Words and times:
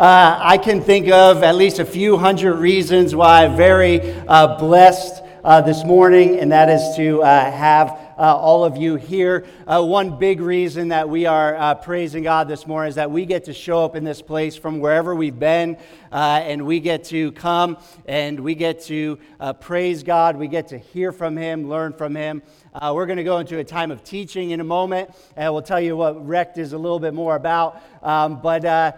uh, 0.00 0.38
I 0.40 0.56
can 0.56 0.80
think 0.80 1.08
of 1.10 1.42
at 1.42 1.56
least 1.56 1.78
a 1.78 1.84
few 1.84 2.16
hundred 2.16 2.54
reasons 2.54 3.14
why 3.14 3.44
I'm 3.44 3.54
very 3.54 4.00
uh, 4.00 4.58
blessed 4.58 5.22
uh, 5.44 5.60
this 5.60 5.84
morning, 5.84 6.38
and 6.38 6.52
that 6.52 6.70
is 6.70 6.96
to 6.96 7.22
uh, 7.22 7.50
have 7.50 7.90
uh, 8.16 8.36
all 8.36 8.64
of 8.64 8.78
you 8.78 8.96
here. 8.96 9.46
Uh, 9.66 9.82
one 9.82 10.18
big 10.18 10.40
reason 10.40 10.88
that 10.88 11.08
we 11.08 11.26
are 11.26 11.54
uh, 11.54 11.74
praising 11.74 12.22
God 12.22 12.48
this 12.48 12.66
morning 12.66 12.88
is 12.88 12.94
that 12.94 13.10
we 13.10 13.26
get 13.26 13.44
to 13.44 13.54
show 13.54 13.84
up 13.84 13.96
in 13.96 14.04
this 14.04 14.20
place 14.22 14.56
from 14.56 14.80
wherever 14.80 15.14
we've 15.14 15.38
been, 15.38 15.76
uh, 16.12 16.40
and 16.44 16.64
we 16.64 16.80
get 16.80 17.04
to 17.04 17.32
come 17.32 17.78
and 18.06 18.40
we 18.40 18.54
get 18.54 18.82
to 18.84 19.18
praise 19.60 20.02
God. 20.02 20.36
We 20.36 20.48
get 20.48 20.68
to 20.68 20.78
hear 20.78 21.12
from 21.12 21.36
Him, 21.36 21.68
learn 21.68 21.92
from 21.92 22.14
Him. 22.14 22.42
we're 22.82 23.06
going 23.06 23.18
to 23.18 23.24
go 23.24 23.38
into 23.38 23.58
a 23.58 23.64
time 23.64 23.90
of 23.90 24.02
teaching 24.02 24.50
in 24.50 24.60
a 24.60 24.64
moment, 24.64 25.14
and 25.36 25.52
we'll 25.52 25.62
tell 25.62 25.80
you 25.80 25.96
what 25.96 26.26
Wrecked 26.26 26.56
is 26.56 26.72
a 26.72 26.78
little 26.78 27.00
bit 27.00 27.12
more 27.14 27.36
about. 27.36 27.82
Um, 28.02 28.40
but 28.40 28.64
uh, 28.64 28.92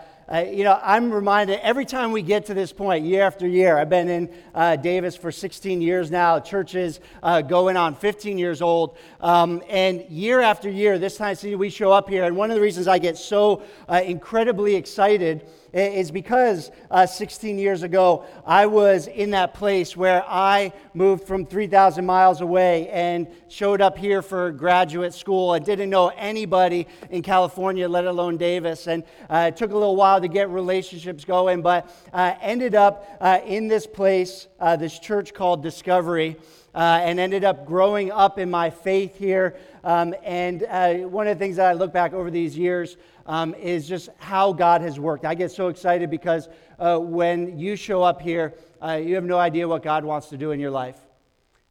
you 0.52 0.64
know, 0.64 0.78
I'm 0.82 1.12
reminded 1.12 1.60
every 1.60 1.84
time 1.84 2.12
we 2.12 2.22
get 2.22 2.46
to 2.46 2.54
this 2.54 2.72
point, 2.72 3.04
year 3.04 3.22
after 3.22 3.46
year, 3.46 3.76
I've 3.76 3.88
been 3.88 4.08
in 4.08 4.30
uh, 4.54 4.76
Davis 4.76 5.16
for 5.16 5.32
16 5.32 5.80
years 5.80 6.10
now, 6.10 6.38
churches 6.38 7.00
uh, 7.22 7.42
going 7.42 7.76
on 7.76 7.94
15 7.94 8.38
years 8.38 8.62
old. 8.62 8.96
Um, 9.20 9.62
and 9.68 10.02
year 10.08 10.40
after 10.40 10.70
year, 10.70 10.98
this 10.98 11.16
time 11.16 11.36
we 11.56 11.70
show 11.70 11.92
up 11.92 12.08
here. 12.08 12.24
And 12.24 12.36
one 12.36 12.50
of 12.50 12.56
the 12.56 12.62
reasons 12.62 12.88
I 12.88 12.98
get 12.98 13.18
so 13.18 13.62
uh, 13.88 14.00
incredibly 14.04 14.76
excited 14.76 15.46
is 15.72 16.10
because 16.10 16.70
uh, 16.90 17.06
16 17.06 17.58
years 17.58 17.82
ago, 17.82 18.24
I 18.44 18.66
was 18.66 19.06
in 19.06 19.30
that 19.30 19.54
place 19.54 19.96
where 19.96 20.24
I 20.28 20.72
moved 20.94 21.24
from 21.24 21.46
3,000 21.46 22.04
miles 22.04 22.40
away 22.40 22.88
and 22.88 23.26
showed 23.48 23.80
up 23.80 23.96
here 23.96 24.22
for 24.22 24.52
graduate 24.52 25.14
school. 25.14 25.50
I 25.50 25.58
didn't 25.58 25.90
know 25.90 26.08
anybody 26.08 26.86
in 27.10 27.22
California, 27.22 27.88
let 27.88 28.04
alone 28.04 28.36
Davis. 28.36 28.86
And 28.86 29.04
uh, 29.30 29.46
it 29.48 29.56
took 29.56 29.70
a 29.70 29.74
little 29.74 29.96
while 29.96 30.20
to 30.20 30.28
get 30.28 30.50
relationships 30.50 31.24
going, 31.24 31.62
but 31.62 31.88
uh, 32.12 32.34
ended 32.40 32.74
up 32.74 33.06
uh, 33.20 33.40
in 33.44 33.68
this 33.68 33.86
place, 33.86 34.48
uh, 34.60 34.76
this 34.76 34.98
church 34.98 35.32
called 35.32 35.62
Discovery. 35.62 36.36
Uh, 36.74 37.00
and 37.02 37.20
ended 37.20 37.44
up 37.44 37.66
growing 37.66 38.10
up 38.10 38.38
in 38.38 38.50
my 38.50 38.70
faith 38.70 39.18
here. 39.18 39.56
Um, 39.84 40.14
and 40.24 40.62
uh, 40.62 40.94
one 41.08 41.26
of 41.26 41.38
the 41.38 41.44
things 41.44 41.56
that 41.56 41.66
I 41.66 41.74
look 41.74 41.92
back 41.92 42.14
over 42.14 42.30
these 42.30 42.56
years 42.56 42.96
um, 43.26 43.54
is 43.54 43.86
just 43.86 44.08
how 44.18 44.52
God 44.52 44.80
has 44.80 44.98
worked. 44.98 45.24
I 45.24 45.34
get 45.34 45.50
so 45.50 45.68
excited 45.68 46.10
because 46.10 46.48
uh, 46.78 46.98
when 46.98 47.58
you 47.58 47.76
show 47.76 48.02
up 48.02 48.22
here, 48.22 48.54
uh, 48.82 48.94
you 48.94 49.14
have 49.14 49.24
no 49.24 49.38
idea 49.38 49.68
what 49.68 49.82
God 49.82 50.04
wants 50.04 50.28
to 50.28 50.36
do 50.36 50.50
in 50.52 50.60
your 50.60 50.70
life. 50.70 50.96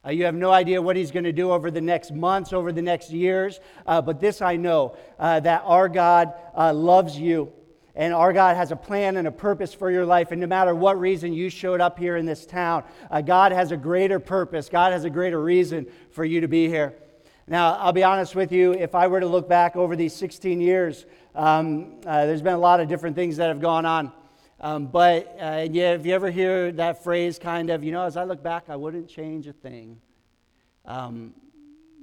Uh, 0.04 0.10
you 0.10 0.24
have 0.24 0.34
no 0.34 0.50
idea 0.50 0.82
what 0.82 0.96
he's 0.96 1.12
going 1.12 1.24
to 1.24 1.32
do 1.32 1.52
over 1.52 1.70
the 1.70 1.80
next 1.80 2.10
months, 2.10 2.52
over 2.52 2.72
the 2.72 2.82
next 2.82 3.10
years. 3.10 3.60
Uh, 3.86 4.02
but 4.02 4.20
this 4.20 4.42
I 4.42 4.56
know 4.56 4.96
uh, 5.18 5.38
that 5.40 5.62
our 5.64 5.88
God 5.88 6.32
uh, 6.56 6.72
loves 6.72 7.16
you. 7.16 7.52
And 7.94 8.14
our 8.14 8.32
God 8.32 8.56
has 8.56 8.72
a 8.72 8.76
plan 8.76 9.16
and 9.16 9.28
a 9.28 9.32
purpose 9.32 9.74
for 9.74 9.90
your 9.90 10.06
life. 10.06 10.30
And 10.32 10.40
no 10.40 10.46
matter 10.46 10.74
what 10.74 10.98
reason 10.98 11.32
you 11.32 11.50
showed 11.50 11.80
up 11.80 11.98
here 11.98 12.16
in 12.16 12.24
this 12.24 12.46
town, 12.46 12.84
God 13.26 13.52
has 13.52 13.70
a 13.70 13.76
greater 13.76 14.18
purpose. 14.18 14.68
God 14.70 14.92
has 14.92 15.04
a 15.04 15.10
greater 15.10 15.40
reason 15.40 15.86
for 16.10 16.24
you 16.24 16.40
to 16.40 16.48
be 16.48 16.68
here. 16.68 16.94
Now, 17.46 17.74
I'll 17.74 17.92
be 17.92 18.04
honest 18.04 18.34
with 18.34 18.52
you, 18.52 18.72
if 18.72 18.94
I 18.94 19.08
were 19.08 19.20
to 19.20 19.26
look 19.26 19.48
back 19.48 19.76
over 19.76 19.96
these 19.96 20.14
16 20.14 20.60
years, 20.60 21.04
um, 21.34 21.96
uh, 22.06 22.24
there's 22.24 22.40
been 22.40 22.54
a 22.54 22.58
lot 22.58 22.80
of 22.80 22.88
different 22.88 23.16
things 23.16 23.36
that 23.36 23.48
have 23.48 23.60
gone 23.60 23.84
on. 23.84 24.12
Um, 24.60 24.86
but 24.86 25.36
uh, 25.40 25.66
yeah, 25.70 25.92
if 25.94 26.06
you 26.06 26.14
ever 26.14 26.30
hear 26.30 26.70
that 26.72 27.02
phrase, 27.02 27.38
kind 27.38 27.68
of, 27.68 27.82
you 27.82 27.90
know, 27.90 28.04
as 28.04 28.16
I 28.16 28.24
look 28.24 28.42
back, 28.42 28.70
I 28.70 28.76
wouldn't 28.76 29.08
change 29.08 29.48
a 29.48 29.52
thing. 29.52 30.00
Um, 30.84 31.34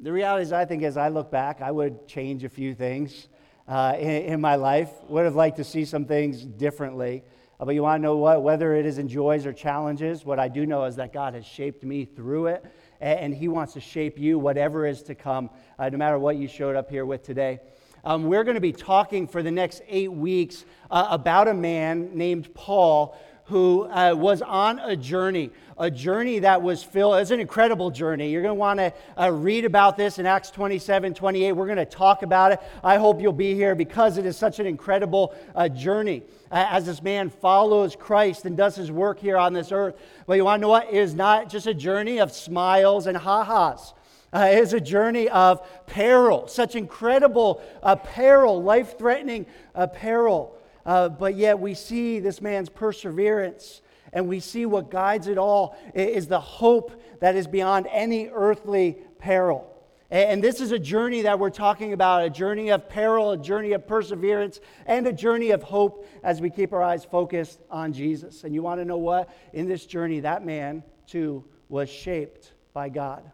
the 0.02 0.12
reality 0.12 0.44
is, 0.44 0.52
I 0.52 0.66
think 0.66 0.84
as 0.84 0.98
I 0.98 1.08
look 1.08 1.31
back, 1.31 1.62
I 1.62 1.72
would 1.72 2.06
change 2.06 2.44
a 2.44 2.50
few 2.50 2.76
things 2.76 3.30
uh, 3.70 3.95
in, 3.98 4.34
in, 4.34 4.42
my 4.42 4.56
life. 4.56 4.89
Would 5.08 5.25
have 5.25 5.36
liked 5.36 5.58
to 5.58 5.64
see 5.64 5.86
some 5.86 6.06
things 6.06 6.44
differently. 6.44 7.23
Uh, 7.59 7.66
but 7.66 7.75
you 7.75 7.84
want 7.84 8.02
to 8.02 8.03
know 8.03 8.17
what? 8.17 8.42
Whether 8.42 8.75
it 8.75 8.86
is 8.86 8.98
in 8.98 9.08
joys 9.08 9.45
or 9.45 9.53
challenges, 9.53 10.25
what 10.25 10.39
I 10.39 10.48
do 10.48 10.66
know 10.66 10.86
is 10.86 10.95
that 10.95 11.14
God 11.14 11.36
has 11.36 11.45
shaped 11.45 11.84
me 11.84 12.03
through 12.03 12.47
it 12.47 12.66
and 13.00 13.34
He 13.34 13.47
wants 13.47 13.73
to 13.73 13.80
shape 13.80 14.17
you, 14.17 14.40
whatever 14.40 14.86
is 14.86 15.03
to 15.03 15.16
come, 15.16 15.50
uh, 15.78 15.88
no 15.88 15.97
matter 15.97 16.18
what 16.18 16.35
you 16.35 16.47
showed 16.47 16.75
up 16.75 16.90
here 16.90 17.06
with 17.06 17.24
today. 17.24 17.59
Um, 18.03 18.24
we're 18.25 18.44
going 18.44 18.56
to 18.56 18.62
be 18.62 18.72
talking 18.72 19.28
for 19.28 19.44
the 19.44 19.52
next 19.52 19.81
eight 19.88 20.12
weeks 20.12 20.66
uh, 20.90 21.07
about 21.12 21.47
a 21.47 21.53
man 21.53 22.18
named 22.18 22.53
Paul 22.53 23.18
who 23.50 23.86
uh, 23.86 24.14
was 24.16 24.44
on 24.44 24.78
a 24.80 24.96
journey, 24.96 25.50
a 25.78 25.90
journey 25.90 26.38
that 26.40 26.62
was 26.62 26.84
filled, 26.84 27.16
it's 27.16 27.32
an 27.32 27.40
incredible 27.40 27.90
journey. 27.90 28.32
You're 28.32 28.44
going 28.44 28.56
to 28.56 28.60
want 28.60 28.80
to 28.80 28.94
uh, 29.18 29.32
read 29.32 29.66
about 29.66 29.98
this 29.98 30.20
in 30.20 30.28
Acts 30.28 30.52
27, 30.52 31.16
28. 31.16 31.52
We're 31.54 31.66
going 31.66 31.78
to 31.78 31.86
talk 31.86 32.22
about 32.22 32.52
it. 32.52 32.62
I 32.84 32.98
hope 32.98 33.20
you'll 33.20 33.34
be 33.34 33.56
here 33.56 33.74
because 33.74 34.20
it 34.20 34.26
is 34.28 34.38
such 34.38 34.60
an 34.60 34.68
incredible 34.68 35.34
uh, 35.56 35.68
journey 35.68 36.22
uh, 36.52 36.68
as 36.70 36.86
this 36.86 37.02
man 37.02 37.32
follows 37.32 37.96
Christ 37.96 38.46
and 38.46 38.56
does 38.56 38.76
his 38.76 38.92
work 38.92 39.20
here 39.20 39.38
on 39.38 39.52
this 39.52 39.72
earth. 39.72 39.96
But 40.28 40.36
you 40.36 40.46
want 40.46 40.60
to 40.60 40.62
know 40.62 40.70
what? 40.70 40.88
It 40.88 40.98
is 40.98 41.16
not 41.16 41.50
just 41.50 41.66
a 41.66 41.74
journey 41.74 42.20
of 42.20 42.31
smiles 42.31 43.08
and 43.08 43.18
ha-has. 43.18 43.94
Uh, 44.31 44.50
it 44.52 44.60
is 44.60 44.74
a 44.74 44.80
journey 44.80 45.28
of 45.28 45.68
peril, 45.88 46.48
such 46.48 46.76
incredible 46.76 47.64
uh, 47.81 47.96
peril, 47.96 48.62
life 48.62 48.96
threatening 49.00 49.48
uh, 49.74 49.88
peril. 49.88 50.56
Uh, 50.89 51.07
but 51.07 51.35
yet 51.35 51.59
we 51.59 51.75
see 51.75 52.19
this 52.19 52.41
man's 52.41 52.67
perseverance 52.67 53.81
and 54.11 54.27
we 54.27 54.39
see 54.39 54.66
what 54.66 54.89
guides 54.89 55.27
it 55.27 55.38
all 55.38 55.77
is 55.94 56.25
the 56.25 56.39
hope 56.39 57.00
that 57.19 57.35
is 57.35 57.45
beyond 57.45 57.85
any 57.91 58.27
earthly 58.29 58.97
peril. 59.19 59.72
And 60.09 60.44
this 60.44 60.59
is 60.59 60.72
a 60.72 60.79
journey 60.79 61.22
that 61.22 61.38
we're 61.38 61.51
talking 61.51 61.94
about 61.94 62.23
a 62.23 62.29
journey 62.31 62.69
of 62.69 62.89
peril, 62.89 63.33
a 63.33 63.38
journey 63.38 63.73
of 63.73 63.85
perseverance, 63.85 64.61
and 64.88 65.05
a 65.05 65.13
journey 65.13 65.51
of 65.51 65.61
hope 65.61 66.07
as 66.23 66.41
we 66.41 66.50
keep 66.50 66.73
our 66.73 66.81
eyes 66.81 67.06
focused 67.06 67.59
on 67.69 67.94
Jesus. 67.94 68.44
And 68.44 68.56
you 68.56 68.63
want 68.63 68.81
to 68.81 68.85
know 68.85 68.97
what? 68.97 69.29
In 69.53 69.67
this 69.67 69.85
journey, 69.85 70.21
that 70.21 70.44
man 70.44 70.81
too 71.06 71.45
was 71.67 71.88
shaped 71.88 72.53
by 72.73 72.89
God. 72.89 73.29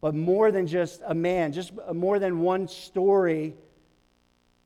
But 0.00 0.16
more 0.16 0.50
than 0.50 0.66
just 0.66 1.02
a 1.06 1.14
man, 1.14 1.52
just 1.52 1.70
more 1.92 2.18
than 2.18 2.40
one 2.40 2.66
story 2.66 3.54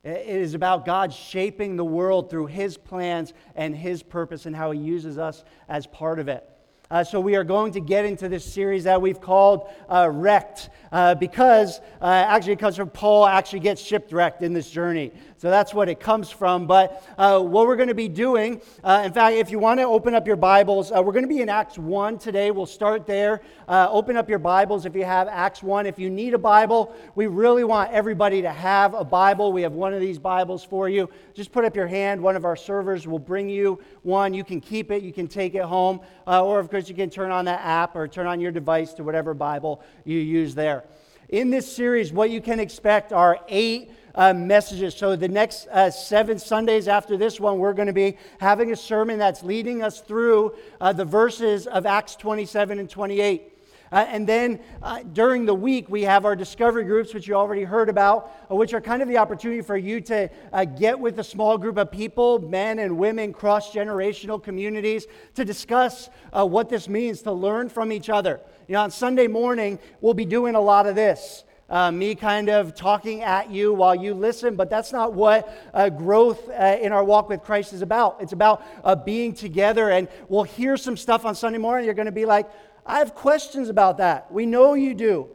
it 0.09 0.27
is 0.27 0.55
about 0.55 0.85
God 0.85 1.13
shaping 1.13 1.77
the 1.77 1.85
world 1.85 2.31
through 2.31 2.47
His 2.47 2.77
plans 2.77 3.35
and 3.55 3.77
His 3.77 4.03
purpose 4.03 4.47
and 4.47 4.55
how 4.55 4.71
He 4.71 4.81
uses 4.81 5.19
us 5.19 5.45
as 5.69 5.87
part 5.87 6.19
of 6.19 6.29
it. 6.29 6.49
Uh, 6.91 7.05
so, 7.05 7.21
we 7.21 7.37
are 7.37 7.45
going 7.45 7.71
to 7.73 7.81
get 7.81 8.07
into 8.07 8.31
this 8.31 8.51
series 8.51 8.85
that 8.85 9.03
we've 9.03 9.21
called 9.21 9.69
uh, 9.91 10.09
Wrecked 10.11 10.71
uh, 10.91 11.15
because 11.17 11.81
uh, 12.01 12.07
actually 12.07 12.55
it 12.55 12.59
comes 12.59 12.77
from 12.77 12.89
Paul 12.89 13.27
actually 13.27 13.61
gets 13.61 13.83
shipwrecked 13.83 14.43
in 14.43 14.55
this 14.55 14.71
journey. 14.71 15.13
So 15.37 15.51
that's 15.51 15.75
what 15.75 15.89
it 15.89 16.01
comes 16.01 16.31
from. 16.31 16.67
But 16.67 17.05
uh, 17.19 17.41
what 17.41 17.67
we're 17.67 17.77
going 17.77 17.91
to 17.91 17.95
be 17.95 18.09
doing, 18.09 18.63
uh, 18.83 19.03
in 19.05 19.13
fact, 19.13 19.37
if 19.37 19.51
you 19.51 19.59
want 19.59 19.81
to 19.81 19.85
open 19.85 20.15
up 20.15 20.27
your 20.27 20.37
Bibles, 20.37 20.91
we're 20.91 21.13
going 21.13 21.23
to 21.23 21.29
be 21.29 21.43
in 21.43 21.49
Acts 21.49 21.79
1 21.79 22.19
today. 22.19 22.51
We'll 22.51 22.67
start 22.67 23.07
there. 23.07 23.43
Uh, 23.69 23.87
open 23.91 24.17
up 24.17 24.31
your 24.31 24.39
Bibles 24.39 24.87
if 24.87 24.95
you 24.95 25.05
have 25.05 25.29
Acts 25.29 25.63
1. 25.63 25.85
If 25.85 25.99
you 25.99 26.09
need 26.09 26.33
a 26.33 26.39
Bible, 26.39 26.97
we 27.15 27.27
really 27.27 27.65
want 27.65 27.93
everybody 27.93 28.41
to 28.41 28.51
have 28.51 28.95
a 28.95 29.05
Bible. 29.05 29.53
We 29.53 29.61
have 29.61 29.75
one 29.75 29.93
of 29.93 30.01
these 30.01 30.19
Bibles 30.19 30.65
for 30.65 30.89
you. 30.89 31.11
Just 31.35 31.53
put 31.53 31.67
up 31.67 31.77
your 31.77 31.87
hand. 31.87 32.23
One 32.23 32.35
of 32.35 32.47
our 32.47 32.57
servers 32.57 33.07
will 33.07 33.19
bring 33.19 33.47
you 33.47 33.79
one. 34.05 34.33
You 34.33 34.43
can 34.43 34.63
keep 34.63 34.91
it, 34.91 35.03
you 35.03 35.13
can 35.13 35.29
take 35.29 35.55
it 35.55 35.65
home. 35.65 36.01
Uh, 36.27 36.43
or, 36.43 36.61
of 36.61 36.71
course, 36.71 36.89
you 36.89 36.95
can 36.95 37.11
turn 37.11 37.31
on 37.31 37.45
that 37.45 37.61
app 37.63 37.95
or 37.95 38.09
turn 38.09 38.27
on 38.27 38.41
your 38.41 38.53
device 38.53 38.95
to 38.95 39.05
whatever 39.05 39.35
Bible 39.35 39.83
you 40.07 40.19
use 40.19 40.55
there. 40.55 40.85
In 41.29 41.51
this 41.51 41.71
series, 41.71 42.11
what 42.11 42.31
you 42.31 42.41
can 42.41 42.61
expect 42.61 43.13
are 43.13 43.39
eight 43.49 43.91
uh, 44.15 44.33
messages. 44.33 44.95
So, 44.95 45.15
the 45.15 45.29
next 45.29 45.69
uh, 45.71 45.91
seven 45.91 46.39
Sundays 46.39 46.89
after 46.89 47.19
this 47.19 47.39
one, 47.39 47.59
we're 47.59 47.75
going 47.75 47.89
to 47.89 47.93
be 47.93 48.17
having 48.41 48.73
a 48.73 48.77
sermon 48.77 49.19
that's 49.19 49.43
leading 49.43 49.83
us 49.83 50.01
through 50.01 50.55
uh, 50.81 50.95
the 50.95 51.05
verses 51.05 51.67
of 51.67 51.85
Acts 51.85 52.17
27 52.17 52.79
and 52.79 52.89
28. 52.89 53.57
Uh, 53.91 54.05
and 54.09 54.27
then 54.27 54.61
uh, 54.83 55.03
during 55.13 55.47
the 55.47 55.55
week, 55.55 55.89
we 55.89 56.03
have 56.03 56.25
our 56.25 56.37
discovery 56.37 56.85
groups, 56.85 57.15
which 57.15 57.27
you 57.27 57.35
already 57.35 57.65
heard 57.65 57.89
about, 57.89 58.33
uh, 58.51 58.55
which 58.55 58.75
are 58.75 58.81
kind 58.81 59.03
of 59.03 59.09
the 59.09 59.19
opportunity 59.19 59.63
for 59.63 59.77
you 59.77 60.01
to 60.01 60.29
uh, 60.53 60.65
get 60.65 60.99
with 60.99 61.19
a 61.19 61.25
small 61.25 61.57
group 61.59 61.77
of 61.77 61.91
people, 61.91 62.39
men 62.39 62.79
and 62.79 62.99
women, 62.99 63.33
cross 63.33 63.73
generational 63.73 64.43
communities, 64.43 65.07
to 65.35 65.45
discuss 65.45 66.11
uh, 66.33 66.47
what 66.47 66.69
this 66.69 66.89
means, 66.89 67.23
to 67.23 67.33
learn 67.33 67.69
from 67.69 67.93
each 67.93 68.11
other. 68.11 68.41
You 68.67 68.75
know, 68.75 68.83
on 68.83 68.91
Sunday 68.91 69.27
morning, 69.27 69.79
we'll 70.01 70.15
be 70.15 70.27
doing 70.27 70.55
a 70.55 70.61
lot 70.61 70.87
of 70.87 70.95
this 70.95 71.45
uh, 71.71 71.91
me 71.91 72.15
kind 72.15 72.49
of 72.49 72.75
talking 72.75 73.23
at 73.23 73.51
you 73.51 73.73
while 73.75 73.95
you 73.95 74.15
listen, 74.15 74.57
but 74.57 74.71
that's 74.71 74.93
not 74.93 75.13
what 75.13 75.53
uh, 75.75 75.89
growth 75.89 76.49
uh, 76.49 76.79
in 76.81 76.93
our 76.93 77.05
walk 77.05 77.29
with 77.29 77.43
Christ 77.43 77.73
is 77.73 77.83
about. 77.83 78.17
It's 78.21 78.33
about 78.33 78.65
uh, 78.83 78.97
being 78.97 79.35
together, 79.35 79.91
and 79.91 80.09
we'll 80.29 80.45
hear 80.45 80.77
some 80.77 80.97
stuff 80.97 81.27
on 81.27 81.35
Sunday 81.35 81.59
morning. 81.59 81.85
You're 81.85 81.95
going 81.95 82.07
to 82.07 82.13
be 82.13 82.25
like, 82.25 82.49
I 82.89 82.99
have 82.99 83.15
questions 83.15 83.69
about 83.69 83.99
that. 83.99 84.33
We 84.33 84.47
know 84.47 84.75
you 84.75 84.95
do. 84.95 85.29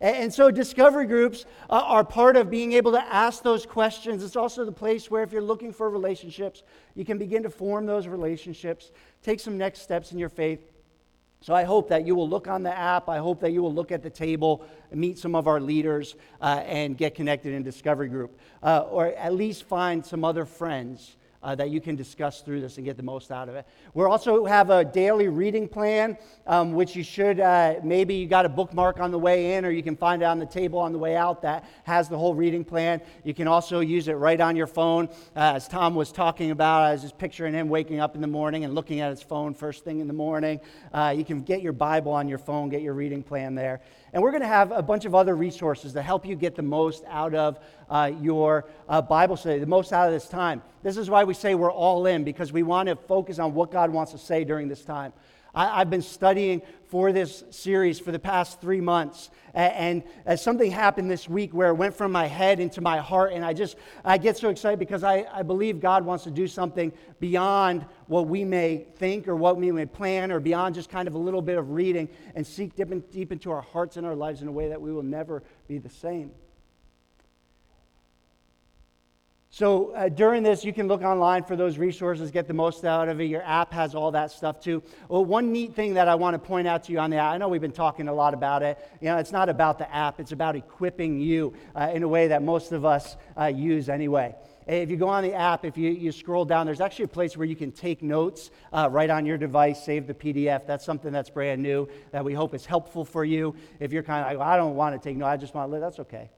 And, 0.00 0.34
so, 0.34 0.50
discovery 0.50 1.06
groups 1.06 1.44
uh, 1.70 1.74
are 1.84 2.02
part 2.02 2.36
of 2.36 2.50
being 2.50 2.72
able 2.72 2.90
to 2.92 3.00
ask 3.00 3.42
those 3.44 3.64
questions. 3.66 4.24
It's 4.24 4.34
also 4.34 4.64
the 4.64 4.72
place 4.72 5.08
where, 5.10 5.22
if 5.22 5.32
you're 5.32 5.42
looking 5.42 5.72
for 5.72 5.88
relationships, 5.90 6.64
you 6.96 7.04
can 7.04 7.18
begin 7.18 7.44
to 7.44 7.50
form 7.50 7.86
those 7.86 8.08
relationships, 8.08 8.90
take 9.22 9.38
some 9.38 9.56
next 9.56 9.82
steps 9.82 10.10
in 10.10 10.18
your 10.18 10.28
faith 10.28 10.72
so 11.42 11.54
I 11.54 11.64
hope 11.64 11.88
that 11.88 12.06
you 12.06 12.14
will 12.14 12.28
look 12.28 12.46
on 12.46 12.62
the 12.62 12.72
app. 12.72 13.08
I 13.08 13.18
hope 13.18 13.40
that 13.40 13.50
you 13.50 13.62
will 13.62 13.74
look 13.74 13.90
at 13.90 14.00
the 14.00 14.10
table, 14.10 14.64
meet 14.92 15.18
some 15.18 15.34
of 15.34 15.48
our 15.48 15.60
leaders, 15.60 16.14
uh, 16.40 16.62
and 16.64 16.96
get 16.96 17.16
connected 17.16 17.52
in 17.52 17.64
Discovery 17.64 18.08
Group, 18.08 18.38
uh, 18.62 18.84
or 18.88 19.06
at 19.08 19.34
least 19.34 19.64
find 19.64 20.06
some 20.06 20.24
other 20.24 20.44
friends 20.44 21.16
uh, 21.42 21.54
that 21.54 21.70
you 21.70 21.80
can 21.80 21.96
discuss 21.96 22.40
through 22.40 22.60
this 22.60 22.76
and 22.76 22.84
get 22.84 22.96
the 22.96 23.02
most 23.02 23.30
out 23.30 23.48
of 23.48 23.54
it. 23.54 23.66
We 23.94 24.04
also 24.04 24.44
have 24.44 24.70
a 24.70 24.84
daily 24.84 25.28
reading 25.28 25.68
plan, 25.68 26.16
um, 26.46 26.72
which 26.72 26.94
you 26.94 27.02
should 27.02 27.40
uh, 27.40 27.76
maybe 27.82 28.14
you 28.14 28.26
got 28.26 28.46
a 28.46 28.48
bookmark 28.48 29.00
on 29.00 29.10
the 29.10 29.18
way 29.18 29.54
in, 29.54 29.64
or 29.64 29.70
you 29.70 29.82
can 29.82 29.96
find 29.96 30.22
it 30.22 30.26
on 30.26 30.38
the 30.38 30.46
table 30.46 30.78
on 30.78 30.92
the 30.92 30.98
way 30.98 31.16
out 31.16 31.42
that 31.42 31.64
has 31.84 32.08
the 32.08 32.18
whole 32.18 32.34
reading 32.34 32.64
plan. 32.64 33.00
You 33.24 33.34
can 33.34 33.48
also 33.48 33.80
use 33.80 34.08
it 34.08 34.14
right 34.14 34.40
on 34.40 34.56
your 34.56 34.66
phone. 34.66 35.08
Uh, 35.36 35.54
as 35.56 35.68
Tom 35.68 35.94
was 35.94 36.12
talking 36.12 36.50
about, 36.50 36.82
I 36.82 36.92
was 36.92 37.02
just 37.02 37.18
picturing 37.18 37.54
him 37.54 37.68
waking 37.68 38.00
up 38.00 38.14
in 38.14 38.20
the 38.20 38.26
morning 38.26 38.64
and 38.64 38.74
looking 38.74 39.00
at 39.00 39.10
his 39.10 39.22
phone 39.22 39.54
first 39.54 39.84
thing 39.84 40.00
in 40.00 40.06
the 40.06 40.12
morning. 40.14 40.60
Uh, 40.92 41.14
you 41.16 41.24
can 41.24 41.42
get 41.42 41.62
your 41.62 41.72
Bible 41.72 42.12
on 42.12 42.28
your 42.28 42.38
phone, 42.38 42.68
get 42.68 42.82
your 42.82 42.94
reading 42.94 43.22
plan 43.22 43.54
there. 43.54 43.80
And 44.12 44.22
we're 44.22 44.30
going 44.30 44.42
to 44.42 44.48
have 44.48 44.72
a 44.72 44.82
bunch 44.82 45.06
of 45.06 45.14
other 45.14 45.34
resources 45.34 45.94
to 45.94 46.02
help 46.02 46.26
you 46.26 46.36
get 46.36 46.54
the 46.54 46.62
most 46.62 47.02
out 47.08 47.34
of 47.34 47.58
uh, 47.88 48.10
your 48.20 48.66
uh, 48.88 49.00
Bible 49.00 49.36
study, 49.36 49.58
the 49.58 49.66
most 49.66 49.92
out 49.92 50.06
of 50.06 50.12
this 50.12 50.28
time. 50.28 50.60
This 50.82 50.98
is 50.98 51.08
why 51.08 51.24
we 51.24 51.32
say 51.32 51.54
we're 51.54 51.72
all 51.72 52.06
in, 52.06 52.22
because 52.22 52.52
we 52.52 52.62
want 52.62 52.88
to 52.88 52.96
focus 52.96 53.38
on 53.38 53.54
what 53.54 53.70
God 53.70 53.90
wants 53.90 54.12
to 54.12 54.18
say 54.18 54.44
during 54.44 54.68
this 54.68 54.84
time. 54.84 55.14
I, 55.54 55.78
have 55.78 55.90
been 55.90 56.02
studying 56.02 56.62
for 56.86 57.12
this 57.12 57.44
series 57.50 57.98
for 57.98 58.12
the 58.12 58.18
past 58.18 58.60
three 58.60 58.80
months. 58.80 59.30
And, 59.54 60.02
and 60.24 60.40
something 60.40 60.70
happened 60.70 61.10
this 61.10 61.28
week 61.28 61.52
where 61.52 61.68
it 61.68 61.74
went 61.74 61.94
from 61.94 62.10
my 62.10 62.26
head 62.26 62.58
into 62.58 62.80
my 62.80 62.98
heart. 62.98 63.32
And 63.32 63.44
I 63.44 63.52
just, 63.52 63.76
I 64.04 64.16
get 64.16 64.38
so 64.38 64.48
excited 64.48 64.78
because 64.78 65.04
I, 65.04 65.26
I 65.32 65.42
believe 65.42 65.80
God 65.80 66.06
wants 66.06 66.24
to 66.24 66.30
do 66.30 66.46
something 66.46 66.92
beyond 67.20 67.84
what 68.06 68.28
we 68.28 68.44
may 68.44 68.86
think 68.96 69.28
or 69.28 69.36
what 69.36 69.58
we 69.58 69.70
may 69.72 69.86
plan 69.86 70.32
or 70.32 70.40
beyond 70.40 70.74
just 70.74 70.88
kind 70.88 71.06
of 71.06 71.14
a 71.14 71.18
little 71.18 71.42
bit 71.42 71.58
of 71.58 71.70
reading 71.70 72.08
and 72.34 72.46
seek 72.46 72.74
deep, 72.74 72.90
in, 72.90 73.00
deep 73.10 73.30
into 73.30 73.50
our 73.50 73.62
hearts 73.62 73.98
and 73.98 74.06
our 74.06 74.16
lives 74.16 74.40
in 74.40 74.48
a 74.48 74.52
way 74.52 74.68
that 74.68 74.80
we 74.80 74.92
will 74.92 75.02
never 75.02 75.42
be 75.68 75.76
the 75.76 75.90
same. 75.90 76.30
So 79.54 79.90
uh, 79.90 80.08
during 80.08 80.42
this, 80.42 80.64
you 80.64 80.72
can 80.72 80.88
look 80.88 81.02
online 81.02 81.44
for 81.44 81.56
those 81.56 81.76
resources, 81.76 82.30
get 82.30 82.48
the 82.48 82.54
most 82.54 82.86
out 82.86 83.10
of 83.10 83.20
it. 83.20 83.24
Your 83.24 83.42
app 83.42 83.70
has 83.74 83.94
all 83.94 84.10
that 84.12 84.30
stuff 84.30 84.58
too. 84.60 84.82
Well, 85.10 85.26
one 85.26 85.52
neat 85.52 85.74
thing 85.74 85.92
that 85.92 86.08
I 86.08 86.14
want 86.14 86.32
to 86.32 86.38
point 86.38 86.66
out 86.66 86.84
to 86.84 86.92
you 86.92 86.98
on 86.98 87.10
the 87.10 87.18
app, 87.18 87.34
I 87.34 87.36
know 87.36 87.48
we've 87.48 87.60
been 87.60 87.70
talking 87.70 88.08
a 88.08 88.14
lot 88.14 88.32
about 88.32 88.62
it. 88.62 88.78
You 89.02 89.08
know, 89.08 89.18
it's 89.18 89.30
not 89.30 89.50
about 89.50 89.76
the 89.76 89.94
app, 89.94 90.20
it's 90.20 90.32
about 90.32 90.56
equipping 90.56 91.20
you 91.20 91.52
uh, 91.76 91.90
in 91.92 92.02
a 92.02 92.08
way 92.08 92.28
that 92.28 92.42
most 92.42 92.72
of 92.72 92.86
us 92.86 93.18
uh, 93.38 93.44
use 93.44 93.90
anyway. 93.90 94.34
If 94.66 94.88
you 94.88 94.96
go 94.96 95.08
on 95.08 95.22
the 95.22 95.34
app, 95.34 95.66
if 95.66 95.76
you, 95.76 95.90
you 95.90 96.12
scroll 96.12 96.46
down, 96.46 96.64
there's 96.64 96.80
actually 96.80 97.04
a 97.04 97.08
place 97.08 97.36
where 97.36 97.46
you 97.46 97.56
can 97.56 97.72
take 97.72 98.02
notes 98.02 98.50
uh, 98.72 98.88
right 98.90 99.10
on 99.10 99.26
your 99.26 99.36
device, 99.36 99.84
save 99.84 100.06
the 100.06 100.14
PDF. 100.14 100.66
That's 100.66 100.84
something 100.84 101.12
that's 101.12 101.28
brand 101.28 101.62
new 101.62 101.90
that 102.12 102.24
we 102.24 102.32
hope 102.32 102.54
is 102.54 102.64
helpful 102.64 103.04
for 103.04 103.22
you. 103.22 103.54
If 103.80 103.92
you're 103.92 104.02
kind 104.02 104.22
of 104.22 104.28
like, 104.28 104.38
well, 104.38 104.48
I 104.48 104.56
don't 104.56 104.76
want 104.76 104.94
to 104.94 105.06
take 105.06 105.18
notes, 105.18 105.28
I 105.28 105.36
just 105.36 105.52
want 105.52 105.68
to 105.68 105.72
live, 105.72 105.82
that's 105.82 105.98
okay. 105.98 106.30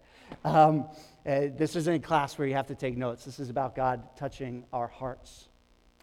Um, 0.45 0.87
uh, 1.27 1.49
this 1.57 1.75
isn't 1.75 1.95
a 1.95 1.99
class 1.99 2.37
where 2.37 2.47
you 2.47 2.55
have 2.55 2.67
to 2.67 2.75
take 2.75 2.97
notes. 2.97 3.25
This 3.25 3.41
is 3.41 3.49
about 3.49 3.75
God 3.75 4.17
touching 4.17 4.65
our 4.73 4.89
hearts. 4.89 5.49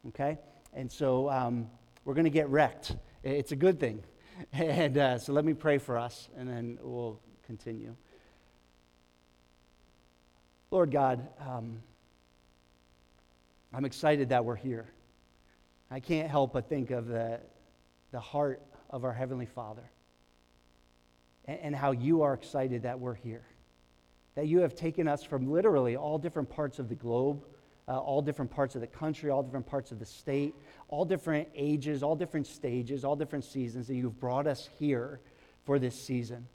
Okay? 0.08 0.40
And 0.74 0.92
so 0.92 1.30
um, 1.30 1.70
we're 2.06 2.16
going 2.16 2.26
to 2.26 2.32
get 2.32 2.50
wrecked. 2.50 2.96
It's 3.24 3.52
a 3.52 3.56
good 3.56 3.80
thing. 3.80 4.04
And 4.54 4.98
uh, 4.98 5.20
so 5.20 5.34
let 5.34 5.46
me 5.46 5.54
pray 5.54 5.78
for 5.78 6.00
us, 6.00 6.28
and 6.36 6.50
then 6.50 6.80
we'll 6.82 7.20
continue. 7.46 7.96
Lord 10.72 10.90
God, 10.90 11.28
um, 11.40 11.84
I'm 13.72 13.86
excited 13.86 14.30
that 14.30 14.44
we're 14.44 14.56
here. 14.56 14.90
I 15.92 16.00
can't 16.00 16.28
help 16.28 16.54
but 16.54 16.70
think 16.70 16.90
of 16.90 17.06
the, 17.08 17.40
the 18.12 18.20
heart 18.20 18.64
of 18.90 19.04
our 19.04 19.14
Heavenly 19.14 19.46
Father 19.46 19.92
and, 21.46 21.60
and 21.60 21.76
how 21.76 21.92
you 21.92 22.24
are 22.24 22.34
excited 22.34 22.82
that 22.84 23.00
we're 23.00 23.14
here 23.14 23.44
that 24.36 24.48
you 24.48 24.60
have 24.60 24.76
taken 24.76 25.08
us 25.08 25.24
from 25.24 25.52
literally 25.52 25.96
all 25.96 26.18
different 26.18 26.50
parts 26.50 26.80
of 26.80 26.90
the 26.90 26.96
globe, 26.96 27.44
uh, 27.88 27.98
all 27.98 28.22
different 28.22 28.50
parts 28.50 28.76
of 28.76 28.82
the 28.82 28.88
country, 28.88 29.30
all 29.30 29.44
different 29.44 29.66
parts 29.66 29.92
of 29.92 30.00
the 30.00 30.06
state, 30.06 30.56
all 30.88 31.04
different 31.04 31.48
ages, 31.56 32.04
all 32.04 32.16
different 32.16 32.48
stages, 32.48 33.04
all 33.04 33.16
different 33.16 33.44
seasons, 33.44 33.88
that 33.88 33.96
you've 33.96 34.20
brought 34.20 34.48
us 34.48 34.70
here 34.80 35.20
for 35.66 35.80
this 35.80 36.00
season. 36.00 36.48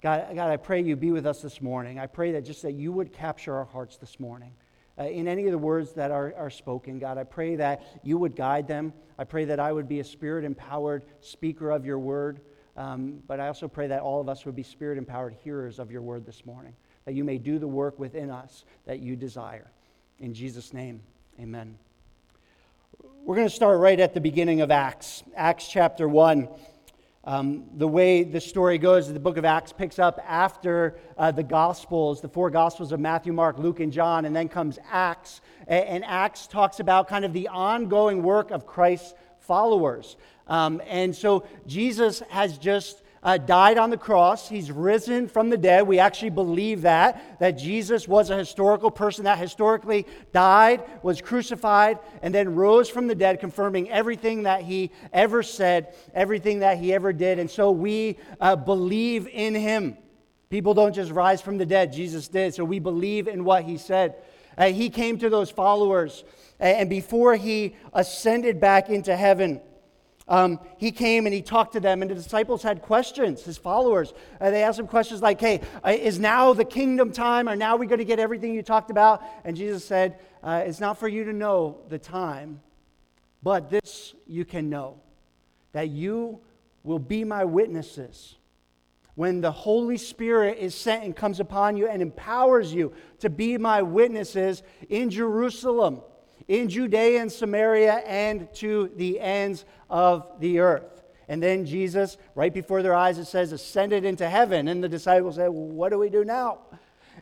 God, 0.00 0.34
God, 0.34 0.50
I 0.50 0.56
pray 0.56 0.82
you 0.82 0.96
be 0.96 1.12
with 1.12 1.26
us 1.26 1.42
this 1.42 1.60
morning. 1.60 1.98
I 1.98 2.06
pray 2.06 2.32
that 2.32 2.44
just 2.44 2.62
that 2.62 2.72
you 2.72 2.92
would 2.92 3.12
capture 3.12 3.54
our 3.54 3.64
hearts 3.64 3.98
this 3.98 4.18
morning. 4.18 4.52
Uh, 4.98 5.04
in 5.04 5.26
any 5.26 5.46
of 5.46 5.52
the 5.52 5.58
words 5.58 5.92
that 5.92 6.10
are, 6.10 6.34
are 6.36 6.50
spoken, 6.50 6.98
God, 6.98 7.18
I 7.18 7.24
pray 7.24 7.56
that 7.56 7.82
you 8.02 8.18
would 8.18 8.34
guide 8.34 8.66
them. 8.66 8.92
I 9.18 9.24
pray 9.24 9.44
that 9.46 9.60
I 9.60 9.72
would 9.72 9.88
be 9.88 10.00
a 10.00 10.04
spirit 10.04 10.44
empowered 10.44 11.04
speaker 11.20 11.70
of 11.70 11.84
your 11.84 11.98
word. 11.98 12.40
Um, 12.76 13.22
but 13.26 13.40
I 13.40 13.48
also 13.48 13.68
pray 13.68 13.86
that 13.88 14.00
all 14.00 14.20
of 14.20 14.28
us 14.28 14.44
would 14.44 14.56
be 14.56 14.62
spirit 14.62 14.98
empowered 14.98 15.34
hearers 15.44 15.78
of 15.78 15.90
your 15.90 16.02
word 16.02 16.26
this 16.26 16.44
morning 16.46 16.74
that 17.04 17.14
you 17.14 17.24
may 17.24 17.38
do 17.38 17.58
the 17.58 17.68
work 17.68 17.98
within 17.98 18.30
us 18.30 18.64
that 18.86 19.00
you 19.00 19.16
desire. 19.16 19.70
In 20.18 20.34
Jesus' 20.34 20.72
name, 20.72 21.02
amen. 21.40 21.76
We're 23.24 23.36
going 23.36 23.48
to 23.48 23.54
start 23.54 23.78
right 23.80 23.98
at 23.98 24.14
the 24.14 24.20
beginning 24.20 24.60
of 24.60 24.70
Acts, 24.70 25.22
Acts 25.36 25.68
chapter 25.68 26.08
1. 26.08 26.48
Um, 27.24 27.66
the 27.76 27.86
way 27.86 28.24
the 28.24 28.40
story 28.40 28.78
goes, 28.78 29.12
the 29.12 29.20
book 29.20 29.36
of 29.36 29.44
Acts 29.44 29.72
picks 29.72 30.00
up 30.00 30.18
after 30.26 30.96
uh, 31.16 31.30
the 31.30 31.44
Gospels, 31.44 32.20
the 32.20 32.28
four 32.28 32.50
Gospels 32.50 32.90
of 32.90 32.98
Matthew, 32.98 33.32
Mark, 33.32 33.58
Luke, 33.58 33.78
and 33.78 33.92
John, 33.92 34.24
and 34.24 34.34
then 34.34 34.48
comes 34.48 34.80
Acts. 34.90 35.40
And, 35.68 36.04
Acts 36.04 36.48
talks 36.48 36.80
about 36.80 37.06
kind 37.06 37.24
of 37.24 37.32
the 37.32 37.46
ongoing 37.46 38.24
work 38.24 38.50
of 38.50 38.66
Christ's 38.66 39.14
followers. 39.38 40.16
Um, 40.48 40.82
and 40.88 41.14
so 41.14 41.46
Jesus 41.66 42.20
has 42.30 42.58
just 42.58 43.01
uh, 43.22 43.38
died 43.38 43.78
on 43.78 43.90
the 43.90 43.96
cross. 43.96 44.48
He's 44.48 44.72
risen 44.72 45.28
from 45.28 45.48
the 45.48 45.56
dead. 45.56 45.86
We 45.86 45.98
actually 45.98 46.30
believe 46.30 46.82
that, 46.82 47.38
that 47.38 47.52
Jesus 47.52 48.08
was 48.08 48.30
a 48.30 48.36
historical 48.36 48.90
person 48.90 49.24
that 49.24 49.38
historically 49.38 50.06
died, 50.32 50.82
was 51.02 51.20
crucified, 51.20 51.98
and 52.20 52.34
then 52.34 52.54
rose 52.54 52.88
from 52.88 53.06
the 53.06 53.14
dead, 53.14 53.38
confirming 53.38 53.90
everything 53.90 54.42
that 54.42 54.62
he 54.62 54.90
ever 55.12 55.42
said, 55.42 55.94
everything 56.14 56.60
that 56.60 56.78
he 56.78 56.92
ever 56.92 57.12
did. 57.12 57.38
And 57.38 57.50
so 57.50 57.70
we 57.70 58.18
uh, 58.40 58.56
believe 58.56 59.28
in 59.28 59.54
him. 59.54 59.96
People 60.50 60.74
don't 60.74 60.94
just 60.94 61.12
rise 61.12 61.40
from 61.40 61.58
the 61.58 61.66
dead, 61.66 61.92
Jesus 61.92 62.28
did. 62.28 62.54
So 62.54 62.64
we 62.64 62.78
believe 62.78 63.28
in 63.28 63.44
what 63.44 63.64
he 63.64 63.78
said. 63.78 64.16
Uh, 64.58 64.66
he 64.66 64.90
came 64.90 65.18
to 65.18 65.30
those 65.30 65.50
followers, 65.50 66.24
and 66.60 66.90
before 66.90 67.36
he 67.36 67.74
ascended 67.94 68.60
back 68.60 68.90
into 68.90 69.16
heaven, 69.16 69.60
um, 70.28 70.60
he 70.78 70.92
came 70.92 71.26
and 71.26 71.34
he 71.34 71.42
talked 71.42 71.72
to 71.72 71.80
them, 71.80 72.02
and 72.02 72.10
the 72.10 72.14
disciples 72.14 72.62
had 72.62 72.82
questions, 72.82 73.42
his 73.42 73.58
followers. 73.58 74.14
Uh, 74.40 74.50
they 74.50 74.62
asked 74.62 74.78
him 74.78 74.86
questions 74.86 75.20
like, 75.20 75.40
Hey, 75.40 75.60
uh, 75.84 75.90
is 75.90 76.18
now 76.18 76.52
the 76.52 76.64
kingdom 76.64 77.12
time? 77.12 77.48
Are 77.48 77.56
now 77.56 77.76
we're 77.76 77.88
going 77.88 77.98
to 77.98 78.04
get 78.04 78.18
everything 78.18 78.54
you 78.54 78.62
talked 78.62 78.90
about? 78.90 79.22
And 79.44 79.56
Jesus 79.56 79.84
said, 79.84 80.18
uh, 80.42 80.62
It's 80.64 80.80
not 80.80 80.98
for 80.98 81.08
you 81.08 81.24
to 81.24 81.32
know 81.32 81.78
the 81.88 81.98
time, 81.98 82.60
but 83.42 83.68
this 83.68 84.14
you 84.26 84.44
can 84.44 84.70
know 84.70 85.00
that 85.72 85.88
you 85.88 86.40
will 86.84 86.98
be 86.98 87.24
my 87.24 87.44
witnesses 87.44 88.36
when 89.14 89.40
the 89.40 89.52
Holy 89.52 89.98
Spirit 89.98 90.58
is 90.58 90.74
sent 90.74 91.04
and 91.04 91.14
comes 91.14 91.40
upon 91.40 91.76
you 91.76 91.86
and 91.86 92.00
empowers 92.00 92.72
you 92.72 92.92
to 93.18 93.28
be 93.28 93.58
my 93.58 93.82
witnesses 93.82 94.62
in 94.88 95.10
Jerusalem 95.10 96.00
in 96.52 96.68
Judea 96.68 97.22
and 97.22 97.32
Samaria 97.32 97.94
and 98.06 98.52
to 98.56 98.90
the 98.96 99.18
ends 99.18 99.64
of 99.88 100.26
the 100.38 100.58
earth. 100.58 101.02
And 101.26 101.42
then 101.42 101.64
Jesus, 101.64 102.18
right 102.34 102.52
before 102.52 102.82
their 102.82 102.94
eyes, 102.94 103.16
it 103.16 103.24
says, 103.24 103.52
ascended 103.52 104.04
into 104.04 104.28
heaven. 104.28 104.68
And 104.68 104.84
the 104.84 104.88
disciples 104.88 105.36
said, 105.36 105.48
well, 105.48 105.66
What 105.66 105.92
do 105.92 105.98
we 105.98 106.10
do 106.10 106.24
now? 106.24 106.58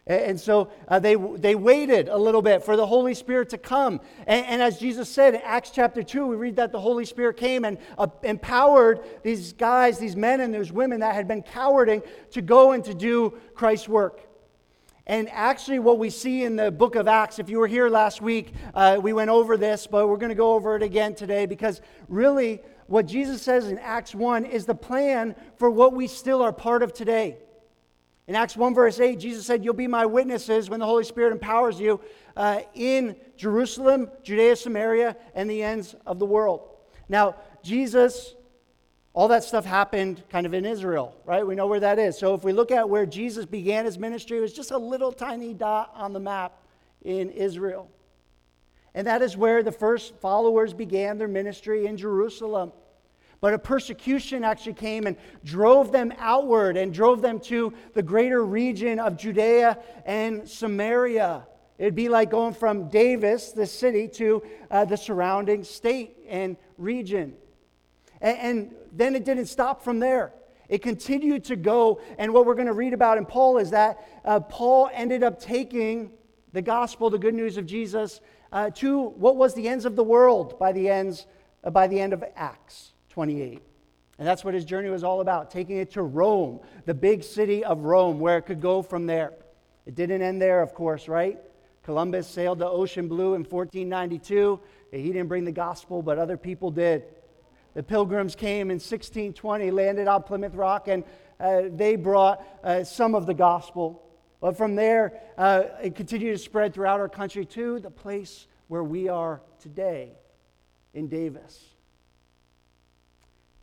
And 0.04 0.40
so 0.40 0.72
uh, 0.88 0.98
they, 0.98 1.14
they 1.14 1.54
waited 1.54 2.08
a 2.08 2.16
little 2.16 2.42
bit 2.42 2.64
for 2.64 2.76
the 2.76 2.86
Holy 2.86 3.14
Spirit 3.14 3.50
to 3.50 3.58
come. 3.58 4.00
And, 4.26 4.46
and, 4.46 4.62
as 4.62 4.78
Jesus 4.78 5.08
said 5.08 5.34
in 5.34 5.40
Acts 5.44 5.70
chapter 5.70 6.02
2, 6.02 6.26
we 6.26 6.36
read 6.36 6.56
that 6.56 6.72
the 6.72 6.80
Holy 6.80 7.04
Spirit 7.04 7.36
came 7.36 7.64
and 7.64 7.78
uh, 7.98 8.08
empowered 8.24 9.00
these 9.22 9.52
guys, 9.52 9.98
these 9.98 10.16
men 10.16 10.40
and 10.40 10.52
those 10.52 10.72
women 10.72 11.00
that 11.00 11.14
had 11.14 11.28
been 11.28 11.42
cowarding 11.42 12.02
to 12.32 12.42
go 12.42 12.72
and 12.72 12.84
to 12.84 12.94
do 12.94 13.38
Christ's 13.54 13.88
work. 13.88 14.29
And 15.06 15.28
actually, 15.30 15.78
what 15.78 15.98
we 15.98 16.10
see 16.10 16.44
in 16.44 16.56
the 16.56 16.70
book 16.70 16.94
of 16.94 17.08
Acts, 17.08 17.38
if 17.38 17.48
you 17.48 17.58
were 17.58 17.66
here 17.66 17.88
last 17.88 18.20
week, 18.20 18.52
uh, 18.74 18.98
we 19.02 19.12
went 19.12 19.30
over 19.30 19.56
this, 19.56 19.86
but 19.86 20.08
we're 20.08 20.16
going 20.16 20.30
to 20.30 20.34
go 20.34 20.54
over 20.54 20.76
it 20.76 20.82
again 20.82 21.14
today 21.14 21.46
because 21.46 21.80
really, 22.08 22.60
what 22.86 23.06
Jesus 23.06 23.40
says 23.40 23.68
in 23.68 23.78
Acts 23.78 24.14
1 24.14 24.44
is 24.44 24.66
the 24.66 24.74
plan 24.74 25.34
for 25.56 25.70
what 25.70 25.94
we 25.94 26.06
still 26.06 26.42
are 26.42 26.52
part 26.52 26.82
of 26.82 26.92
today. 26.92 27.38
In 28.26 28.36
Acts 28.36 28.56
1, 28.56 28.74
verse 28.74 29.00
8, 29.00 29.18
Jesus 29.18 29.46
said, 29.46 29.64
You'll 29.64 29.74
be 29.74 29.86
my 29.88 30.06
witnesses 30.06 30.70
when 30.70 30.80
the 30.80 30.86
Holy 30.86 31.04
Spirit 31.04 31.32
empowers 31.32 31.80
you 31.80 32.00
uh, 32.36 32.60
in 32.74 33.16
Jerusalem, 33.36 34.10
Judea, 34.22 34.54
Samaria, 34.54 35.16
and 35.34 35.50
the 35.50 35.62
ends 35.62 35.96
of 36.06 36.18
the 36.18 36.26
world. 36.26 36.68
Now, 37.08 37.36
Jesus 37.62 38.34
all 39.12 39.28
that 39.28 39.42
stuff 39.42 39.64
happened 39.64 40.22
kind 40.30 40.46
of 40.46 40.54
in 40.54 40.64
Israel, 40.64 41.16
right? 41.24 41.44
We 41.44 41.56
know 41.56 41.66
where 41.66 41.80
that 41.80 41.98
is. 41.98 42.16
So 42.16 42.34
if 42.34 42.44
we 42.44 42.52
look 42.52 42.70
at 42.70 42.88
where 42.88 43.06
Jesus 43.06 43.44
began 43.44 43.84
his 43.84 43.98
ministry, 43.98 44.38
it 44.38 44.40
was 44.40 44.52
just 44.52 44.70
a 44.70 44.78
little 44.78 45.10
tiny 45.10 45.52
dot 45.52 45.92
on 45.96 46.12
the 46.12 46.20
map 46.20 46.52
in 47.02 47.30
Israel. 47.30 47.90
And 48.94 49.06
that 49.06 49.22
is 49.22 49.36
where 49.36 49.62
the 49.62 49.72
first 49.72 50.14
followers 50.20 50.72
began 50.72 51.18
their 51.18 51.28
ministry 51.28 51.86
in 51.86 51.96
Jerusalem. 51.96 52.72
But 53.40 53.54
a 53.54 53.58
persecution 53.58 54.44
actually 54.44 54.74
came 54.74 55.06
and 55.06 55.16
drove 55.44 55.92
them 55.92 56.12
outward 56.18 56.76
and 56.76 56.92
drove 56.92 57.22
them 57.22 57.40
to 57.40 57.72
the 57.94 58.02
greater 58.02 58.44
region 58.44 58.98
of 58.98 59.16
Judea 59.16 59.78
and 60.04 60.48
Samaria. 60.48 61.46
It'd 61.78 61.94
be 61.94 62.10
like 62.10 62.30
going 62.30 62.52
from 62.52 62.88
Davis, 62.90 63.52
the 63.52 63.66
city, 63.66 64.06
to 64.08 64.42
uh, 64.70 64.84
the 64.84 64.96
surrounding 64.96 65.64
state 65.64 66.18
and 66.28 66.58
region. 66.76 67.34
And, 68.20 68.38
and 68.38 68.74
then 68.92 69.14
it 69.14 69.24
didn't 69.24 69.46
stop 69.46 69.82
from 69.82 69.98
there. 69.98 70.32
It 70.68 70.82
continued 70.82 71.44
to 71.44 71.56
go. 71.56 72.00
And 72.16 72.32
what 72.32 72.46
we're 72.46 72.54
going 72.54 72.68
to 72.68 72.72
read 72.72 72.92
about 72.92 73.18
in 73.18 73.26
Paul 73.26 73.58
is 73.58 73.70
that 73.70 74.06
uh, 74.24 74.40
Paul 74.40 74.88
ended 74.92 75.22
up 75.22 75.40
taking 75.40 76.12
the 76.52 76.62
gospel, 76.62 77.10
the 77.10 77.18
good 77.18 77.34
news 77.34 77.56
of 77.56 77.66
Jesus, 77.66 78.20
uh, 78.52 78.70
to 78.70 79.00
what 79.00 79.36
was 79.36 79.54
the 79.54 79.68
ends 79.68 79.84
of 79.84 79.96
the 79.96 80.04
world 80.04 80.58
by 80.58 80.72
the, 80.72 80.88
ends, 80.88 81.26
uh, 81.64 81.70
by 81.70 81.86
the 81.86 82.00
end 82.00 82.12
of 82.12 82.24
Acts 82.36 82.92
28. 83.10 83.62
And 84.18 84.28
that's 84.28 84.44
what 84.44 84.54
his 84.54 84.64
journey 84.64 84.90
was 84.90 85.02
all 85.02 85.20
about, 85.20 85.50
taking 85.50 85.78
it 85.78 85.90
to 85.92 86.02
Rome, 86.02 86.60
the 86.84 86.94
big 86.94 87.24
city 87.24 87.64
of 87.64 87.80
Rome, 87.84 88.20
where 88.20 88.38
it 88.38 88.42
could 88.42 88.60
go 88.60 88.82
from 88.82 89.06
there. 89.06 89.32
It 89.86 89.94
didn't 89.94 90.22
end 90.22 90.40
there, 90.40 90.62
of 90.62 90.74
course, 90.74 91.08
right? 91.08 91.38
Columbus 91.82 92.28
sailed 92.28 92.58
the 92.58 92.68
ocean 92.68 93.08
blue 93.08 93.34
in 93.34 93.44
1492. 93.44 94.60
He 94.92 95.06
didn't 95.06 95.28
bring 95.28 95.44
the 95.44 95.52
gospel, 95.52 96.02
but 96.02 96.18
other 96.18 96.36
people 96.36 96.70
did. 96.70 97.04
The 97.74 97.82
pilgrims 97.82 98.34
came 98.34 98.70
in 98.70 98.76
1620, 98.76 99.70
landed 99.70 100.08
on 100.08 100.22
Plymouth 100.22 100.54
Rock, 100.54 100.88
and 100.88 101.04
uh, 101.38 101.62
they 101.70 101.96
brought 101.96 102.44
uh, 102.64 102.84
some 102.84 103.14
of 103.14 103.26
the 103.26 103.34
gospel. 103.34 104.02
But 104.40 104.56
from 104.56 104.74
there, 104.74 105.20
uh, 105.38 105.64
it 105.82 105.94
continued 105.94 106.32
to 106.32 106.38
spread 106.38 106.74
throughout 106.74 107.00
our 107.00 107.08
country 107.08 107.44
to 107.46 107.78
the 107.78 107.90
place 107.90 108.46
where 108.68 108.82
we 108.82 109.08
are 109.08 109.42
today 109.60 110.12
in 110.94 111.08
Davis. 111.08 111.64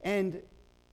And 0.02 0.42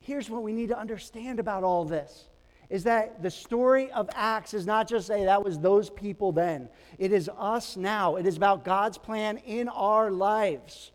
here's 0.01 0.29
what 0.29 0.43
we 0.43 0.53
need 0.53 0.71
to 0.71 0.79
understand 0.79 1.39
about 1.39 1.65
all 1.65 1.85
this 1.85 2.29
is 2.71 2.85
that 2.85 3.23
the 3.23 3.31
story 3.31 3.91
of 3.93 4.09
Acts 4.15 4.55
is 4.55 4.67
not 4.67 4.89
just 4.89 5.07
say 5.07 5.25
that 5.25 5.45
was 5.45 5.59
those 5.59 5.91
people 5.91 6.33
then. 6.33 6.69
It 6.99 7.13
is 7.13 7.31
us 7.39 7.77
now. 7.77 8.17
It 8.17 8.27
is 8.27 8.37
about 8.37 8.65
God's 8.65 8.97
plan 8.97 9.37
in 9.39 9.69
our 9.69 10.11
lives. 10.11 10.91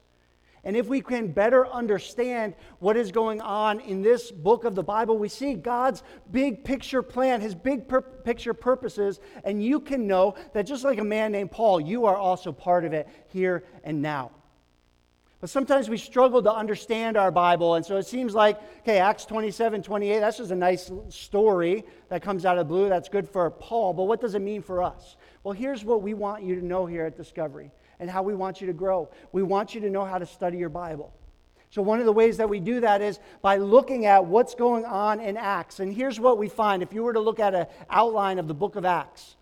And 0.70 0.78
if 0.78 0.86
we 0.86 1.02
can 1.02 1.32
better 1.32 1.66
understand 1.66 2.54
what 2.78 2.96
is 2.96 3.12
going 3.12 3.42
on 3.42 3.80
in 3.80 4.04
this 4.04 4.30
book 4.30 4.66
of 4.66 4.76
the 4.76 4.84
Bible, 4.84 5.18
we 5.18 5.28
see 5.28 5.56
God's 5.56 6.04
big 6.30 6.64
picture 6.64 7.02
plan, 7.02 7.42
his 7.42 7.56
big 7.56 7.88
pur- 7.88 8.02
picture 8.02 8.54
purposes, 8.54 9.20
and 9.44 9.64
you 9.64 9.80
can 9.80 10.06
know 10.06 10.36
that 10.54 10.68
just 10.68 10.84
like 10.84 11.00
a 11.00 11.04
man 11.04 11.32
named 11.32 11.50
Paul, 11.50 11.82
you 11.82 12.06
are 12.06 12.16
also 12.16 12.52
part 12.52 12.86
of 12.86 12.94
it 12.94 13.08
here 13.30 13.64
and 13.84 14.04
now. 14.04 14.30
But 15.42 15.50
sometimes 15.50 15.90
we 15.90 15.98
struggle 15.98 16.44
to 16.44 16.54
understand 16.54 17.18
our 17.18 17.32
Bible, 17.32 17.74
and 17.74 17.84
so 17.84 17.98
it 17.98 18.06
seems 18.06 18.36
like, 18.36 18.60
okay, 18.82 19.00
Acts 19.00 19.26
27, 19.26 19.82
28, 19.82 20.20
that's 20.20 20.38
just 20.38 20.52
a 20.52 20.56
nice 20.56 20.92
story 21.10 21.84
that 22.10 22.22
comes 22.22 22.46
out 22.46 22.60
of 22.60 22.68
blue. 22.68 22.90
That's 22.90 23.10
good 23.10 23.28
for 23.28 23.50
Paul, 23.50 23.96
but 23.96 24.04
what 24.04 24.22
does 24.22 24.36
it 24.36 24.44
mean 24.44 24.62
for 24.62 24.84
us? 24.84 25.18
Well, 25.44 25.54
here's 25.54 25.84
what 25.84 26.04
we 26.04 26.14
want 26.14 26.44
you 26.44 26.54
to 26.60 26.64
know 26.64 26.86
here 26.86 27.08
at 27.08 27.18
Discovery 27.18 27.72
and 28.00 28.10
how 28.10 28.24
we 28.24 28.34
want 28.34 28.62
you 28.62 28.68
to 28.68 28.74
grow. 28.74 29.10
We 29.32 29.44
want 29.44 29.76
you 29.76 29.82
to 29.82 29.90
know 29.90 30.06
how 30.06 30.18
to 30.18 30.26
study 30.26 30.58
your 30.58 30.70
Bible. 30.70 31.14
So, 31.72 31.84
one 31.84 32.00
of 32.00 32.06
the 32.06 32.12
ways 32.12 32.38
that 32.38 32.50
we 32.50 32.60
do 32.60 32.80
that 32.80 33.02
is 33.02 33.20
by 33.42 33.58
looking 33.58 34.06
at 34.06 34.26
what's 34.26 34.56
going 34.56 34.86
on 34.86 35.20
in 35.20 35.38
Acts. 35.38 35.80
And 35.80 35.94
here's 35.94 36.20
what 36.20 36.38
we 36.38 36.50
find 36.50 36.82
if 36.82 36.94
you 36.94 37.04
were 37.04 37.14
to 37.14 37.20
look 37.20 37.40
at 37.40 37.54
an 37.54 37.68
outline 37.90 38.40
of 38.40 38.48
the 38.48 38.56
book 38.56 38.76
of 38.76 38.86
Acts, 38.86 39.36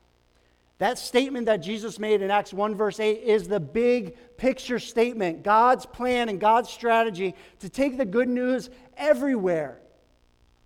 that 0.79 0.99
statement 0.99 1.45
that 1.45 1.57
Jesus 1.57 1.97
made 1.97 2.21
in 2.21 2.29
Acts 2.29 2.53
1, 2.53 2.75
verse 2.75 2.99
8, 2.99 3.23
is 3.23 3.47
the 3.47 3.59
big 3.59 4.15
picture 4.37 4.77
statement 4.77 5.41
God's 5.41 5.85
plan 5.85 6.29
and 6.29 6.39
God's 6.39 6.69
strategy 6.69 7.33
to 7.59 7.69
take 7.69 7.97
the 7.97 8.05
good 8.05 8.29
news 8.29 8.69
everywhere 8.97 9.79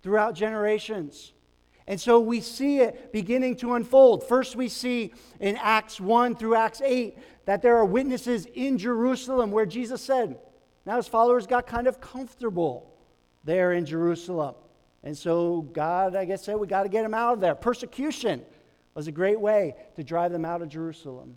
throughout 0.02 0.34
generations. 0.34 1.32
And 1.86 2.00
so 2.00 2.20
we 2.20 2.40
see 2.40 2.80
it 2.80 3.12
beginning 3.12 3.56
to 3.56 3.74
unfold. 3.74 4.26
First, 4.26 4.56
we 4.56 4.68
see 4.68 5.12
in 5.40 5.56
Acts 5.56 6.00
1 6.00 6.36
through 6.36 6.54
Acts 6.54 6.80
8 6.80 7.18
that 7.44 7.62
there 7.62 7.76
are 7.76 7.84
witnesses 7.84 8.46
in 8.54 8.78
Jerusalem 8.78 9.50
where 9.50 9.66
Jesus 9.66 10.00
said, 10.00 10.38
now 10.86 10.96
his 10.96 11.08
followers 11.08 11.46
got 11.46 11.66
kind 11.66 11.86
of 11.86 12.00
comfortable 12.00 12.94
there 13.44 13.72
in 13.72 13.84
Jerusalem. 13.84 14.54
And 15.02 15.16
so 15.16 15.62
God, 15.72 16.14
I 16.14 16.24
guess, 16.24 16.44
said, 16.44 16.56
we 16.56 16.66
got 16.66 16.84
to 16.84 16.88
get 16.88 17.02
them 17.02 17.14
out 17.14 17.34
of 17.34 17.40
there. 17.40 17.54
Persecution 17.54 18.42
was 18.94 19.08
a 19.08 19.12
great 19.12 19.40
way 19.40 19.74
to 19.96 20.04
drive 20.04 20.32
them 20.32 20.44
out 20.44 20.62
of 20.62 20.68
Jerusalem 20.68 21.36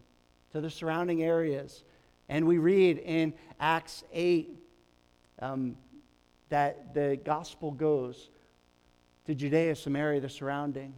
to 0.52 0.62
the 0.62 0.70
surrounding 0.70 1.24
areas. 1.24 1.84
And 2.30 2.46
we 2.46 2.58
read 2.58 3.00
in 3.00 3.34
Acts 3.60 4.04
8 4.14 4.60
um, 5.40 5.78
that 6.50 6.94
the 6.94 7.20
gospel 7.24 7.72
goes 7.72 8.30
to 9.26 9.36
Judea, 9.36 9.76
Samaria, 9.76 10.22
the 10.22 10.30
surrounding. 10.30 10.94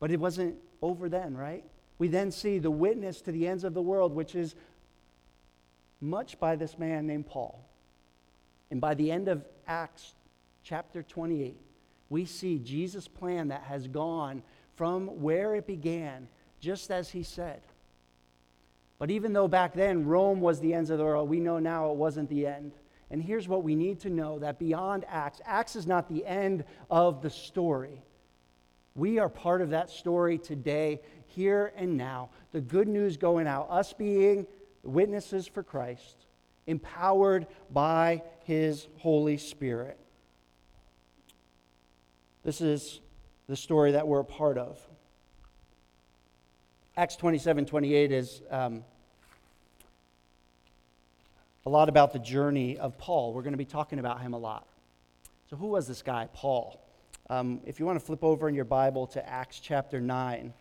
But 0.00 0.10
it 0.10 0.20
wasn't 0.20 0.56
over 0.82 1.08
then, 1.08 1.36
right? 1.36 1.64
We 1.98 2.08
then 2.08 2.30
see 2.30 2.58
the 2.58 2.70
witness 2.70 3.20
to 3.22 3.32
the 3.32 3.46
ends 3.46 3.64
of 3.64 3.74
the 3.74 3.82
world, 3.82 4.14
which 4.14 4.34
is 4.34 4.54
much 6.00 6.38
by 6.38 6.56
this 6.56 6.78
man 6.78 7.06
named 7.06 7.26
Paul. 7.26 7.64
And 8.70 8.80
by 8.80 8.94
the 8.94 9.10
end 9.10 9.28
of 9.28 9.44
Acts 9.66 10.14
chapter 10.62 11.02
28, 11.02 11.56
we 12.10 12.24
see 12.24 12.58
Jesus' 12.58 13.08
plan 13.08 13.48
that 13.48 13.62
has 13.62 13.88
gone 13.88 14.42
from 14.74 15.06
where 15.22 15.54
it 15.54 15.66
began, 15.66 16.28
just 16.60 16.90
as 16.90 17.10
he 17.10 17.22
said. 17.22 17.62
But 18.98 19.10
even 19.10 19.32
though 19.32 19.48
back 19.48 19.74
then 19.74 20.06
Rome 20.06 20.40
was 20.40 20.60
the 20.60 20.74
ends 20.74 20.90
of 20.90 20.98
the 20.98 21.04
world, 21.04 21.28
we 21.28 21.40
know 21.40 21.58
now 21.58 21.90
it 21.90 21.96
wasn't 21.96 22.28
the 22.28 22.46
end. 22.46 22.72
And 23.10 23.22
here's 23.22 23.46
what 23.46 23.62
we 23.62 23.74
need 23.74 24.00
to 24.00 24.10
know 24.10 24.38
that 24.40 24.58
beyond 24.58 25.04
Acts, 25.08 25.40
Acts 25.44 25.76
is 25.76 25.86
not 25.86 26.08
the 26.08 26.26
end 26.26 26.64
of 26.90 27.22
the 27.22 27.30
story. 27.30 28.02
We 28.94 29.18
are 29.18 29.28
part 29.28 29.60
of 29.60 29.70
that 29.70 29.90
story 29.90 30.38
today, 30.38 31.00
here 31.26 31.72
and 31.76 31.96
now. 31.96 32.30
The 32.52 32.60
good 32.60 32.88
news 32.88 33.16
going 33.16 33.46
out, 33.46 33.68
us 33.70 33.92
being 33.92 34.46
witnesses 34.82 35.46
for 35.46 35.62
Christ, 35.62 36.26
empowered 36.66 37.46
by 37.70 38.22
his 38.44 38.88
Holy 38.98 39.36
Spirit. 39.36 39.98
This 42.42 42.60
is 42.60 43.00
the 43.48 43.56
story 43.56 43.92
that 43.92 44.08
we're 44.08 44.20
a 44.20 44.24
part 44.24 44.58
of. 44.58 44.80
Acts 46.96 47.16
27 47.16 47.66
28 47.66 48.12
is 48.12 48.42
um, 48.50 48.82
a 51.66 51.68
lot 51.68 51.88
about 51.88 52.12
the 52.12 52.20
journey 52.20 52.78
of 52.78 52.96
Paul. 52.96 53.32
We're 53.32 53.42
going 53.42 53.52
to 53.52 53.58
be 53.58 53.64
talking 53.64 53.98
about 53.98 54.20
him 54.20 54.34
a 54.34 54.38
lot. 54.38 54.68
So, 55.50 55.56
who 55.56 55.66
was 55.66 55.88
this 55.88 56.00
guy, 56.00 56.28
Paul? 56.32 56.80
Um, 57.28 57.60
if 57.66 57.80
you 57.80 57.86
want 57.86 57.98
to 57.98 58.04
flip 58.04 58.22
over 58.22 58.48
in 58.48 58.54
your 58.54 58.64
Bible 58.64 59.08
to 59.08 59.28
Acts 59.28 59.58
chapter 59.58 60.00
9, 60.00 60.54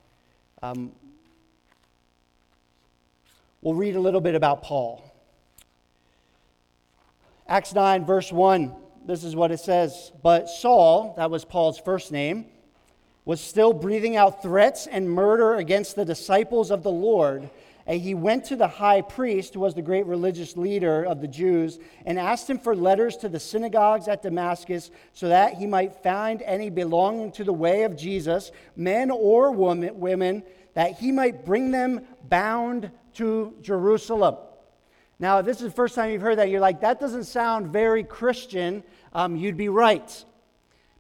um, 0.64 0.92
we'll 3.62 3.76
read 3.76 3.96
a 3.96 4.00
little 4.00 4.20
bit 4.20 4.34
about 4.34 4.64
Paul. 4.64 5.14
Acts 7.48 7.76
9, 7.76 8.04
verse 8.04 8.32
1, 8.32 8.74
this 9.06 9.24
is 9.24 9.36
what 9.36 9.52
it 9.52 9.60
says. 9.60 10.12
But 10.24 10.50
Saul, 10.50 11.14
that 11.18 11.30
was 11.30 11.46
Paul's 11.46 11.78
first 11.78 12.12
name, 12.12 12.46
was 13.26 13.40
still 13.40 13.74
breathing 13.74 14.16
out 14.16 14.42
threats 14.42 14.88
and 14.88 15.08
murder 15.08 15.54
against 15.54 15.96
the 15.96 16.06
disciples 16.06 16.72
of 16.72 16.82
the 16.82 16.92
Lord. 16.92 17.48
And 17.88 18.02
he 18.02 18.16
went 18.16 18.46
to 18.46 18.56
the 18.56 18.68
high 18.68 19.02
priest, 19.02 19.54
who 19.54 19.60
was 19.60 19.76
the 19.76 19.82
great 19.84 20.08
religious 20.08 20.58
leader 20.58 21.04
of 21.04 21.22
the 21.22 21.28
Jews, 21.28 21.78
and 22.06 22.18
asked 22.18 22.50
him 22.50 22.58
for 22.58 22.76
letters 22.76 23.18
to 23.18 23.30
the 23.30 23.40
synagogues 23.40 24.08
at 24.08 24.24
Damascus, 24.24 24.90
so 25.14 25.28
that 25.28 25.54
he 25.54 25.68
might 25.68 26.02
find 26.02 26.42
any 26.42 26.72
belonging 26.72 27.32
to 27.34 27.44
the 27.44 27.54
way 27.54 27.84
of 27.84 27.96
Jesus, 27.96 28.52
men 28.76 29.12
or 29.12 29.52
woman, 29.52 30.00
women, 30.00 30.44
that 30.74 30.94
he 30.94 31.12
might 31.12 31.46
bring 31.46 31.70
them 31.70 32.02
bound 32.28 32.90
to 33.14 33.54
Jerusalem. 33.62 34.38
Now, 35.20 35.40
if 35.40 35.46
this 35.46 35.58
is 35.58 35.64
the 35.64 35.72
first 35.72 35.96
time 35.96 36.12
you've 36.12 36.22
heard 36.22 36.40
that, 36.40 36.50
you're 36.50 36.60
like, 36.60 36.82
that 36.82 37.00
doesn't 37.00 37.26
sound 37.26 37.68
very 37.68 38.04
Christian. 38.04 38.84
Um, 39.14 39.36
you'd 39.36 39.58
be 39.58 39.70
right. 39.70 40.26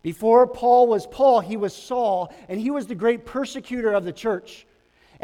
Before 0.04 0.46
Paul 0.46 0.88
was 0.88 1.08
Paul, 1.08 1.39
he 1.39 1.58
was 1.58 1.75
Saul, 1.75 2.32
and 2.48 2.62
he 2.62 2.70
was 2.70 2.86
the 2.86 2.96
great 2.96 3.25
persecutor 3.25 3.92
of 3.92 4.06
the 4.06 4.13
church. 4.13 4.68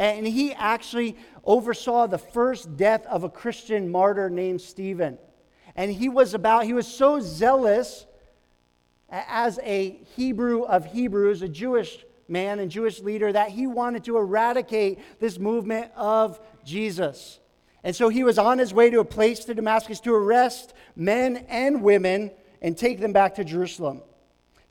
And 0.02 0.26
he 0.26 0.52
actually 0.52 1.16
oversaw 1.44 2.08
the 2.08 2.18
first 2.18 2.76
death 2.76 3.06
of 3.06 3.22
a 3.22 3.28
Christian 3.28 3.88
martyr 3.88 4.28
named 4.28 4.60
Stephen. 4.60 5.16
And 5.76 5.92
he 5.92 6.08
was 6.08 6.34
about, 6.34 6.64
he 6.64 6.72
was 6.72 6.88
so 6.88 7.20
zealous 7.20 8.04
as 9.08 9.60
a 9.62 9.90
Hebrew 10.16 10.62
of 10.62 10.86
Hebrews, 10.86 11.42
a 11.42 11.48
Jewish 11.48 12.04
man 12.26 12.58
and 12.58 12.68
Jewish 12.68 12.98
leader, 12.98 13.32
that 13.32 13.50
he 13.50 13.68
wanted 13.68 14.02
to 14.06 14.16
eradicate 14.16 14.98
this 15.20 15.38
movement 15.38 15.92
of 15.94 16.40
Jesus. 16.64 17.38
And 17.84 17.94
so 17.94 18.08
he 18.08 18.24
was 18.24 18.38
on 18.38 18.58
his 18.58 18.74
way 18.74 18.90
to 18.90 18.98
a 18.98 19.04
place 19.04 19.44
to 19.44 19.54
Damascus 19.54 20.00
to 20.00 20.12
arrest 20.12 20.74
men 20.96 21.46
and 21.48 21.80
women 21.80 22.32
and 22.60 22.76
take 22.76 22.98
them 22.98 23.12
back 23.12 23.36
to 23.36 23.44
Jerusalem 23.44 24.02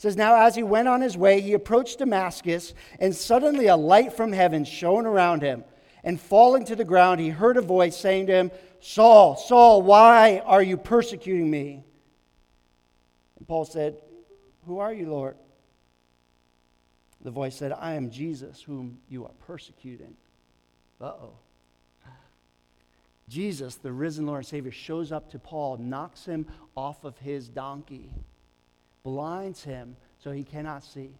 says, 0.02 0.18
Now 0.18 0.48
as 0.48 0.56
he 0.56 0.64
went 0.64 0.88
on 0.88 1.00
his 1.00 1.16
way, 1.16 1.42
he 1.42 1.54
approached 1.54 2.00
Damascus, 2.00 2.74
and 3.00 3.16
suddenly 3.16 3.68
a 3.68 3.76
light 3.76 4.12
from 4.12 4.32
heaven 4.32 4.66
shone 4.66 5.06
around 5.06 5.44
him. 5.44 5.64
And 6.04 6.20
falling 6.20 6.66
to 6.66 6.76
the 6.76 6.84
ground, 6.84 7.22
he 7.22 7.30
heard 7.30 7.56
a 7.56 7.62
voice 7.62 7.96
saying 7.96 8.26
to 8.26 8.34
him, 8.34 8.52
Saul, 8.80 9.36
Saul, 9.36 9.84
why 9.84 10.40
are 10.40 10.64
you 10.64 10.76
persecuting 10.76 11.52
me? 11.52 11.84
And 13.38 13.48
Paul 13.48 13.64
said, 13.64 13.96
Who 14.66 14.80
are 14.80 14.92
you, 14.92 15.08
Lord? 15.08 15.36
The 17.24 17.30
voice 17.30 17.56
said, 17.56 17.72
I 17.72 17.94
am 17.94 18.10
Jesus, 18.10 18.60
whom 18.60 18.98
you 19.08 19.26
are 19.26 19.34
persecuting. 19.46 20.16
Uh 21.00 21.06
oh. 21.06 21.34
Jesus, 23.30 23.76
the 23.76 23.92
risen 23.92 24.26
Lord 24.26 24.40
and 24.40 24.48
Savior, 24.48 24.72
shows 24.72 25.12
up 25.12 25.30
to 25.30 25.38
Paul, 25.38 25.78
knocks 25.78 26.26
him 26.26 26.48
off 26.76 27.04
of 27.04 27.20
his 27.20 27.48
donkey, 27.48 28.10
blinds 29.04 29.64
him 29.64 29.96
so 30.20 30.32
he 30.32 30.44
cannot 30.44 30.84
see. 30.84 31.12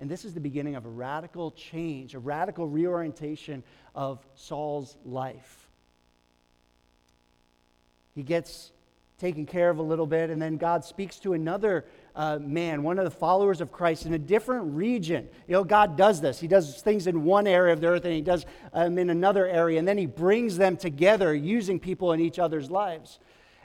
And 0.00 0.08
this 0.08 0.24
is 0.24 0.32
the 0.32 0.40
beginning 0.40 0.76
of 0.76 0.86
a 0.86 0.88
radical 0.88 1.50
change, 1.50 2.14
a 2.14 2.18
radical 2.18 2.68
reorientation 2.68 3.62
of 3.94 4.24
Saul's 4.34 4.96
life. 5.04 5.68
He 8.14 8.22
gets 8.22 8.72
taken 9.18 9.44
care 9.44 9.68
of 9.68 9.78
a 9.78 9.82
little 9.82 10.06
bit, 10.06 10.30
and 10.30 10.40
then 10.40 10.56
God 10.56 10.84
speaks 10.84 11.18
to 11.20 11.32
another 11.32 11.84
uh, 12.14 12.38
man, 12.38 12.84
one 12.84 12.98
of 12.98 13.04
the 13.04 13.10
followers 13.10 13.60
of 13.60 13.72
Christ 13.72 14.06
in 14.06 14.14
a 14.14 14.18
different 14.18 14.74
region. 14.74 15.28
You 15.48 15.54
know, 15.54 15.64
God 15.64 15.96
does 15.96 16.20
this. 16.20 16.38
He 16.38 16.46
does 16.46 16.80
things 16.80 17.08
in 17.08 17.24
one 17.24 17.48
area 17.48 17.72
of 17.72 17.80
the 17.80 17.88
earth 17.88 18.04
and 18.04 18.14
He 18.14 18.20
does 18.20 18.46
um, 18.72 18.96
in 18.96 19.10
another 19.10 19.46
area, 19.46 19.78
and 19.80 19.88
then 19.88 19.98
He 19.98 20.06
brings 20.06 20.56
them 20.56 20.76
together 20.76 21.34
using 21.34 21.80
people 21.80 22.12
in 22.12 22.20
each 22.20 22.38
other's 22.38 22.70
lives. 22.70 23.18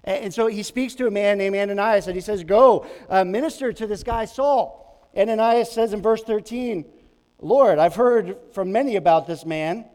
And, 0.03 0.33
so 0.33 0.47
He 0.47 0.63
speaks 0.63 0.95
to 0.95 1.07
a 1.07 1.11
man 1.11 1.37
named 1.37 1.55
Ananias, 1.55 2.07
and 2.07 2.15
He 2.15 2.21
says, 2.21 2.43
Go 2.43 2.87
uh, 3.09 3.23
minister 3.23 3.71
to 3.71 3.87
this 3.87 4.03
guy, 4.03 4.25
Saul. 4.25 5.09
Ananias 5.15 5.71
says 5.71 5.93
in 5.93 6.01
verse 6.01 6.23
13, 6.23 6.85
Lord, 7.39 7.77
I've 7.77 7.95
heard 7.95 8.37
from 8.53 8.71
many 8.71 8.95
about 8.95 9.27
this 9.27 9.45
man, 9.45 9.85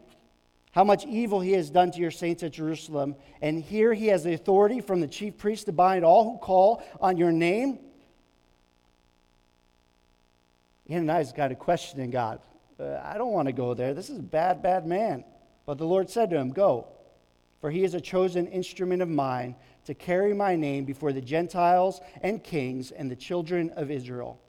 how 0.71 0.83
much 0.83 1.05
evil 1.05 1.41
he 1.41 1.53
has 1.53 1.69
done 1.69 1.91
to 1.91 1.99
your 1.99 2.11
saints 2.11 2.43
at 2.43 2.53
Jerusalem. 2.53 3.15
And 3.41 3.61
here 3.61 3.93
he 3.93 4.07
has 4.07 4.23
the 4.23 4.33
authority 4.33 4.81
from 4.81 5.01
the 5.01 5.07
chief 5.07 5.37
priest 5.37 5.65
to 5.65 5.71
bind 5.71 6.05
all 6.05 6.23
who 6.23 6.37
call 6.37 6.83
on 7.01 7.17
your 7.17 7.31
name. 7.31 7.79
Ananias 10.89 11.33
got 11.33 11.51
a 11.51 11.55
questioning 11.55 12.11
God. 12.11 12.39
Uh, 12.79 12.99
I 13.03 13.17
don't 13.17 13.31
want 13.31 13.47
to 13.47 13.51
go 13.51 13.73
there. 13.73 13.93
This 13.93 14.09
is 14.09 14.19
a 14.19 14.23
bad, 14.23 14.61
bad 14.61 14.85
man. 14.85 15.23
But 15.65 15.77
the 15.77 15.85
Lord 15.85 16.09
said 16.09 16.29
to 16.29 16.37
him, 16.37 16.51
Go, 16.51 16.87
for 17.61 17.69
he 17.69 17.83
is 17.83 17.93
a 17.93 18.01
chosen 18.01 18.47
instrument 18.47 19.01
of 19.01 19.09
mine 19.09 19.55
to 19.85 19.93
carry 19.93 20.33
my 20.33 20.55
name 20.55 20.85
before 20.85 21.13
the 21.13 21.21
Gentiles 21.21 22.01
and 22.21 22.43
kings 22.43 22.91
and 22.91 23.09
the 23.09 23.15
children 23.15 23.71
of 23.71 23.89
Israel 23.89 24.39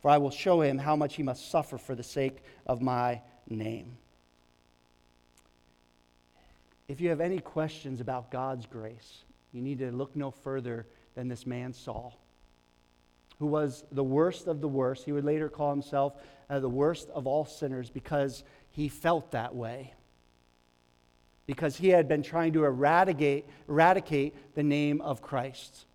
for 0.00 0.10
I 0.10 0.18
will 0.18 0.30
show 0.30 0.60
him 0.60 0.78
how 0.78 0.96
much 0.96 1.16
he 1.16 1.22
must 1.22 1.50
suffer 1.50 1.78
for 1.78 1.94
the 1.94 2.02
sake 2.02 2.38
of 2.66 2.80
my 2.80 3.20
name. 3.48 3.96
If 6.86 7.00
you 7.00 7.10
have 7.10 7.20
any 7.20 7.40
questions 7.40 8.00
about 8.00 8.30
God's 8.30 8.66
grace, 8.66 9.24
you 9.52 9.60
need 9.60 9.80
to 9.80 9.90
look 9.90 10.14
no 10.14 10.30
further 10.30 10.86
than 11.14 11.28
this 11.28 11.46
man 11.46 11.72
Saul, 11.72 12.18
who 13.38 13.46
was 13.46 13.84
the 13.92 14.04
worst 14.04 14.46
of 14.46 14.60
the 14.60 14.68
worst. 14.68 15.04
He 15.04 15.12
would 15.12 15.24
later 15.24 15.48
call 15.48 15.70
himself 15.70 16.14
uh, 16.48 16.60
the 16.60 16.68
worst 16.68 17.10
of 17.10 17.26
all 17.26 17.44
sinners 17.44 17.90
because 17.90 18.44
he 18.70 18.88
felt 18.88 19.32
that 19.32 19.54
way. 19.54 19.94
Because 21.48 21.78
he 21.78 21.88
had 21.88 22.06
been 22.06 22.22
trying 22.22 22.52
to 22.52 22.64
eradicate, 22.64 23.46
eradicate 23.68 24.54
the 24.54 24.62
name 24.62 25.00
of 25.00 25.20
Christ. 25.20 25.86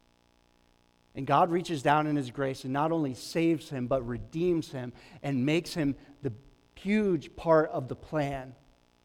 And 1.15 1.25
God 1.25 1.51
reaches 1.51 1.81
down 1.81 2.07
in 2.07 2.15
His 2.15 2.31
grace 2.31 2.63
and 2.63 2.73
not 2.73 2.91
only 2.91 3.13
saves 3.13 3.69
him, 3.69 3.87
but 3.87 4.05
redeems 4.05 4.71
him 4.71 4.91
and 5.21 5.45
makes 5.45 5.73
him 5.73 5.95
the 6.23 6.33
huge 6.73 7.35
part 7.35 7.69
of 7.69 7.87
the 7.87 7.95
plan 7.95 8.55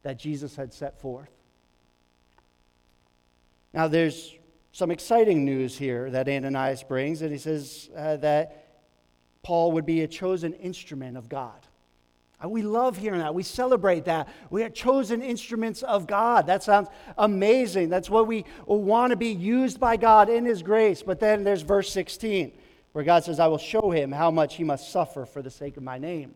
that 0.02 0.18
Jesus 0.18 0.56
had 0.56 0.72
set 0.72 0.98
forth. 1.00 1.30
Now, 3.74 3.86
there's 3.86 4.34
some 4.72 4.90
exciting 4.90 5.44
news 5.44 5.76
here 5.76 6.10
that 6.10 6.28
Ananias 6.28 6.82
brings, 6.82 7.20
and 7.20 7.30
he 7.30 7.38
says 7.38 7.90
uh, 7.94 8.16
that 8.16 8.86
Paul 9.42 9.72
would 9.72 9.84
be 9.84 10.00
a 10.00 10.08
chosen 10.08 10.54
instrument 10.54 11.18
of 11.18 11.28
God. 11.28 11.67
Uh, 12.42 12.48
we 12.48 12.62
love 12.62 12.96
hearing 12.96 13.18
that. 13.18 13.34
We 13.34 13.42
celebrate 13.42 14.04
that. 14.04 14.28
We 14.50 14.62
are 14.62 14.68
chosen 14.68 15.22
instruments 15.22 15.82
of 15.82 16.06
God. 16.06 16.46
That 16.46 16.62
sounds 16.62 16.88
amazing. 17.16 17.88
That's 17.88 18.08
what 18.08 18.26
we 18.26 18.44
want 18.66 19.10
to 19.10 19.16
be 19.16 19.32
used 19.32 19.80
by 19.80 19.96
God 19.96 20.28
in 20.28 20.44
His 20.44 20.62
grace. 20.62 21.02
But 21.02 21.18
then 21.18 21.42
there's 21.42 21.62
verse 21.62 21.92
16, 21.92 22.52
where 22.92 23.04
God 23.04 23.24
says, 23.24 23.40
I 23.40 23.48
will 23.48 23.58
show 23.58 23.90
him 23.90 24.12
how 24.12 24.30
much 24.30 24.56
he 24.56 24.64
must 24.64 24.92
suffer 24.92 25.26
for 25.26 25.42
the 25.42 25.50
sake 25.50 25.76
of 25.76 25.82
my 25.82 25.98
name. 25.98 26.34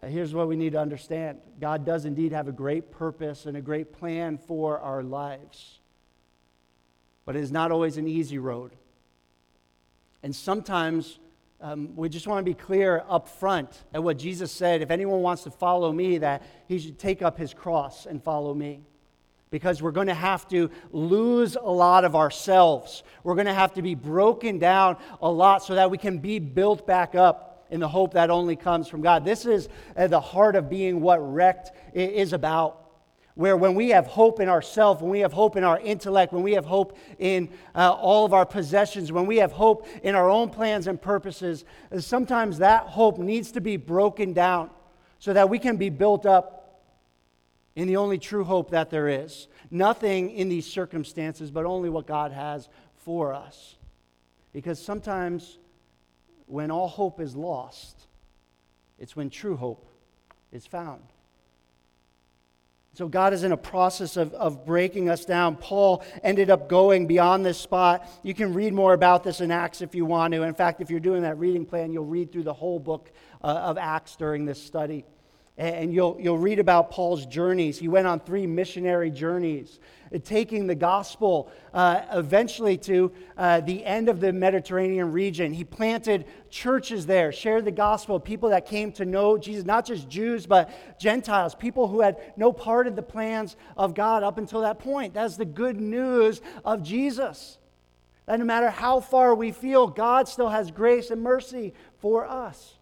Uh, 0.00 0.06
here's 0.06 0.34
what 0.34 0.48
we 0.48 0.56
need 0.56 0.72
to 0.72 0.80
understand 0.80 1.38
God 1.60 1.84
does 1.84 2.04
indeed 2.04 2.32
have 2.32 2.48
a 2.48 2.52
great 2.52 2.90
purpose 2.90 3.46
and 3.46 3.56
a 3.56 3.60
great 3.60 3.92
plan 3.92 4.38
for 4.38 4.78
our 4.80 5.02
lives. 5.02 5.80
But 7.24 7.36
it 7.36 7.40
is 7.40 7.52
not 7.52 7.70
always 7.70 7.96
an 7.96 8.08
easy 8.08 8.38
road. 8.38 8.72
And 10.22 10.34
sometimes 10.34 11.18
um, 11.62 11.94
we 11.94 12.08
just 12.08 12.26
want 12.26 12.44
to 12.44 12.50
be 12.50 12.54
clear 12.54 13.04
up 13.08 13.28
front 13.28 13.84
at 13.94 14.02
what 14.02 14.18
Jesus 14.18 14.50
said. 14.50 14.82
If 14.82 14.90
anyone 14.90 15.22
wants 15.22 15.44
to 15.44 15.50
follow 15.50 15.92
me, 15.92 16.18
that 16.18 16.42
he 16.66 16.80
should 16.80 16.98
take 16.98 17.22
up 17.22 17.38
his 17.38 17.54
cross 17.54 18.04
and 18.04 18.22
follow 18.22 18.52
me. 18.52 18.80
Because 19.50 19.80
we're 19.80 19.92
going 19.92 20.08
to 20.08 20.14
have 20.14 20.48
to 20.48 20.70
lose 20.90 21.54
a 21.54 21.70
lot 21.70 22.04
of 22.04 22.16
ourselves. 22.16 23.04
We're 23.22 23.36
going 23.36 23.46
to 23.46 23.54
have 23.54 23.74
to 23.74 23.82
be 23.82 23.94
broken 23.94 24.58
down 24.58 24.96
a 25.20 25.30
lot 25.30 25.62
so 25.62 25.76
that 25.76 25.88
we 25.88 25.98
can 25.98 26.18
be 26.18 26.40
built 26.40 26.84
back 26.84 27.14
up 27.14 27.64
in 27.70 27.78
the 27.78 27.88
hope 27.88 28.14
that 28.14 28.28
only 28.28 28.56
comes 28.56 28.88
from 28.88 29.00
God. 29.00 29.24
This 29.24 29.46
is 29.46 29.68
at 29.94 30.10
the 30.10 30.20
heart 30.20 30.56
of 30.56 30.68
being 30.68 31.00
what 31.00 31.18
wrecked 31.18 31.70
is 31.94 32.32
about 32.32 32.81
where 33.34 33.56
when 33.56 33.74
we 33.74 33.90
have 33.90 34.06
hope 34.06 34.40
in 34.40 34.48
ourselves, 34.48 35.00
when 35.00 35.10
we 35.10 35.20
have 35.20 35.32
hope 35.32 35.56
in 35.56 35.64
our 35.64 35.80
intellect, 35.80 36.32
when 36.32 36.42
we 36.42 36.52
have 36.52 36.66
hope 36.66 36.96
in 37.18 37.48
uh, 37.74 37.90
all 37.92 38.24
of 38.24 38.32
our 38.32 38.44
possessions, 38.44 39.10
when 39.10 39.26
we 39.26 39.38
have 39.38 39.52
hope 39.52 39.86
in 40.02 40.14
our 40.14 40.28
own 40.28 40.50
plans 40.50 40.86
and 40.86 41.00
purposes, 41.00 41.64
uh, 41.90 41.98
sometimes 41.98 42.58
that 42.58 42.82
hope 42.84 43.18
needs 43.18 43.52
to 43.52 43.60
be 43.60 43.76
broken 43.76 44.32
down 44.32 44.70
so 45.18 45.32
that 45.32 45.48
we 45.48 45.58
can 45.58 45.76
be 45.76 45.88
built 45.88 46.26
up 46.26 46.58
in 47.74 47.88
the 47.88 47.96
only 47.96 48.18
true 48.18 48.44
hope 48.44 48.70
that 48.70 48.90
there 48.90 49.08
is. 49.08 49.48
Nothing 49.70 50.30
in 50.30 50.48
these 50.48 50.66
circumstances, 50.66 51.50
but 51.50 51.64
only 51.64 51.88
what 51.88 52.06
God 52.06 52.32
has 52.32 52.68
for 52.96 53.32
us. 53.32 53.76
Because 54.52 54.78
sometimes 54.78 55.58
when 56.46 56.70
all 56.70 56.88
hope 56.88 57.18
is 57.18 57.34
lost, 57.34 58.06
it's 58.98 59.16
when 59.16 59.30
true 59.30 59.56
hope 59.56 59.86
is 60.52 60.66
found. 60.66 61.02
So 62.94 63.08
God 63.08 63.32
is 63.32 63.42
in 63.42 63.52
a 63.52 63.56
process 63.56 64.18
of, 64.18 64.34
of 64.34 64.66
breaking 64.66 65.08
us 65.08 65.24
down. 65.24 65.56
Paul 65.56 66.04
ended 66.22 66.50
up 66.50 66.68
going 66.68 67.06
beyond 67.06 67.44
this 67.44 67.58
spot. 67.58 68.06
You 68.22 68.34
can 68.34 68.52
read 68.52 68.74
more 68.74 68.92
about 68.92 69.24
this 69.24 69.40
in 69.40 69.50
Acts 69.50 69.80
if 69.80 69.94
you 69.94 70.04
want 70.04 70.34
to. 70.34 70.42
In 70.42 70.52
fact, 70.52 70.82
if 70.82 70.90
you're 70.90 71.00
doing 71.00 71.22
that 71.22 71.38
reading 71.38 71.64
plan, 71.64 71.90
you'll 71.94 72.04
read 72.04 72.30
through 72.30 72.42
the 72.42 72.52
whole 72.52 72.78
book 72.78 73.10
uh, 73.42 73.46
of 73.46 73.78
Acts 73.78 74.16
during 74.16 74.44
this 74.44 74.62
study. 74.62 75.06
And 75.56 75.92
you'll, 75.92 76.18
you'll 76.20 76.38
read 76.38 76.58
about 76.58 76.90
Paul's 76.90 77.24
journeys. 77.24 77.78
He 77.78 77.88
went 77.88 78.06
on 78.06 78.20
three 78.20 78.46
missionary 78.46 79.10
journeys, 79.10 79.80
taking 80.20 80.66
the 80.66 80.74
gospel 80.74 81.50
uh, 81.72 82.02
eventually 82.12 82.76
to 82.76 83.12
uh, 83.36 83.60
the 83.60 83.84
end 83.84 84.08
of 84.08 84.20
the 84.20 84.32
Mediterranean 84.32 85.12
region. 85.12 85.52
He 85.52 85.64
planted 85.64 86.26
churches 86.50 87.06
there, 87.06 87.32
shared 87.32 87.64
the 87.64 87.70
gospel, 87.72 88.20
people 88.20 88.50
that 88.50 88.66
came 88.66 88.92
to 88.92 89.04
know 89.04 89.38
Jesus, 89.38 89.64
not 89.64 89.86
just 89.86 90.08
Jews, 90.08 90.46
but 90.46 90.70
Gentiles, 90.98 91.54
people 91.54 91.88
who 91.88 92.00
had 92.00 92.18
no 92.36 92.52
part 92.52 92.86
in 92.86 92.94
the 92.94 93.02
plans 93.02 93.56
of 93.76 93.94
God 93.94 94.22
up 94.22 94.38
until 94.38 94.60
that 94.60 94.78
point. 94.78 95.14
That's 95.14 95.36
the 95.36 95.44
good 95.44 95.80
news 95.80 96.40
of 96.64 96.82
Jesus. 96.82 97.58
That 98.26 98.38
no 98.38 98.44
matter 98.44 98.70
how 98.70 99.00
far 99.00 99.34
we 99.34 99.50
feel, 99.50 99.88
God 99.88 100.28
still 100.28 100.48
has 100.48 100.70
grace 100.70 101.10
and 101.10 101.22
mercy 101.22 101.74
for 101.98 102.26
us. 102.26 102.74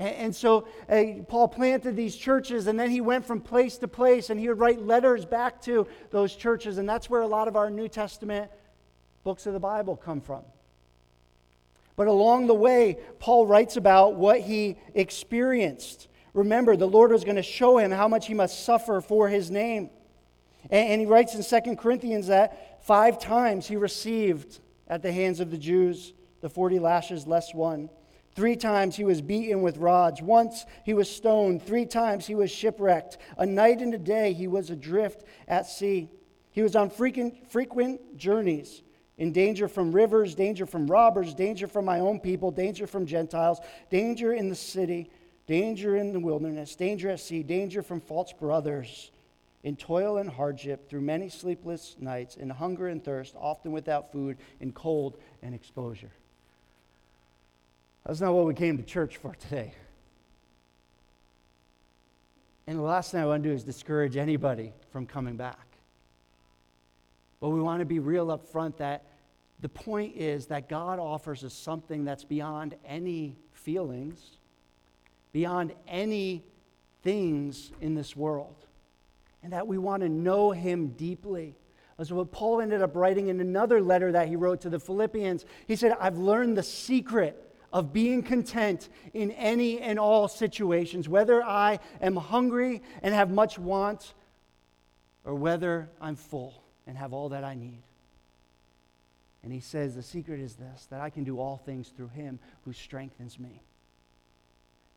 And, 0.00 0.16
and 0.16 0.34
so 0.34 0.66
uh, 0.88 1.22
Paul 1.28 1.46
planted 1.46 1.94
these 1.94 2.16
churches, 2.16 2.66
and 2.66 2.80
then 2.80 2.90
he 2.90 3.02
went 3.02 3.26
from 3.26 3.40
place 3.40 3.76
to 3.78 3.86
place, 3.86 4.30
and 4.30 4.40
he 4.40 4.48
would 4.48 4.58
write 4.58 4.84
letters 4.84 5.24
back 5.26 5.60
to 5.62 5.86
those 6.10 6.34
churches. 6.34 6.78
And 6.78 6.88
that's 6.88 7.08
where 7.10 7.20
a 7.20 7.26
lot 7.26 7.46
of 7.46 7.54
our 7.54 7.70
New 7.70 7.86
Testament 7.86 8.50
books 9.22 9.46
of 9.46 9.52
the 9.52 9.60
Bible 9.60 9.96
come 9.96 10.22
from. 10.22 10.42
But 11.96 12.08
along 12.08 12.46
the 12.46 12.54
way, 12.54 12.96
Paul 13.18 13.46
writes 13.46 13.76
about 13.76 14.14
what 14.14 14.40
he 14.40 14.78
experienced. 14.94 16.08
Remember, 16.32 16.76
the 16.76 16.88
Lord 16.88 17.12
was 17.12 17.24
going 17.24 17.36
to 17.36 17.42
show 17.42 17.76
him 17.76 17.90
how 17.90 18.08
much 18.08 18.26
he 18.26 18.32
must 18.32 18.64
suffer 18.64 19.02
for 19.02 19.28
his 19.28 19.50
name. 19.50 19.90
And, 20.70 21.00
he 21.00 21.06
writes 21.06 21.34
in 21.34 21.62
2 21.62 21.76
Corinthians 21.76 22.28
that 22.28 22.84
five 22.86 23.18
times 23.18 23.66
he 23.66 23.76
received 23.76 24.60
at 24.88 25.02
the 25.02 25.12
hands 25.12 25.40
of 25.40 25.50
the 25.50 25.58
Jews 25.58 26.14
the 26.40 26.48
40 26.48 26.78
lashes 26.78 27.26
less 27.26 27.52
one. 27.52 27.90
Three 28.40 28.56
times 28.56 28.96
he 28.96 29.04
was 29.04 29.20
beaten 29.20 29.60
with 29.60 29.76
rods. 29.76 30.22
Once 30.22 30.64
he 30.86 30.94
was 30.94 31.14
stoned. 31.14 31.62
Three 31.62 31.84
times 31.84 32.26
he 32.26 32.34
was 32.34 32.50
shipwrecked. 32.50 33.18
A 33.36 33.44
night 33.44 33.82
and 33.82 33.92
a 33.92 33.98
day 33.98 34.32
he 34.32 34.48
was 34.48 34.70
adrift 34.70 35.24
at 35.46 35.66
sea. 35.66 36.08
He 36.50 36.62
was 36.62 36.74
on 36.74 36.88
frequent, 36.88 37.50
frequent 37.50 38.16
journeys, 38.16 38.82
in 39.18 39.32
danger 39.32 39.68
from 39.68 39.92
rivers, 39.92 40.34
danger 40.34 40.64
from 40.64 40.86
robbers, 40.86 41.34
danger 41.34 41.68
from 41.68 41.84
my 41.84 42.00
own 42.00 42.18
people, 42.18 42.50
danger 42.50 42.86
from 42.86 43.04
Gentiles, 43.04 43.60
danger 43.90 44.32
in 44.32 44.48
the 44.48 44.54
city, 44.54 45.10
danger 45.46 45.98
in 45.98 46.14
the 46.14 46.20
wilderness, 46.20 46.74
danger 46.74 47.10
at 47.10 47.20
sea, 47.20 47.42
danger 47.42 47.82
from 47.82 48.00
false 48.00 48.32
brothers, 48.32 49.10
in 49.64 49.76
toil 49.76 50.16
and 50.16 50.30
hardship, 50.30 50.88
through 50.88 51.02
many 51.02 51.28
sleepless 51.28 51.94
nights, 52.00 52.36
in 52.36 52.48
hunger 52.48 52.88
and 52.88 53.04
thirst, 53.04 53.34
often 53.38 53.70
without 53.70 54.10
food, 54.10 54.38
in 54.60 54.72
cold 54.72 55.18
and 55.42 55.54
exposure. 55.54 56.12
That's 58.10 58.20
not 58.20 58.34
what 58.34 58.44
we 58.44 58.54
came 58.54 58.76
to 58.76 58.82
church 58.82 59.18
for 59.18 59.36
today. 59.36 59.72
And 62.66 62.76
the 62.76 62.82
last 62.82 63.12
thing 63.12 63.20
I 63.20 63.26
want 63.26 63.44
to 63.44 63.48
do 63.48 63.54
is 63.54 63.62
discourage 63.62 64.16
anybody 64.16 64.72
from 64.90 65.06
coming 65.06 65.36
back. 65.36 65.64
But 67.38 67.50
we 67.50 67.60
want 67.60 67.78
to 67.78 67.86
be 67.86 68.00
real 68.00 68.32
up 68.32 68.44
front 68.44 68.78
that 68.78 69.04
the 69.60 69.68
point 69.68 70.16
is 70.16 70.46
that 70.46 70.68
God 70.68 70.98
offers 70.98 71.44
us 71.44 71.54
something 71.54 72.04
that's 72.04 72.24
beyond 72.24 72.74
any 72.84 73.36
feelings, 73.52 74.38
beyond 75.32 75.72
any 75.86 76.42
things 77.04 77.70
in 77.80 77.94
this 77.94 78.16
world, 78.16 78.56
and 79.44 79.52
that 79.52 79.68
we 79.68 79.78
want 79.78 80.02
to 80.02 80.08
know 80.08 80.50
Him 80.50 80.88
deeply. 80.96 81.54
That's 81.96 82.10
what 82.10 82.32
Paul 82.32 82.60
ended 82.60 82.82
up 82.82 82.96
writing 82.96 83.28
in 83.28 83.38
another 83.38 83.80
letter 83.80 84.10
that 84.10 84.26
he 84.26 84.34
wrote 84.34 84.62
to 84.62 84.68
the 84.68 84.80
Philippians. 84.80 85.44
He 85.68 85.76
said, 85.76 85.96
I've 86.00 86.18
learned 86.18 86.56
the 86.56 86.64
secret 86.64 87.46
of 87.72 87.92
being 87.92 88.22
content 88.22 88.88
in 89.12 89.30
any 89.32 89.80
and 89.80 89.98
all 89.98 90.28
situations, 90.28 91.08
whether 91.08 91.42
I 91.42 91.78
am 92.00 92.16
hungry 92.16 92.82
and 93.02 93.14
have 93.14 93.30
much 93.30 93.58
want, 93.58 94.14
or 95.24 95.34
whether 95.34 95.88
I'm 96.00 96.16
full 96.16 96.62
and 96.86 96.96
have 96.96 97.12
all 97.12 97.28
that 97.30 97.44
I 97.44 97.54
need. 97.54 97.82
And 99.42 99.52
he 99.52 99.60
says, 99.60 99.94
The 99.94 100.02
secret 100.02 100.40
is 100.40 100.56
this 100.56 100.86
that 100.86 101.00
I 101.00 101.10
can 101.10 101.24
do 101.24 101.38
all 101.38 101.56
things 101.56 101.88
through 101.88 102.08
him 102.08 102.38
who 102.64 102.72
strengthens 102.72 103.38
me. 103.38 103.62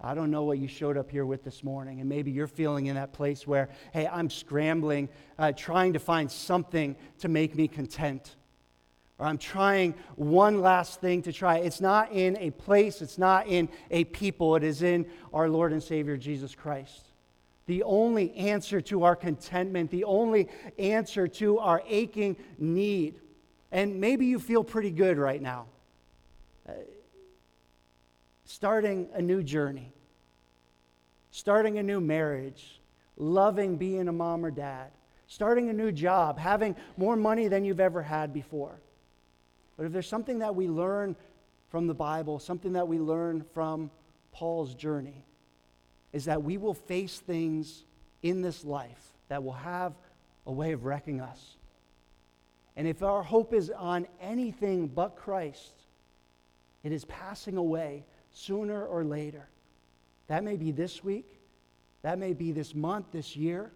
I 0.02 0.14
don't 0.16 0.32
know 0.32 0.44
what 0.44 0.58
you 0.58 0.68
showed 0.68 0.98
up 0.98 1.10
here 1.10 1.26
with 1.26 1.46
this 1.46 1.64
morning, 1.64 2.02
and 2.02 2.10
maybe 2.10 2.30
you're 2.30 2.48
feeling 2.48 2.88
in 2.88 2.96
that 2.96 3.14
place 3.14 3.48
where, 3.48 3.70
hey, 3.94 4.06
I'm 4.06 4.30
scrambling, 4.30 5.08
uh, 5.40 5.54
trying 5.54 5.94
to 5.94 6.00
find 6.00 6.30
something 6.30 6.98
to 7.20 7.30
make 7.30 7.56
me 7.56 7.70
content. 7.70 8.36
Or 9.19 9.28
I'm 9.28 9.38
trying 9.38 9.93
one 10.15 10.62
last 10.62 10.99
thing 10.99 11.21
to 11.23 11.32
try. 11.34 11.58
It's 11.60 11.80
not 11.80 12.12
in 12.12 12.36
a 12.38 12.52
place, 12.52 13.02
it's 13.02 13.17
not 13.17 13.47
in 13.47 13.69
a 13.91 14.06
people, 14.06 14.56
it 14.56 14.63
is 14.63 14.82
in 14.82 15.06
our 15.34 15.49
Lord 15.49 15.71
and 15.71 15.82
Savior 15.82 16.17
Jesus 16.17 16.56
Christ. 16.56 17.10
The 17.65 17.84
only 17.84 18.34
answer 18.36 18.82
to 18.82 19.04
our 19.04 19.15
contentment, 19.15 19.91
the 19.91 20.04
only 20.04 20.49
answer 20.78 21.28
to 21.28 21.60
our 21.60 21.82
aching 21.88 22.36
need. 22.58 23.19
And 23.71 24.02
maybe 24.02 24.26
you 24.26 24.39
feel 24.39 24.63
pretty 24.63 24.91
good 24.91 25.17
right 25.17 25.41
now. 25.41 25.67
Uh, 26.67 26.73
starting 28.45 29.08
a 29.13 29.21
new 29.21 29.41
journey, 29.41 29.93
starting 31.32 31.78
a 31.78 31.84
new 31.84 32.02
marriage, 32.02 32.82
loving 33.15 33.78
being 33.78 34.08
a 34.08 34.12
mom 34.12 34.45
or 34.45 34.52
dad, 34.52 34.91
starting 35.28 35.69
a 35.69 35.73
new 35.73 35.91
job, 35.91 36.38
having 36.38 36.76
more 36.97 37.15
money 37.15 37.47
than 37.47 37.63
you've 37.63 37.80
ever 37.80 38.02
had 38.02 38.34
before. 38.34 38.80
But 39.78 39.86
if 39.86 39.92
there's 39.92 40.08
something 40.08 40.40
that 40.40 40.56
we 40.56 40.68
learn 40.68 41.16
from 41.70 41.88
the 41.88 41.94
Bible, 41.94 42.40
something 42.40 42.74
that 42.74 42.88
we 42.88 43.00
learn 43.00 43.44
from 43.54 43.90
Paul's 44.32 44.76
journey, 44.76 45.26
is 46.12 46.26
that 46.26 46.44
we 46.44 46.58
will 46.58 46.74
face 46.76 47.20
things 47.20 47.84
in 48.22 48.42
this 48.42 48.64
life 48.64 49.14
that 49.30 49.44
will 49.44 49.54
have 49.54 49.94
a 50.46 50.52
way 50.52 50.72
of 50.74 50.86
wrecking 50.86 51.22
us. 51.22 51.58
And 52.76 52.88
if 52.88 53.04
our 53.04 53.24
hope 53.24 53.54
is 53.54 53.70
on 53.70 54.08
anything 54.22 54.88
but 54.88 55.16
Christ, 55.16 55.74
it 56.84 56.92
is 56.92 57.06
passing 57.06 57.58
away 57.58 58.06
sooner 58.32 58.86
or 58.86 59.04
later. 59.04 59.48
That 60.28 60.44
may 60.44 60.58
be 60.58 60.72
this 60.72 61.04
week, 61.04 61.40
that 62.02 62.18
may 62.20 62.34
be 62.34 62.52
this 62.52 62.74
month, 62.76 63.08
this 63.12 63.36
year, 63.36 63.72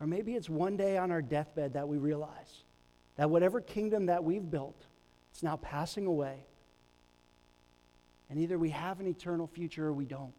or 0.00 0.06
maybe 0.06 0.34
it's 0.34 0.48
one 0.48 0.76
day 0.76 0.96
on 0.96 1.10
our 1.10 1.22
deathbed 1.22 1.72
that 1.72 1.88
we 1.88 1.98
realize 1.98 2.64
that 3.16 3.28
whatever 3.30 3.60
kingdom 3.60 4.06
that 4.06 4.22
we've 4.22 4.48
built, 4.48 4.86
it's 5.38 5.44
now 5.44 5.56
passing 5.56 6.06
away. 6.06 6.34
And 8.28 8.40
either 8.40 8.58
we 8.58 8.70
have 8.70 8.98
an 8.98 9.06
eternal 9.06 9.46
future 9.46 9.86
or 9.86 9.92
we 9.92 10.04
don't. 10.04 10.32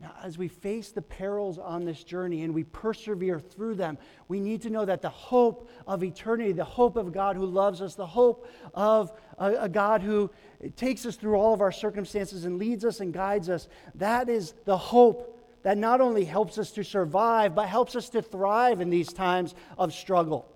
Now, 0.00 0.14
as 0.22 0.38
we 0.38 0.46
face 0.46 0.92
the 0.92 1.02
perils 1.02 1.58
on 1.58 1.84
this 1.84 2.04
journey 2.04 2.44
and 2.44 2.54
we 2.54 2.62
persevere 2.62 3.40
through 3.40 3.74
them, 3.74 3.98
we 4.28 4.38
need 4.38 4.62
to 4.62 4.70
know 4.70 4.84
that 4.84 5.02
the 5.02 5.08
hope 5.08 5.68
of 5.88 6.04
eternity, 6.04 6.52
the 6.52 6.62
hope 6.62 6.94
of 6.94 7.12
God 7.12 7.34
who 7.34 7.46
loves 7.46 7.82
us, 7.82 7.96
the 7.96 8.06
hope 8.06 8.48
of 8.74 9.10
a, 9.38 9.62
a, 9.62 9.68
God 9.68 10.00
who 10.00 10.30
takes 10.76 11.04
us 11.04 11.16
through 11.16 11.34
all 11.34 11.52
of 11.52 11.62
our 11.62 11.72
circumstances 11.72 12.44
and 12.44 12.60
leads 12.60 12.84
us 12.84 13.00
and 13.00 13.12
guides 13.12 13.48
us, 13.48 13.66
that 13.96 14.28
is 14.28 14.54
the 14.66 14.78
hope 14.78 15.36
that 15.64 15.76
not 15.76 16.00
only 16.00 16.24
helps 16.24 16.58
us 16.58 16.70
to 16.70 16.84
survive, 16.84 17.56
but 17.56 17.66
helps 17.66 17.96
us 17.96 18.08
to 18.10 18.22
thrive 18.22 18.80
in 18.80 18.88
these 18.88 19.12
times 19.12 19.56
of 19.76 19.92
struggle. 19.92 20.51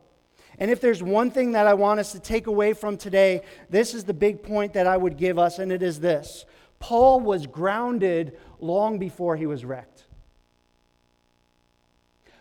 And 0.58 0.70
if 0.70 0.80
there's 0.80 1.02
one 1.02 1.30
thing 1.30 1.52
that 1.52 1.66
I 1.66 1.74
want 1.74 2.00
us 2.00 2.12
to 2.12 2.20
take 2.20 2.46
away 2.46 2.72
from 2.72 2.96
today, 2.96 3.42
this 3.68 3.94
is 3.94 4.04
the 4.04 4.14
big 4.14 4.42
point 4.42 4.72
that 4.72 4.86
I 4.86 4.96
would 4.96 5.16
give 5.16 5.38
us, 5.38 5.58
and 5.58 5.70
it 5.70 5.82
is 5.82 6.00
this 6.00 6.44
Paul 6.78 7.20
was 7.20 7.46
grounded 7.46 8.38
long 8.60 8.98
before 8.98 9.36
he 9.36 9.46
was 9.46 9.64
wrecked. 9.64 10.04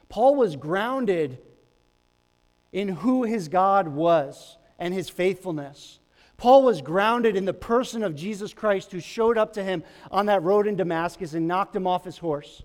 Paul 0.08 0.36
was 0.36 0.56
grounded 0.56 1.39
in 2.71 2.89
who 2.89 3.23
his 3.23 3.47
God 3.47 3.88
was 3.88 4.58
and 4.80 4.93
his 4.93 5.10
faithfulness. 5.10 5.99
Paul 6.38 6.63
was 6.63 6.82
grounded 6.82 7.36
in 7.36 7.45
the 7.45 7.54
person 7.54 8.04
of 8.04 8.15
Jesus 8.15 8.54
Christ 8.54 8.91
who 8.91 8.99
showed 8.99 9.38
up 9.38 9.54
to 9.54 9.63
him 9.63 9.84
on 10.12 10.25
that 10.25 10.43
road 10.43 10.67
in 10.67 10.75
Damascus 10.75 11.34
and 11.34 11.47
knocked 11.47 11.75
him 11.75 11.88
off 11.88 12.04
his 12.04 12.17
horse. 12.17 12.63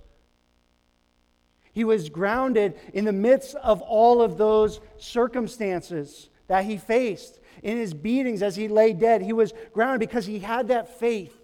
He 1.72 1.84
was 1.84 2.08
grounded 2.08 2.78
in 2.92 3.04
the 3.04 3.12
midst 3.12 3.54
of 3.56 3.80
all 3.82 4.22
of 4.22 4.36
those 4.36 4.80
circumstances 4.98 6.28
that 6.48 6.64
he 6.64 6.76
faced. 6.76 7.38
In 7.62 7.76
his 7.76 7.94
beatings 7.94 8.42
as 8.42 8.56
he 8.56 8.68
lay 8.68 8.92
dead, 8.92 9.22
he 9.22 9.32
was 9.32 9.52
grounded 9.72 10.00
because 10.00 10.26
he 10.26 10.40
had 10.40 10.68
that 10.68 10.98
faith 10.98 11.36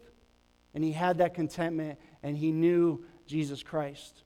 and 0.75 0.83
he 0.83 0.93
had 0.93 1.19
that 1.19 1.35
contentment 1.35 1.99
and 2.23 2.37
he 2.37 2.51
knew 2.51 3.05
Jesus 3.27 3.63
Christ. 3.63 4.23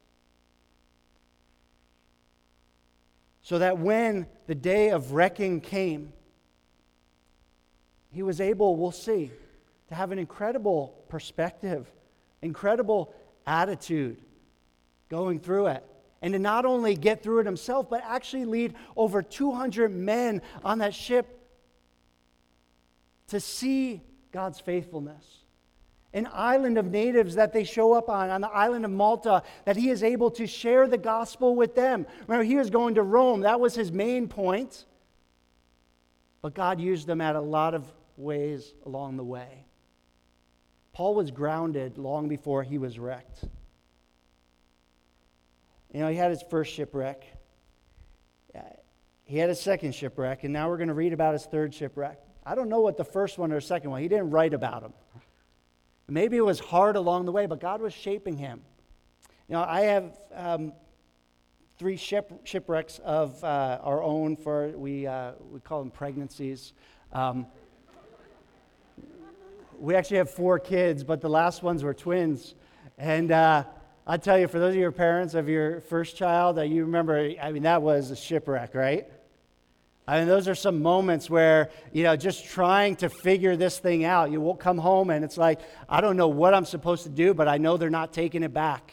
So 3.42 3.58
that 3.58 3.78
when 3.78 4.26
the 4.46 4.54
day 4.54 4.90
of 4.90 5.12
wrecking 5.12 5.60
came, 5.60 6.12
he 8.12 8.22
was 8.22 8.40
able, 8.40 8.76
we'll 8.76 8.90
see, 8.90 9.30
to 9.88 9.94
have 9.94 10.12
an 10.12 10.18
incredible 10.18 10.94
perspective, 11.08 11.90
incredible 12.40 13.12
attitude 13.46 14.18
going 15.10 15.40
through 15.40 15.66
it. 15.66 15.84
And 16.22 16.32
to 16.32 16.38
not 16.38 16.64
only 16.64 16.94
get 16.96 17.22
through 17.22 17.40
it 17.40 17.46
himself, 17.46 17.90
but 17.90 18.02
actually 18.04 18.44
lead 18.46 18.74
over 18.96 19.22
200 19.22 19.90
men 19.90 20.40
on 20.64 20.78
that 20.78 20.94
ship 20.94 21.38
to 23.28 23.40
see 23.40 24.02
God's 24.32 24.60
faithfulness. 24.60 25.24
An 26.12 26.28
island 26.32 26.76
of 26.76 26.86
natives 26.86 27.36
that 27.36 27.52
they 27.52 27.64
show 27.64 27.92
up 27.92 28.08
on, 28.08 28.30
on 28.30 28.40
the 28.40 28.48
island 28.48 28.84
of 28.84 28.90
Malta, 28.90 29.42
that 29.64 29.76
he 29.76 29.90
is 29.90 30.02
able 30.02 30.30
to 30.32 30.46
share 30.46 30.88
the 30.88 30.98
gospel 30.98 31.54
with 31.54 31.74
them. 31.74 32.06
Remember, 32.26 32.44
he 32.44 32.56
was 32.56 32.70
going 32.70 32.96
to 32.96 33.02
Rome, 33.02 33.42
that 33.42 33.60
was 33.60 33.74
his 33.74 33.92
main 33.92 34.26
point. 34.28 34.84
But 36.42 36.54
God 36.54 36.80
used 36.80 37.06
them 37.06 37.20
at 37.20 37.36
a 37.36 37.40
lot 37.40 37.74
of 37.74 37.86
ways 38.16 38.74
along 38.84 39.16
the 39.16 39.24
way. 39.24 39.64
Paul 40.92 41.14
was 41.14 41.30
grounded 41.30 41.98
long 41.98 42.28
before 42.28 42.62
he 42.62 42.78
was 42.78 42.98
wrecked. 42.98 43.44
You 45.92 46.00
know, 46.00 46.08
he 46.08 46.16
had 46.16 46.30
his 46.30 46.42
first 46.42 46.72
shipwreck. 46.72 47.24
He 49.30 49.38
had 49.38 49.48
his 49.48 49.60
second 49.60 49.94
shipwreck, 49.94 50.42
and 50.42 50.52
now 50.52 50.68
we're 50.68 50.76
going 50.76 50.88
to 50.88 50.94
read 50.94 51.12
about 51.12 51.34
his 51.34 51.44
third 51.44 51.72
shipwreck. 51.72 52.18
I 52.44 52.56
don't 52.56 52.68
know 52.68 52.80
what 52.80 52.96
the 52.96 53.04
first 53.04 53.38
one 53.38 53.52
or 53.52 53.60
second 53.60 53.90
one, 53.90 54.02
he 54.02 54.08
didn't 54.08 54.30
write 54.30 54.54
about 54.54 54.82
them. 54.82 54.92
Maybe 56.08 56.36
it 56.36 56.44
was 56.44 56.58
hard 56.58 56.96
along 56.96 57.26
the 57.26 57.32
way, 57.32 57.46
but 57.46 57.60
God 57.60 57.80
was 57.80 57.94
shaping 57.94 58.36
him. 58.36 58.60
You 59.46 59.54
know, 59.54 59.62
I 59.62 59.82
have 59.82 60.18
um, 60.34 60.72
three 61.78 61.96
ship, 61.96 62.40
shipwrecks 62.42 62.98
of 63.04 63.42
uh, 63.44 63.78
our 63.82 64.02
own 64.02 64.34
for, 64.34 64.70
we, 64.70 65.06
uh, 65.06 65.32
we 65.48 65.60
call 65.60 65.78
them 65.78 65.92
pregnancies. 65.92 66.72
Um, 67.12 67.46
we 69.78 69.94
actually 69.94 70.16
have 70.16 70.30
four 70.30 70.58
kids, 70.58 71.04
but 71.04 71.20
the 71.20 71.30
last 71.30 71.62
ones 71.62 71.84
were 71.84 71.94
twins. 71.94 72.56
And 72.98 73.30
uh, 73.30 73.62
I 74.06 74.16
tell 74.16 74.38
you, 74.38 74.48
for 74.48 74.58
those 74.58 74.74
of 74.74 74.80
your 74.80 74.92
parents 74.92 75.34
of 75.34 75.48
your 75.48 75.80
first 75.82 76.16
child, 76.16 76.56
that 76.56 76.68
you 76.68 76.84
remember, 76.84 77.32
I 77.40 77.52
mean, 77.52 77.64
that 77.64 77.82
was 77.82 78.10
a 78.10 78.16
shipwreck, 78.16 78.74
right? 78.74 79.06
I 80.08 80.18
mean, 80.18 80.26
those 80.26 80.48
are 80.48 80.54
some 80.56 80.82
moments 80.82 81.30
where, 81.30 81.70
you 81.92 82.02
know, 82.02 82.16
just 82.16 82.44
trying 82.44 82.96
to 82.96 83.08
figure 83.08 83.54
this 83.54 83.78
thing 83.78 84.04
out. 84.04 84.32
You 84.32 84.40
will 84.40 84.56
come 84.56 84.78
home 84.78 85.10
and 85.10 85.24
it's 85.24 85.36
like, 85.36 85.60
I 85.88 86.00
don't 86.00 86.16
know 86.16 86.26
what 86.28 86.52
I'm 86.52 86.64
supposed 86.64 87.04
to 87.04 87.08
do, 87.08 87.32
but 87.32 87.46
I 87.46 87.58
know 87.58 87.76
they're 87.76 87.90
not 87.90 88.12
taking 88.12 88.42
it 88.42 88.52
back. 88.52 88.92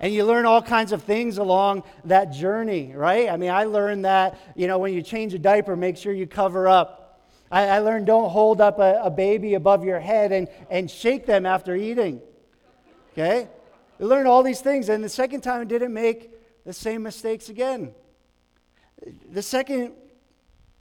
And 0.00 0.12
you 0.12 0.24
learn 0.24 0.44
all 0.44 0.60
kinds 0.60 0.92
of 0.92 1.02
things 1.02 1.38
along 1.38 1.84
that 2.04 2.32
journey, 2.32 2.92
right? 2.94 3.30
I 3.30 3.36
mean, 3.36 3.50
I 3.50 3.64
learned 3.64 4.04
that, 4.04 4.38
you 4.54 4.66
know, 4.66 4.78
when 4.78 4.92
you 4.92 5.00
change 5.02 5.32
a 5.32 5.38
diaper, 5.38 5.74
make 5.76 5.96
sure 5.96 6.12
you 6.12 6.26
cover 6.26 6.68
up. 6.68 7.22
I, 7.50 7.68
I 7.68 7.78
learned 7.78 8.06
don't 8.06 8.30
hold 8.30 8.60
up 8.60 8.78
a, 8.78 9.00
a 9.02 9.10
baby 9.10 9.54
above 9.54 9.82
your 9.84 9.98
head 9.98 10.30
and, 10.30 10.48
and 10.70 10.90
shake 10.90 11.24
them 11.24 11.46
after 11.46 11.74
eating. 11.74 12.20
Okay? 13.18 13.48
We 13.98 14.06
learned 14.06 14.28
all 14.28 14.44
these 14.44 14.60
things, 14.60 14.88
and 14.88 15.02
the 15.02 15.08
second 15.08 15.40
time 15.40 15.66
didn't 15.66 15.92
make 15.92 16.30
the 16.64 16.72
same 16.72 17.02
mistakes 17.02 17.48
again. 17.48 17.92
The 19.32 19.42
second 19.42 19.94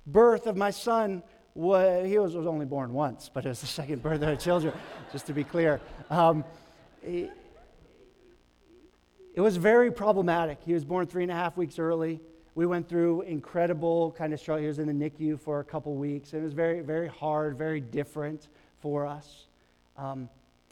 birth 0.06 0.46
of 0.46 0.56
my 0.56 0.70
son 0.70 1.24
was, 1.56 2.08
he 2.08 2.20
was, 2.20 2.36
was 2.36 2.46
only 2.46 2.68
born 2.68 2.94
once, 2.94 3.32
but 3.34 3.44
it 3.44 3.50
was 3.50 3.62
the 3.62 3.68
second 3.68 4.04
birth 4.04 4.22
of 4.22 4.28
our 4.28 4.36
children, 4.36 4.76
just 5.12 5.26
to 5.26 5.34
be 5.34 5.44
clear. 5.44 5.82
Um, 6.12 6.46
he, 7.04 7.32
it 9.34 9.42
was 9.42 9.58
very 9.58 9.92
problematic. 9.92 10.60
He 10.64 10.74
was 10.74 10.86
born 10.86 11.08
three 11.08 11.24
and 11.24 11.32
a 11.32 11.36
half 11.36 11.58
weeks 11.58 11.80
early. 11.80 12.20
We 12.54 12.68
went 12.68 12.88
through 12.88 13.22
incredible 13.22 14.12
kind 14.12 14.32
of 14.32 14.40
struggle. 14.40 14.62
He 14.62 14.68
was 14.68 14.78
in 14.78 14.88
the 14.88 15.10
NICU 15.10 15.40
for 15.40 15.60
a 15.60 15.64
couple 15.64 15.96
weeks. 15.96 16.34
And 16.34 16.42
it 16.42 16.44
was 16.44 16.54
very, 16.54 16.82
very 16.82 17.08
hard, 17.08 17.58
very 17.58 17.82
different 17.82 18.48
for 18.80 19.08
us. 19.08 19.46
Um, 19.96 20.30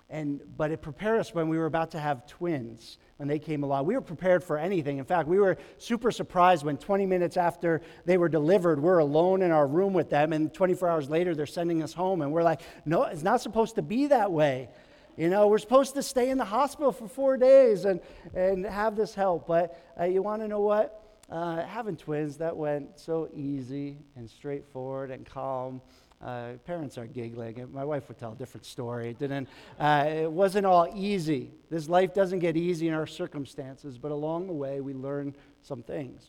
and, 0.10 0.42
but 0.56 0.72
it 0.72 0.82
prepared 0.82 1.20
us 1.20 1.34
when 1.34 1.50
we 1.50 1.58
were 1.58 1.66
about 1.66 1.92
to 1.92 2.00
have 2.00 2.28
twins 2.28 2.98
when 3.18 3.28
they 3.28 3.40
came 3.40 3.64
along. 3.64 3.86
We 3.86 3.96
were 3.96 4.02
prepared 4.02 4.44
for 4.44 4.58
anything. 4.58 4.98
In 4.98 5.06
fact, 5.06 5.28
we 5.28 5.40
were 5.40 5.58
super 5.78 6.12
surprised 6.12 6.64
when 6.64 6.78
20 6.78 7.06
minutes 7.06 7.38
after 7.38 7.82
they 8.06 8.18
were 8.18 8.30
delivered, 8.30 8.80
we're 8.80 9.00
alone 9.00 9.42
in 9.42 9.52
our 9.52 9.66
room 9.66 9.94
with 9.94 10.10
them, 10.10 10.34
and 10.34 10.54
24 10.54 10.90
hours 10.90 11.10
later, 11.10 11.34
they're 11.34 11.46
sending 11.46 11.82
us 11.82 11.94
home. 11.94 12.22
And 12.22 12.32
we're 12.32 12.44
like, 12.44 12.62
no, 12.86 13.04
it's 13.04 13.24
not 13.24 13.42
supposed 13.42 13.76
to 13.76 13.82
be 13.82 14.08
that 14.08 14.32
way. 14.32 14.70
You 15.18 15.30
know, 15.30 15.48
we're 15.48 15.60
supposed 15.60 15.96
to 15.96 16.04
stay 16.04 16.30
in 16.30 16.38
the 16.38 16.46
hospital 16.46 16.92
for 16.92 17.08
four 17.08 17.38
days 17.38 17.86
and, 17.86 18.02
and 18.34 18.66
have 18.66 18.98
this 18.98 19.16
help. 19.16 19.48
But 19.48 19.80
uh, 20.00 20.04
you 20.04 20.22
want 20.22 20.42
to 20.42 20.48
know 20.48 20.60
what? 20.60 21.02
Uh, 21.30 21.66
having 21.66 21.96
twins, 21.96 22.38
that 22.38 22.56
went 22.56 23.00
so 23.00 23.30
easy 23.34 23.98
and 24.16 24.30
straightforward 24.30 25.10
and 25.10 25.26
calm. 25.26 25.82
Uh, 26.26 26.54
parents 26.66 26.98
are 26.98 27.06
giggling. 27.06 27.68
My 27.72 27.86
wife 27.86 28.08
would 28.08 28.18
tell 28.18 28.32
a 28.32 28.36
different 28.36 28.66
story. 28.66 29.10
It 29.10 29.20
didn't. 29.20 29.48
Uh, 29.80 30.06
it 30.08 30.32
wasn't 30.32 30.66
all 30.66 30.92
easy. 30.96 31.52
This 31.70 31.88
life 31.88 32.16
doesn't 32.16 32.40
get 32.40 32.58
easy 32.58 32.88
in 32.88 32.96
our 32.96 33.06
circumstances, 33.06 34.00
but 34.00 34.12
along 34.12 34.48
the 34.48 34.54
way 34.54 34.82
we 34.82 34.96
learn 34.96 35.36
some 35.62 35.84
things. 35.84 36.26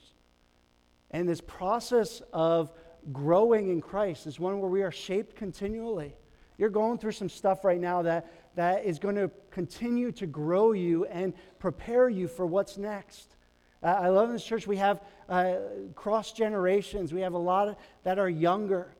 And 1.12 1.26
this 1.26 1.40
process 1.40 2.20
of 2.34 2.72
growing 3.10 3.70
in 3.70 3.80
Christ 3.80 4.26
is 4.26 4.38
one 4.38 4.60
where 4.60 4.68
we 4.68 4.82
are 4.82 4.90
shaped 4.90 5.34
continually. 5.34 6.14
You're 6.58 6.68
going 6.68 6.98
through 6.98 7.12
some 7.12 7.30
stuff 7.30 7.64
right 7.64 7.80
now 7.80 8.02
that 8.02 8.30
that 8.56 8.84
is 8.84 8.98
going 8.98 9.14
to 9.14 9.30
continue 9.50 10.12
to 10.12 10.26
grow 10.26 10.72
you 10.72 11.06
and 11.06 11.32
prepare 11.58 12.10
you 12.10 12.28
for 12.28 12.44
what's 12.44 12.76
next. 12.76 13.36
Uh, 13.82 13.86
I 13.86 14.08
love 14.08 14.28
in 14.28 14.34
this 14.34 14.44
church 14.44 14.66
we 14.66 14.76
have 14.76 15.00
uh, 15.28 15.54
cross 15.94 16.32
generations. 16.32 17.14
We 17.14 17.20
have 17.22 17.34
a 17.34 17.38
lot 17.38 17.68
of, 17.68 17.76
that 18.02 18.18
are 18.18 18.28
younger. 18.28 18.95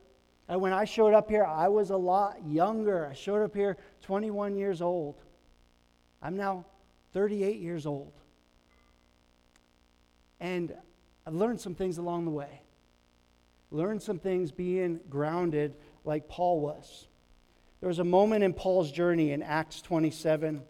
Uh, 0.49 0.57
when 0.57 0.71
I 0.71 0.85
showed 0.85 1.13
up 1.13 1.29
here, 1.29 1.43
I 1.43 1.67
was 1.67 1.89
a 1.89 1.97
lot 1.97 2.37
younger. 2.47 3.07
I 3.07 3.13
showed 3.13 3.43
up 3.43 3.53
here 3.53 3.77
21 4.01 4.55
years 4.55 4.81
old. 4.81 5.21
I'm 6.21 6.37
now 6.37 6.65
38 7.13 7.59
years 7.59 7.85
old. 7.85 8.13
And 10.39 10.73
I've 11.25 11.33
learned 11.33 11.59
some 11.59 11.75
things 11.75 11.97
along 11.97 12.25
the 12.25 12.31
way. 12.31 12.61
Learned 13.71 14.01
some 14.01 14.19
things 14.19 14.51
being 14.51 14.99
grounded 15.09 15.75
like 16.05 16.29
Paul 16.29 16.61
was. 16.61 17.07
There 17.81 17.89
was 17.89 17.99
a 17.99 18.05
moment 18.05 18.43
in 18.43 18.53
Paul's 18.53 18.91
journey 18.91 19.31
in 19.31 19.43
Acts 19.43 19.81
27 19.81 20.61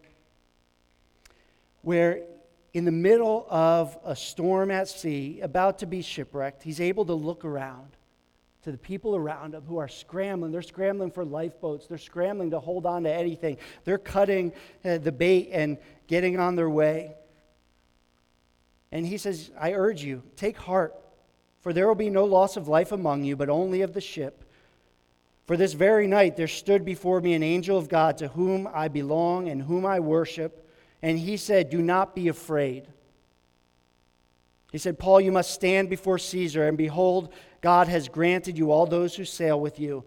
where, 1.82 2.24
in 2.74 2.86
the 2.86 2.92
middle 2.92 3.46
of 3.50 3.98
a 4.04 4.16
storm 4.16 4.72
at 4.72 4.88
sea, 4.88 5.40
about 5.42 5.80
to 5.80 5.86
be 5.86 6.02
shipwrecked, 6.02 6.64
he's 6.64 6.82
able 6.82 7.06
to 7.06 7.14
look 7.14 7.46
around 7.46 7.97
to 8.68 8.74
the 8.74 8.78
people 8.78 9.16
around 9.16 9.54
them 9.54 9.64
who 9.66 9.78
are 9.78 9.88
scrambling. 9.88 10.52
They're 10.52 10.62
scrambling 10.62 11.12
for 11.12 11.24
lifeboats, 11.24 11.88
they're 11.88 11.98
scrambling 11.98 12.52
to 12.52 12.60
hold 12.60 12.86
on 12.86 13.04
to 13.04 13.10
anything. 13.10 13.56
They're 13.86 13.98
cutting 13.98 14.52
uh, 14.84 14.98
the 14.98 15.14
bait 15.14 15.52
and 15.54 15.78
getting 16.08 16.38
on 16.38 16.58
their 16.58 16.70
way. 16.70 17.16
And 18.92 19.08
he 19.08 19.18
says, 19.18 19.52
I 19.58 19.72
urge 19.72 20.04
you, 20.04 20.22
take 20.36 20.58
heart, 20.58 20.94
for 21.62 21.72
there 21.72 21.88
will 21.88 21.96
be 21.96 22.10
no 22.10 22.26
loss 22.26 22.58
of 22.58 22.68
life 22.68 22.92
among 22.92 23.24
you, 23.24 23.38
but 23.38 23.48
only 23.48 23.84
of 23.84 23.94
the 23.94 24.02
ship. 24.02 24.44
For 25.46 25.56
this 25.56 25.72
very 25.72 26.06
night 26.06 26.36
there 26.36 26.50
stood 26.50 26.84
before 26.84 27.22
me 27.22 27.36
an 27.36 27.44
angel 27.44 27.78
of 27.78 27.88
God 27.88 28.18
to 28.18 28.28
whom 28.28 28.68
I 28.74 28.90
belong 28.90 29.48
and 29.48 29.62
whom 29.62 29.86
I 29.86 30.02
worship, 30.02 30.70
and 31.02 31.18
he 31.18 31.38
said, 31.38 31.70
Do 31.70 31.82
not 31.82 32.14
be 32.14 32.28
afraid. 32.28 32.86
He 34.72 34.78
said, 34.78 35.00
Paul, 35.00 35.22
you 35.22 35.32
must 35.32 35.52
stand 35.52 35.90
before 35.90 36.18
Caesar, 36.18 36.68
and 36.68 36.78
behold, 36.78 37.34
God 37.62 37.88
has 37.88 38.10
granted 38.10 38.58
you 38.58 38.72
all 38.72 38.86
those 38.86 39.16
who 39.16 39.26
sail 39.26 39.60
with 39.60 39.80
you. 39.80 40.04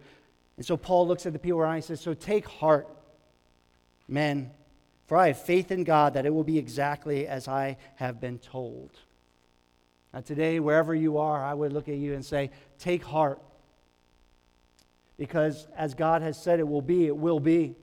And 0.56 0.66
so 0.66 0.76
Paul 0.76 1.08
looks 1.08 1.24
at 1.24 1.32
the 1.32 1.38
people 1.38 1.60
around 1.60 1.76
and 1.76 1.84
says, 1.84 2.00
So 2.00 2.12
take 2.12 2.46
heart, 2.46 2.88
men, 4.06 4.50
for 5.06 5.16
I 5.16 5.28
have 5.28 5.42
faith 5.42 5.70
in 5.70 5.84
God 5.84 6.14
that 6.14 6.26
it 6.26 6.34
will 6.34 6.44
be 6.44 6.58
exactly 6.58 7.26
as 7.26 7.48
I 7.48 7.78
have 7.96 8.20
been 8.20 8.38
told. 8.38 8.90
Now, 10.12 10.20
today, 10.20 10.60
wherever 10.60 10.94
you 10.94 11.18
are, 11.18 11.42
I 11.44 11.54
would 11.54 11.72
look 11.72 11.88
at 11.88 11.96
you 11.96 12.14
and 12.14 12.24
say, 12.24 12.50
Take 12.78 13.04
heart 13.04 13.40
because 15.20 15.68
as 15.76 15.92
God 15.94 16.22
has 16.22 16.42
said 16.42 16.60
it 16.60 16.66
will 16.66 16.80
be, 16.80 17.06
it 17.06 17.16
will 17.16 17.40
be. 17.40 17.76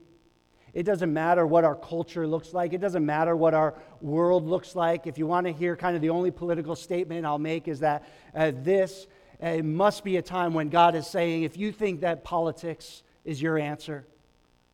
It 0.73 0.83
doesn't 0.83 1.11
matter 1.11 1.47
what 1.47 1.63
our 1.63 1.75
culture 1.75 2.27
looks 2.27 2.53
like. 2.53 2.73
It 2.73 2.81
doesn't 2.81 3.05
matter 3.05 3.35
what 3.35 3.53
our 3.53 3.73
world 4.01 4.45
looks 4.45 4.75
like. 4.75 5.07
If 5.07 5.17
you 5.17 5.25
want 5.25 5.47
to 5.47 5.53
hear 5.53 5.75
kind 5.75 5.95
of 5.95 6.01
the 6.01 6.09
only 6.09 6.31
political 6.31 6.75
statement 6.75 7.25
I'll 7.25 7.39
make 7.39 7.67
is 7.67 7.79
that 7.79 8.07
uh, 8.35 8.51
this 8.53 9.07
uh, 9.41 9.57
must 9.57 10.03
be 10.03 10.17
a 10.17 10.21
time 10.21 10.53
when 10.53 10.69
God 10.69 10.95
is 10.95 11.07
saying, 11.07 11.43
if 11.43 11.57
you 11.57 11.71
think 11.71 12.01
that 12.01 12.23
politics 12.23 13.03
is 13.23 13.41
your 13.41 13.57
answer, 13.57 14.05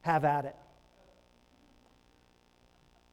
have 0.02 0.26
at 0.26 0.46
it. 0.46 0.56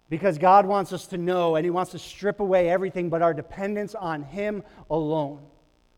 Because 0.09 0.39
God 0.39 0.67
wants 0.67 0.93
us 0.93 1.07
to 1.09 1.19
know 1.19 1.55
and 1.55 1.65
He 1.65 1.71
wants 1.71 1.93
to 1.93 1.99
strip 1.99 2.41
away 2.41 2.69
everything 2.69 3.11
but 3.11 3.23
our 3.23 3.33
dependence 3.33 3.95
on 3.95 4.23
Him 4.23 4.65
alone. 4.91 5.43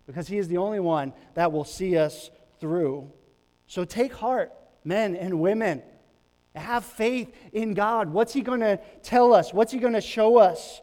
Because 0.06 0.28
He 0.28 0.36
is 0.36 0.48
the 0.48 0.58
only 0.58 0.80
one 0.80 1.14
that 1.34 1.50
will 1.52 1.64
see 1.64 1.96
us 1.96 2.30
through. 2.60 3.10
So 3.66 3.84
take 3.84 4.12
heart, 4.12 4.52
men 4.84 5.16
and 5.16 5.40
women. 5.40 5.82
Have 6.54 6.84
faith 6.84 7.34
in 7.52 7.74
God. 7.74 8.10
What's 8.10 8.32
He 8.32 8.42
going 8.42 8.60
to 8.60 8.78
tell 9.02 9.32
us? 9.32 9.54
What's 9.54 9.72
He 9.72 9.78
going 9.78 9.94
to 9.94 10.00
show 10.00 10.36
us? 10.36 10.80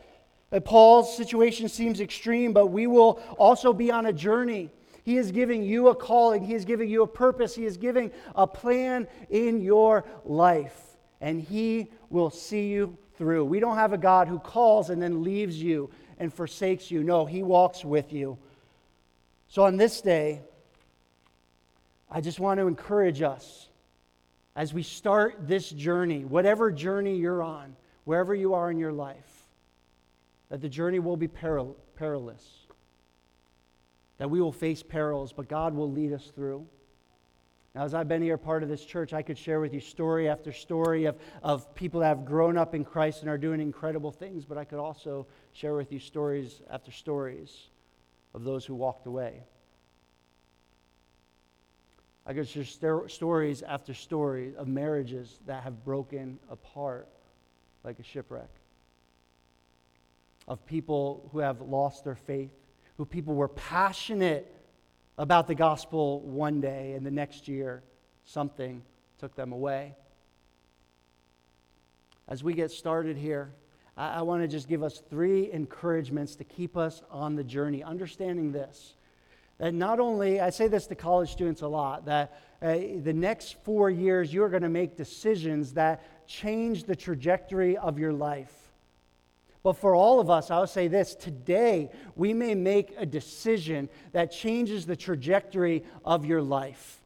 Uh, 0.51 0.59
Paul's 0.59 1.15
situation 1.15 1.69
seems 1.69 1.99
extreme, 1.99 2.53
but 2.53 2.67
we 2.67 2.87
will 2.87 3.21
also 3.37 3.71
be 3.71 3.91
on 3.91 4.07
a 4.07 4.13
journey. 4.13 4.69
He 5.03 5.17
is 5.17 5.31
giving 5.31 5.63
you 5.63 5.89
a 5.89 5.95
calling, 5.95 6.43
He 6.43 6.53
is 6.53 6.65
giving 6.65 6.89
you 6.89 7.03
a 7.03 7.07
purpose, 7.07 7.55
He 7.55 7.65
is 7.65 7.77
giving 7.77 8.11
a 8.35 8.47
plan 8.47 9.07
in 9.29 9.61
your 9.61 10.05
life, 10.25 10.79
and 11.21 11.39
He 11.39 11.91
will 12.09 12.29
see 12.31 12.67
you 12.69 12.97
through. 13.15 13.45
We 13.45 13.59
don't 13.59 13.75
have 13.75 13.93
a 13.93 13.97
God 13.97 14.27
who 14.27 14.39
calls 14.39 14.89
and 14.89 15.01
then 15.01 15.23
leaves 15.23 15.61
you 15.61 15.89
and 16.17 16.33
forsakes 16.33 16.89
you. 16.89 17.03
No, 17.03 17.25
He 17.25 17.43
walks 17.43 17.85
with 17.85 18.11
you. 18.11 18.37
So 19.47 19.63
on 19.63 19.77
this 19.77 20.01
day, 20.01 20.41
I 22.11 22.21
just 22.21 22.39
want 22.39 22.59
to 22.59 22.67
encourage 22.67 23.21
us 23.21 23.68
as 24.59 24.73
we 24.73 24.83
start 24.83 25.47
this 25.47 25.69
journey, 25.69 26.25
whatever 26.25 26.69
journey 26.69 27.15
you're 27.15 27.41
on, 27.41 27.77
wherever 28.03 28.35
you 28.35 28.55
are 28.55 28.69
in 28.69 28.77
your 28.77 28.91
life, 28.91 29.47
that 30.49 30.59
the 30.59 30.67
journey 30.67 30.99
will 30.99 31.15
be 31.15 31.29
peril- 31.29 31.77
perilous, 31.95 32.45
that 34.17 34.29
we 34.29 34.41
will 34.41 34.51
face 34.51 34.83
perils, 34.83 35.31
but 35.31 35.47
God 35.47 35.73
will 35.73 35.89
lead 35.89 36.11
us 36.11 36.29
through. 36.35 36.67
Now, 37.73 37.85
as 37.85 37.93
I've 37.93 38.09
been 38.09 38.21
here 38.21 38.37
part 38.37 38.61
of 38.61 38.67
this 38.67 38.83
church, 38.83 39.13
I 39.13 39.21
could 39.21 39.37
share 39.37 39.61
with 39.61 39.73
you 39.73 39.79
story 39.79 40.27
after 40.27 40.51
story 40.51 41.05
of, 41.05 41.15
of 41.41 41.73
people 41.73 42.01
that 42.01 42.07
have 42.07 42.25
grown 42.25 42.57
up 42.57 42.75
in 42.75 42.83
Christ 42.83 43.21
and 43.21 43.29
are 43.29 43.37
doing 43.37 43.61
incredible 43.61 44.11
things, 44.11 44.43
but 44.43 44.57
I 44.57 44.65
could 44.65 44.79
also 44.79 45.25
share 45.53 45.75
with 45.75 45.89
you 45.93 45.99
stories 45.99 46.61
after 46.69 46.91
stories 46.91 47.69
of 48.33 48.43
those 48.43 48.65
who 48.65 48.75
walked 48.75 49.07
away. 49.07 49.43
I 52.25 52.33
could 52.33 52.47
share 52.47 52.63
st- 52.63 53.11
stories 53.11 53.63
after 53.63 53.93
stories 53.93 54.55
of 54.55 54.67
marriages 54.67 55.39
that 55.45 55.63
have 55.63 55.83
broken 55.83 56.39
apart 56.49 57.07
like 57.83 57.99
a 57.99 58.03
shipwreck, 58.03 58.49
of 60.47 60.65
people 60.65 61.29
who 61.31 61.39
have 61.39 61.61
lost 61.61 62.03
their 62.03 62.15
faith, 62.15 62.51
who 62.97 63.05
people 63.05 63.35
were 63.35 63.47
passionate 63.47 64.53
about 65.17 65.47
the 65.47 65.55
gospel 65.55 66.19
one 66.21 66.61
day, 66.61 66.93
and 66.93 67.05
the 67.05 67.11
next 67.11 67.47
year 67.47 67.83
something 68.25 68.81
took 69.17 69.35
them 69.35 69.51
away. 69.51 69.95
As 72.27 72.43
we 72.43 72.53
get 72.53 72.69
started 72.69 73.17
here, 73.17 73.51
I, 73.97 74.15
I 74.15 74.21
want 74.21 74.43
to 74.43 74.47
just 74.47 74.67
give 74.67 74.83
us 74.83 75.01
three 75.09 75.51
encouragements 75.51 76.35
to 76.35 76.43
keep 76.43 76.77
us 76.77 77.01
on 77.09 77.35
the 77.35 77.43
journey, 77.43 77.83
understanding 77.83 78.51
this 78.51 78.95
that 79.59 79.73
not 79.73 79.99
only, 79.99 80.39
I 80.39 80.49
say 80.49 80.67
this 80.67 80.87
to 80.87 80.95
college 80.95 81.31
students 81.31 81.61
a 81.61 81.67
lot, 81.67 82.05
that 82.05 82.41
uh, 82.61 82.77
the 83.03 83.13
next 83.13 83.61
four 83.63 83.89
years 83.89 84.33
you're 84.33 84.49
going 84.49 84.63
to 84.63 84.69
make 84.69 84.97
decisions 84.97 85.73
that 85.73 86.27
change 86.27 86.85
the 86.85 86.95
trajectory 86.95 87.77
of 87.77 87.99
your 87.99 88.13
life. 88.13 88.53
But 89.61 89.73
for 89.73 89.93
all 89.93 90.21
of 90.21 90.29
us, 90.29 90.49
I'll 90.49 90.67
say 90.67 90.87
this 90.87 91.13
today, 91.15 91.91
we 92.15 92.33
may 92.33 92.55
make 92.55 92.93
a 92.97 93.05
decision 93.05 93.89
that 94.13 94.31
changes 94.31 94.85
the 94.85 94.95
trajectory 94.95 95.83
of 96.05 96.25
your 96.25 96.41
life. 96.41 97.01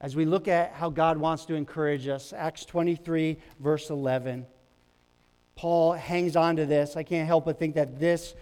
As 0.00 0.16
we 0.16 0.24
look 0.24 0.48
at 0.48 0.72
how 0.72 0.90
God 0.90 1.16
wants 1.16 1.46
to 1.46 1.54
encourage 1.54 2.08
us, 2.08 2.32
Acts 2.32 2.64
23, 2.64 3.38
verse 3.60 3.88
11, 3.88 4.46
Paul 5.56 5.94
hangs 5.94 6.36
on 6.36 6.56
to 6.56 6.66
this. 6.66 6.96
I 6.96 7.02
can't 7.02 7.26
help 7.26 7.46
but 7.46 7.58
think 7.58 7.74
that 7.74 7.98
this 7.98 8.34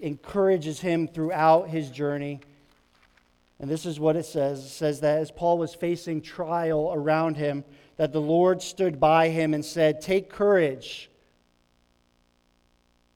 encourages 0.00 0.80
him 0.80 1.08
throughout 1.08 1.68
his 1.68 1.90
journey. 1.90 2.40
And 3.58 3.68
this 3.68 3.84
is 3.84 3.98
what 3.98 4.14
it 4.14 4.24
says 4.24 4.64
it 4.64 4.68
says 4.68 5.00
that 5.00 5.18
as 5.18 5.30
Paul 5.32 5.58
was 5.58 5.74
facing 5.74 6.22
trial 6.22 6.92
around 6.94 7.36
him, 7.36 7.64
that 7.96 8.12
the 8.12 8.20
Lord 8.20 8.62
stood 8.62 9.00
by 9.00 9.28
him 9.28 9.52
and 9.52 9.64
said, 9.64 10.00
Take 10.00 10.30
courage, 10.30 11.10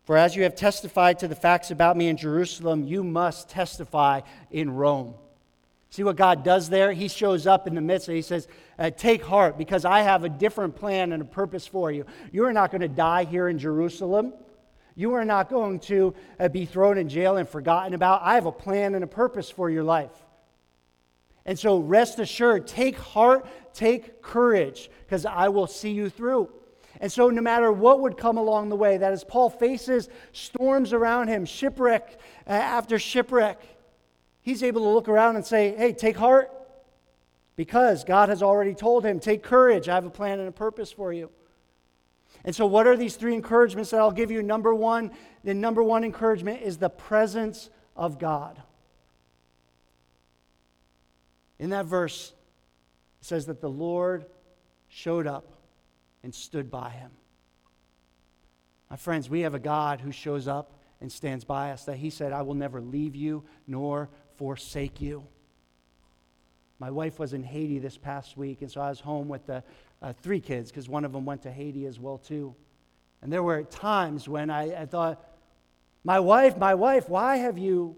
For 0.02 0.16
as 0.16 0.34
you 0.34 0.42
have 0.42 0.56
testified 0.56 1.20
to 1.20 1.28
the 1.28 1.36
facts 1.36 1.70
about 1.70 1.96
me 1.96 2.08
in 2.08 2.16
Jerusalem, 2.16 2.84
you 2.84 3.04
must 3.04 3.48
testify 3.48 4.22
in 4.50 4.70
Rome. 4.70 5.14
See 5.90 6.02
what 6.02 6.16
God 6.16 6.44
does 6.44 6.68
there? 6.68 6.92
He 6.92 7.08
shows 7.08 7.46
up 7.46 7.66
in 7.66 7.74
the 7.74 7.80
midst 7.80 8.08
and 8.08 8.16
he 8.16 8.22
says, 8.22 8.46
uh, 8.78 8.90
Take 8.90 9.24
heart, 9.24 9.56
because 9.56 9.84
I 9.84 10.00
have 10.00 10.24
a 10.24 10.28
different 10.28 10.76
plan 10.76 11.12
and 11.12 11.22
a 11.22 11.24
purpose 11.24 11.66
for 11.66 11.90
you. 11.90 12.04
You 12.30 12.44
are 12.44 12.52
not 12.52 12.70
going 12.70 12.82
to 12.82 12.88
die 12.88 13.24
here 13.24 13.48
in 13.48 13.58
Jerusalem. 13.58 14.34
You 14.94 15.14
are 15.14 15.24
not 15.24 15.48
going 15.48 15.78
to 15.80 16.14
uh, 16.38 16.48
be 16.48 16.66
thrown 16.66 16.98
in 16.98 17.08
jail 17.08 17.36
and 17.36 17.48
forgotten 17.48 17.94
about. 17.94 18.22
I 18.22 18.34
have 18.34 18.46
a 18.46 18.52
plan 18.52 18.94
and 18.94 19.04
a 19.04 19.06
purpose 19.06 19.50
for 19.50 19.70
your 19.70 19.84
life. 19.84 20.12
And 21.46 21.58
so 21.58 21.78
rest 21.78 22.18
assured, 22.18 22.66
take 22.66 22.98
heart, 22.98 23.46
take 23.72 24.20
courage, 24.20 24.90
because 25.06 25.24
I 25.24 25.48
will 25.48 25.66
see 25.66 25.92
you 25.92 26.10
through. 26.10 26.50
And 27.00 27.10
so, 27.10 27.30
no 27.30 27.40
matter 27.40 27.70
what 27.70 28.00
would 28.00 28.16
come 28.16 28.38
along 28.38 28.68
the 28.68 28.76
way, 28.76 28.96
that 28.96 29.12
as 29.12 29.22
Paul 29.22 29.50
faces 29.50 30.08
storms 30.32 30.92
around 30.92 31.28
him, 31.28 31.44
shipwreck 31.44 32.18
uh, 32.46 32.50
after 32.50 32.98
shipwreck, 32.98 33.60
he's 34.42 34.62
able 34.62 34.82
to 34.82 34.88
look 34.88 35.08
around 35.08 35.36
and 35.36 35.44
say, 35.44 35.74
Hey, 35.76 35.92
take 35.92 36.16
heart, 36.16 36.50
because 37.56 38.04
God 38.04 38.28
has 38.28 38.42
already 38.42 38.74
told 38.74 39.04
him, 39.04 39.20
Take 39.20 39.42
courage, 39.42 39.88
I 39.88 39.94
have 39.94 40.04
a 40.04 40.10
plan 40.10 40.38
and 40.38 40.48
a 40.48 40.52
purpose 40.52 40.92
for 40.92 41.12
you. 41.12 41.30
And 42.44 42.54
so, 42.54 42.66
what 42.66 42.86
are 42.86 42.96
these 42.96 43.16
three 43.16 43.34
encouragements 43.34 43.90
that 43.90 44.00
I'll 44.00 44.12
give 44.12 44.30
you? 44.30 44.42
Number 44.42 44.74
one, 44.74 45.10
the 45.44 45.54
number 45.54 45.82
one 45.82 46.04
encouragement 46.04 46.62
is 46.62 46.78
the 46.78 46.88
presence 46.88 47.70
of 47.96 48.18
God. 48.18 48.62
In 51.58 51.70
that 51.70 51.86
verse, 51.86 52.32
it 53.20 53.26
says 53.26 53.46
that 53.46 53.60
the 53.60 53.70
Lord 53.70 54.26
showed 54.88 55.26
up 55.26 55.52
and 56.22 56.34
stood 56.34 56.70
by 56.70 56.90
him. 56.90 57.10
My 58.90 58.96
friends, 58.96 59.28
we 59.28 59.40
have 59.40 59.54
a 59.54 59.58
God 59.58 60.00
who 60.00 60.12
shows 60.12 60.48
up 60.48 60.72
and 61.00 61.10
stands 61.10 61.44
by 61.44 61.72
us, 61.72 61.84
that 61.84 61.96
he 61.96 62.10
said, 62.10 62.32
I 62.32 62.42
will 62.42 62.54
never 62.54 62.80
leave 62.80 63.14
you 63.14 63.44
nor 63.66 64.08
forsake 64.38 65.00
you. 65.00 65.26
My 66.78 66.92
wife 66.92 67.18
was 67.18 67.32
in 67.32 67.42
Haiti 67.42 67.80
this 67.80 67.98
past 67.98 68.36
week, 68.36 68.62
and 68.62 68.70
so 68.70 68.80
I 68.80 68.88
was 68.88 69.00
home 69.00 69.26
with 69.28 69.44
the 69.46 69.64
uh, 70.00 70.12
three 70.22 70.40
kids 70.40 70.70
because 70.70 70.88
one 70.88 71.04
of 71.04 71.12
them 71.12 71.26
went 71.26 71.42
to 71.42 71.50
Haiti 71.50 71.86
as 71.86 71.98
well 71.98 72.18
too. 72.18 72.54
And 73.20 73.32
there 73.32 73.42
were 73.42 73.64
times 73.64 74.28
when 74.28 74.48
I, 74.48 74.82
I 74.82 74.86
thought, 74.86 75.20
my 76.04 76.20
wife, 76.20 76.56
my 76.56 76.76
wife, 76.76 77.08
why 77.08 77.38
have 77.38 77.58
you 77.58 77.96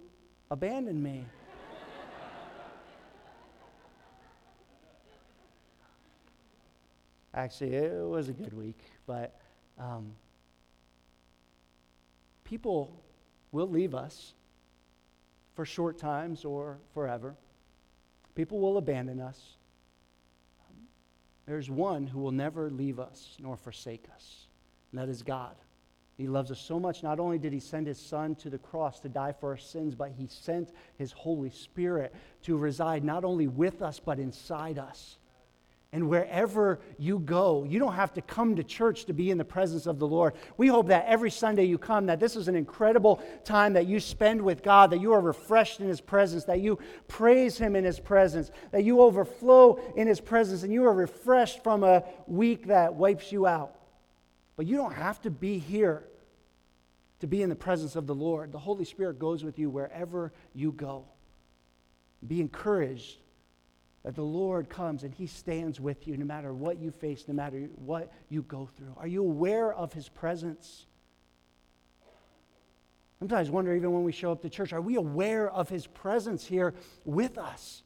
abandoned 0.51 1.03
me? 1.03 1.25
Actually, 7.35 7.75
it 7.75 8.09
was 8.09 8.31
a 8.31 8.33
good 8.33 8.55
week, 8.55 8.79
but 9.07 9.39
um, 9.79 10.13
people 12.45 12.99
will 13.53 13.69
leave 13.69 13.95
us 13.95 14.33
for 15.61 15.67
short 15.67 15.99
times 15.99 16.47
or 16.47 16.79
forever. 16.95 17.35
People 18.35 18.61
will 18.61 18.79
abandon 18.79 19.21
us. 19.21 19.59
There's 21.45 21.69
one 21.69 22.07
who 22.07 22.19
will 22.19 22.33
never 22.33 22.71
leave 22.71 22.99
us 22.99 23.37
nor 23.39 23.59
forsake 23.59 24.07
us, 24.15 24.47
and 24.91 24.99
that 24.99 25.11
is 25.11 25.23
God. 25.23 25.55
He 26.17 26.29
loves 26.29 26.51
us 26.51 26.59
so 26.59 26.81
much. 26.81 27.03
Not 27.03 27.21
only 27.21 27.39
did 27.39 27.53
he 27.53 27.61
send 27.61 27.87
his 27.87 28.01
son 28.01 28.37
to 28.37 28.49
the 28.49 28.57
cross 28.57 29.01
to 29.01 29.11
die 29.11 29.35
for 29.39 29.51
our 29.51 29.59
sins, 29.59 29.95
but 29.95 30.13
he 30.13 30.27
sent 30.29 30.71
his 30.97 31.13
Holy 31.13 31.51
Spirit 31.51 32.15
to 32.45 32.57
reside 32.57 33.05
not 33.05 33.23
only 33.23 33.47
with 33.47 33.83
us, 33.83 34.01
but 34.01 34.19
inside 34.19 34.79
us. 34.79 35.19
And 35.93 36.09
wherever 36.09 36.79
you 36.99 37.19
go, 37.19 37.65
you 37.65 37.81
don't 37.81 37.95
have 37.95 38.13
to 38.15 38.23
come 38.23 38.55
to 38.57 38.63
church 38.63 39.07
to 39.07 39.13
be 39.13 39.33
in 39.33 39.39
the 39.39 39.45
presence 39.45 39.87
of 39.87 39.99
the 39.99 40.07
Lord. 40.07 40.35
We 40.57 40.69
hope 40.69 40.87
that 40.87 41.07
every 41.07 41.33
Sunday 41.33 41.65
you 41.65 41.79
come, 41.79 42.07
that 42.07 42.21
this 42.21 42.37
is 42.37 42.47
an 42.47 42.55
incredible 42.55 43.21
time 43.45 43.73
that 43.73 43.89
you 43.89 43.99
spend 43.99 44.41
with 44.41 44.63
God, 44.63 44.91
that 44.91 45.01
you 45.01 45.13
are 45.13 45.21
refreshed 45.21 45.81
in 45.81 45.89
His 45.89 46.01
presence, 46.01 46.45
that 46.45 46.61
you 46.61 46.79
praise 47.09 47.59
Him 47.59 47.75
in 47.75 47.83
His 47.83 47.99
presence, 47.99 48.53
that 48.71 48.85
you 48.85 49.01
overflow 49.01 49.81
in 49.97 50.07
His 50.07 50.21
presence, 50.21 50.63
and 50.63 50.73
you 50.73 50.85
are 50.85 50.93
refreshed 50.93 51.65
from 51.65 51.83
a 51.83 52.05
week 52.29 52.69
that 52.69 52.95
wipes 52.95 53.33
you 53.33 53.49
out. 53.49 53.75
But 54.57 54.67
you 54.67 54.77
don't 54.77 54.95
have 54.95 55.21
to 55.23 55.31
be 55.31 55.59
here 55.59 56.05
to 57.19 57.27
be 57.27 57.43
in 57.43 57.49
the 57.49 57.57
presence 57.57 57.97
of 57.97 58.07
the 58.07 58.15
Lord. 58.15 58.53
The 58.53 58.59
Holy 58.59 58.85
Spirit 58.85 59.19
goes 59.19 59.43
with 59.43 59.59
you 59.59 59.69
wherever 59.69 60.33
you 60.55 60.71
go. 60.71 61.07
Be 62.25 62.41
encouraged 62.41 63.17
that 64.05 64.15
the 64.15 64.23
Lord 64.23 64.69
comes 64.69 65.05
and 65.05 65.15
He 65.15 65.27
stands 65.27 65.81
with 65.81 66.07
you 66.07 66.17
no 66.17 66.25
matter 66.25 66.53
what 66.55 66.79
you 66.79 66.91
face, 66.91 67.25
no 67.29 67.35
matter 67.35 67.69
what 67.77 68.13
you 68.29 68.43
go 68.43 68.69
through. 68.77 68.95
Are 68.97 69.07
you 69.07 69.23
aware 69.23 69.73
of 69.73 69.93
His 69.93 70.09
presence? 70.09 70.87
Sometimes 73.19 73.49
I 73.49 73.53
wonder, 73.53 73.75
even 73.75 73.93
when 73.93 74.05
we 74.05 74.13
show 74.13 74.33
up 74.33 74.41
to 74.43 74.49
church, 74.49 74.73
are 74.73 74.81
we 74.81 74.97
aware 74.97 75.51
of 75.51 75.69
His 75.69 75.87
presence 75.87 76.47
here 76.47 76.75
with 77.05 77.37
us? 77.37 77.83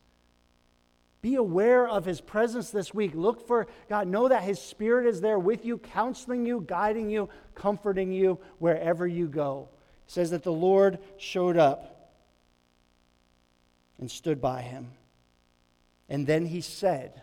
Be 1.23 1.35
aware 1.35 1.89
of 1.89 2.05
His 2.05 2.21
presence 2.21 2.71
this 2.71 2.95
week. 2.95 3.13
Look 3.15 3.47
for 3.47 3.67
God. 3.89 4.07
Know 4.07 4.29
that 4.29 4.43
His 4.43 4.61
Spirit 4.61 5.07
is 5.07 5.21
there 5.21 5.39
with 5.39 5.65
you, 5.65 5.79
counseling 5.79 6.47
you, 6.47 6.65
guiding 6.67 7.11
you, 7.11 7.29
comforting 7.55 8.13
you 8.13 8.39
wherever 8.59 9.07
you 9.07 9.27
go. 9.27 9.71
It 10.07 10.13
says 10.13 10.31
that 10.31 10.43
the 10.43 10.53
Lord 10.53 10.99
showed 11.17 11.57
up 11.57 12.13
and 13.99 14.11
stood 14.11 14.41
by 14.41 14.61
him. 14.61 14.91
And 16.09 16.27
then 16.27 16.47
he 16.47 16.61
said, 16.61 17.23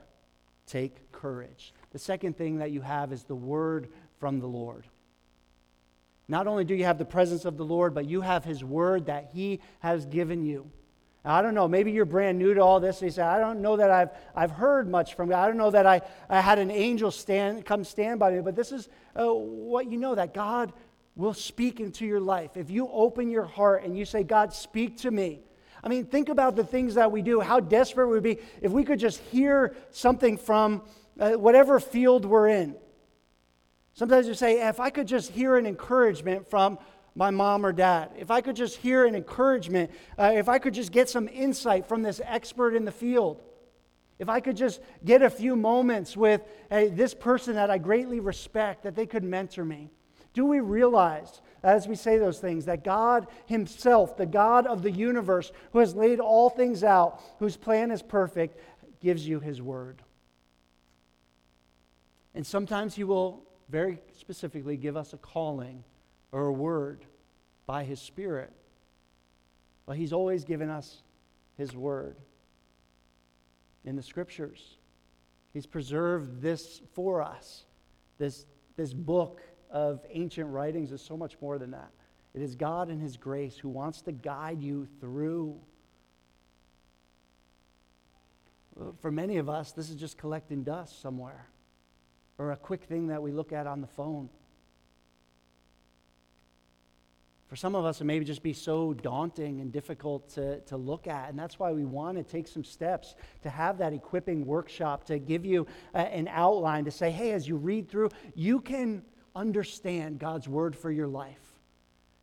Take 0.66 1.12
courage. 1.12 1.74
The 1.92 2.00
second 2.00 2.38
thing 2.38 2.60
that 2.60 2.72
you 2.72 2.82
have 2.82 3.12
is 3.12 3.24
the 3.24 3.36
word 3.36 3.90
from 4.20 4.40
the 4.40 4.48
Lord. 4.48 4.88
Not 6.28 6.48
only 6.48 6.64
do 6.64 6.74
you 6.74 6.86
have 6.86 6.98
the 6.98 7.06
presence 7.06 7.44
of 7.44 7.58
the 7.58 7.66
Lord, 7.66 7.94
but 7.94 8.06
you 8.06 8.22
have 8.22 8.46
his 8.46 8.64
word 8.64 9.08
that 9.08 9.32
he 9.34 9.60
has 9.80 10.06
given 10.06 10.46
you. 10.46 10.72
Now, 11.26 11.36
I 11.36 11.42
don't 11.42 11.54
know, 11.54 11.68
maybe 11.68 11.92
you're 11.92 12.06
brand 12.06 12.40
new 12.40 12.54
to 12.54 12.62
all 12.62 12.80
this. 12.80 13.02
You 13.02 13.10
say, 13.12 13.22
I 13.22 13.40
don't 13.40 13.62
know 13.62 13.78
that 13.78 13.92
I've, 13.92 14.10
I've 14.36 14.52
heard 14.52 14.90
much 14.90 15.16
from 15.16 15.30
God. 15.30 15.44
I 15.44 15.48
don't 15.48 15.58
know 15.58 15.72
that 15.72 15.86
I, 15.86 16.02
I 16.30 16.40
had 16.40 16.58
an 16.58 16.72
angel 16.72 17.12
stand, 17.12 17.66
come 17.66 17.84
stand 17.84 18.20
by 18.20 18.32
me, 18.32 18.42
but 18.42 18.56
this 18.56 18.72
is 18.72 18.88
uh, 19.16 19.26
what 19.26 19.92
you 19.92 19.98
know 19.98 20.16
that 20.16 20.34
God 20.34 20.74
will 21.16 21.34
speak 21.34 21.80
into 21.80 22.06
your 22.06 22.22
life. 22.22 22.56
If 22.56 22.72
you 22.72 22.88
open 22.88 23.30
your 23.30 23.44
heart 23.44 23.84
and 23.84 23.98
you 23.98 24.06
say, 24.06 24.24
God, 24.24 24.54
speak 24.54 24.98
to 25.00 25.12
me, 25.12 25.42
I 25.84 25.90
mean, 25.90 26.06
think 26.06 26.30
about 26.30 26.56
the 26.56 26.64
things 26.64 26.96
that 26.96 27.12
we 27.12 27.22
do, 27.22 27.40
how 27.40 27.60
desperate 27.60 28.08
we 28.08 28.14
would 28.14 28.24
be 28.24 28.40
if 28.62 28.72
we 28.72 28.84
could 28.84 29.00
just 29.00 29.20
hear 29.20 29.76
something 29.90 30.38
from 30.38 30.84
uh, 31.20 31.32
whatever 31.32 31.80
field 31.80 32.26
we're 32.26 32.50
in. 32.50 32.76
Sometimes 33.94 34.28
you 34.28 34.34
say, 34.34 34.68
if 34.68 34.80
I 34.80 34.90
could 34.90 35.08
just 35.08 35.32
hear 35.32 35.58
an 35.58 35.66
encouragement 35.66 36.50
from 36.50 36.80
my 37.16 37.30
mom 37.30 37.66
or 37.66 37.74
dad, 37.74 38.12
if 38.18 38.32
I 38.32 38.42
could 38.42 38.56
just 38.56 38.78
hear 38.78 39.06
an 39.06 39.16
encouragement, 39.16 39.92
uh, 40.18 40.32
if 40.36 40.48
I 40.48 40.60
could 40.60 40.74
just 40.74 40.92
get 40.92 41.10
some 41.10 41.28
insight 41.28 41.88
from 41.88 42.04
this 42.04 42.22
expert 42.24 42.76
in 42.76 42.86
the 42.86 42.92
field, 42.92 43.42
if 44.18 44.30
I 44.30 44.40
could 44.40 44.56
just 44.56 44.82
get 45.04 45.24
a 45.24 45.30
few 45.30 45.56
moments 45.56 46.16
with 46.16 46.42
this 46.70 47.14
person 47.16 47.56
that 47.56 47.72
I 47.72 47.80
greatly 47.80 48.20
respect, 48.20 48.84
that 48.84 48.96
they 48.96 49.08
could 49.08 49.24
mentor 49.24 49.66
me. 49.66 49.90
Do 50.34 50.46
we 50.46 50.60
realize 50.60 51.42
as 51.64 51.88
we 51.88 51.96
say 51.96 52.18
those 52.18 52.40
things, 52.40 52.66
that 52.66 52.84
God 52.84 53.28
Himself, 53.46 54.18
the 54.18 54.26
God 54.26 54.66
of 54.66 54.82
the 54.82 54.92
universe, 54.92 55.52
who 55.74 55.80
has 55.80 55.96
laid 55.96 56.20
all 56.20 56.50
things 56.50 56.84
out, 56.84 57.22
whose 57.40 57.56
plan 57.56 57.92
is 57.92 58.02
perfect, 58.02 58.60
gives 59.00 59.28
you 59.28 59.40
His 59.40 59.62
word. 59.62 60.02
And 62.34 62.46
sometimes 62.46 62.96
He 62.96 63.04
will 63.04 63.44
very 63.70 64.00
specifically 64.18 64.78
give 64.78 64.98
us 64.98 65.14
a 65.14 65.18
calling 65.18 65.84
or 66.32 66.48
a 66.48 66.54
word 66.54 67.06
by 67.66 67.84
His 67.84 68.02
Spirit. 68.02 68.52
But 69.86 69.98
He's 69.98 70.14
always 70.14 70.44
given 70.44 70.70
us 70.70 71.04
His 71.58 71.76
word 71.76 72.18
in 73.86 73.96
the 73.96 74.04
Scriptures. 74.04 74.78
He's 75.54 75.68
preserved 75.68 76.42
this 76.42 76.82
for 76.94 77.22
us, 77.22 77.66
this, 78.18 78.46
this 78.78 78.94
book 78.94 79.42
of 79.72 80.06
ancient 80.10 80.50
writings 80.50 80.92
is 80.92 81.02
so 81.02 81.16
much 81.18 81.36
more 81.42 81.58
than 81.58 81.72
that. 81.72 81.92
It 82.34 82.42
is 82.42 82.56
God 82.56 82.90
and 82.90 83.02
His 83.02 83.18
grace 83.18 83.58
who 83.58 83.70
wants 83.70 84.02
to 84.04 84.12
guide 84.12 84.62
you 84.62 84.88
through. 85.00 85.60
Uh, 88.80 88.92
for 89.02 89.12
many 89.12 89.38
of 89.38 89.50
us, 89.50 89.72
this 89.72 89.90
is 89.90 89.96
just 89.96 90.18
collecting 90.18 90.64
dust 90.64 91.02
somewhere 91.02 91.48
or 92.38 92.52
a 92.52 92.58
quick 92.58 92.84
thing 92.84 93.08
that 93.08 93.22
we 93.22 93.32
look 93.32 93.54
at 93.54 93.68
on 93.68 93.82
the 93.82 93.88
phone. 93.88 94.30
For 97.52 97.58
some 97.58 97.76
of 97.76 97.84
us, 97.84 98.00
it 98.00 98.06
may 98.06 98.18
just 98.22 98.44
be 98.44 98.54
so 98.54 98.94
daunting 98.94 99.60
and 99.60 99.74
difficult 99.74 100.30
to, 100.36 100.62
to 100.62 100.78
look 100.78 101.06
at. 101.06 101.30
And 101.30 101.38
that's 101.38 101.60
why 101.60 101.74
we 101.74 101.84
want 101.84 102.18
to 102.18 102.24
take 102.24 102.48
some 102.48 102.64
steps 102.64 103.14
to 103.42 103.50
have 103.50 103.78
that 103.80 103.92
equipping 103.92 104.46
workshop, 104.46 105.04
to 105.08 105.20
give 105.20 105.46
you 105.46 105.68
a, 105.94 106.00
an 106.00 106.30
outline, 106.30 106.86
to 106.86 106.92
say, 106.92 107.12
hey, 107.12 107.34
as 107.34 107.48
you 107.48 107.58
read 107.58 107.90
through, 107.90 108.10
you 108.36 108.62
can 108.62 109.04
understand 109.36 110.20
God's 110.20 110.48
word 110.48 110.76
for 110.76 110.92
your 110.92 111.08
life. 111.08 111.40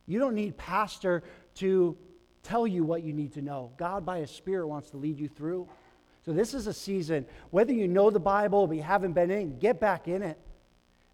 You 0.07 0.19
don't 0.19 0.35
need 0.35 0.57
pastor 0.57 1.23
to 1.57 1.97
tell 2.43 2.67
you 2.67 2.85
what 2.85 3.03
you 3.03 3.13
need 3.13 3.35
to 3.35 3.43
know. 3.43 3.73
God, 3.77 4.07
by 4.07 4.21
His 4.21 4.31
Spirit, 4.31 4.67
wants 4.67 4.91
to 4.91 4.97
lead 4.97 5.19
you 5.19 5.29
through. 5.29 5.69
So, 6.25 6.33
this 6.33 6.55
is 6.55 6.67
a 6.67 6.73
season, 6.73 7.27
whether 7.51 7.73
you 7.73 7.89
know 7.89 8.11
the 8.11 8.21
Bible 8.21 8.67
but 8.67 8.77
you 8.77 8.83
haven't 8.83 9.13
been 9.13 9.31
in, 9.31 9.59
get 9.59 9.81
back 9.81 10.09
in 10.09 10.23
it. 10.23 10.39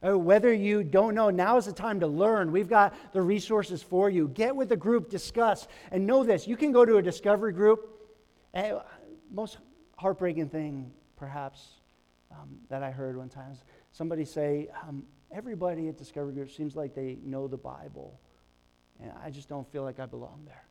Uh, 0.06 0.18
whether 0.18 0.52
you 0.52 0.84
don't 0.84 1.14
know, 1.14 1.30
now 1.30 1.56
is 1.56 1.64
the 1.64 1.72
time 1.72 1.98
to 2.00 2.06
learn. 2.06 2.52
We've 2.52 2.68
got 2.68 2.94
the 3.12 3.22
resources 3.22 3.82
for 3.82 4.10
you. 4.10 4.28
Get 4.28 4.54
with 4.54 4.68
the 4.68 4.76
group, 4.76 5.08
discuss, 5.08 5.66
and 5.90 6.06
know 6.06 6.24
this. 6.24 6.46
You 6.46 6.56
can 6.56 6.72
go 6.72 6.84
to 6.84 6.98
a 6.98 7.02
discovery 7.02 7.52
group. 7.52 7.90
And 8.52 8.78
most 9.30 9.58
heartbreaking 9.96 10.50
thing, 10.50 10.92
perhaps, 11.16 11.80
um, 12.30 12.58
that 12.68 12.82
I 12.82 12.90
heard 12.90 13.16
one 13.16 13.30
time 13.30 13.52
is 13.52 13.64
somebody 13.92 14.24
say, 14.24 14.68
um, 14.86 15.04
Everybody 15.34 15.88
at 15.88 15.98
Discovery 15.98 16.32
Group 16.32 16.50
seems 16.52 16.76
like 16.76 16.94
they 16.94 17.18
know 17.24 17.48
the 17.48 17.56
Bible, 17.56 18.20
and 19.00 19.10
I 19.24 19.30
just 19.30 19.48
don't 19.48 19.70
feel 19.72 19.82
like 19.82 19.98
I 19.98 20.06
belong 20.06 20.44
there. 20.46 20.64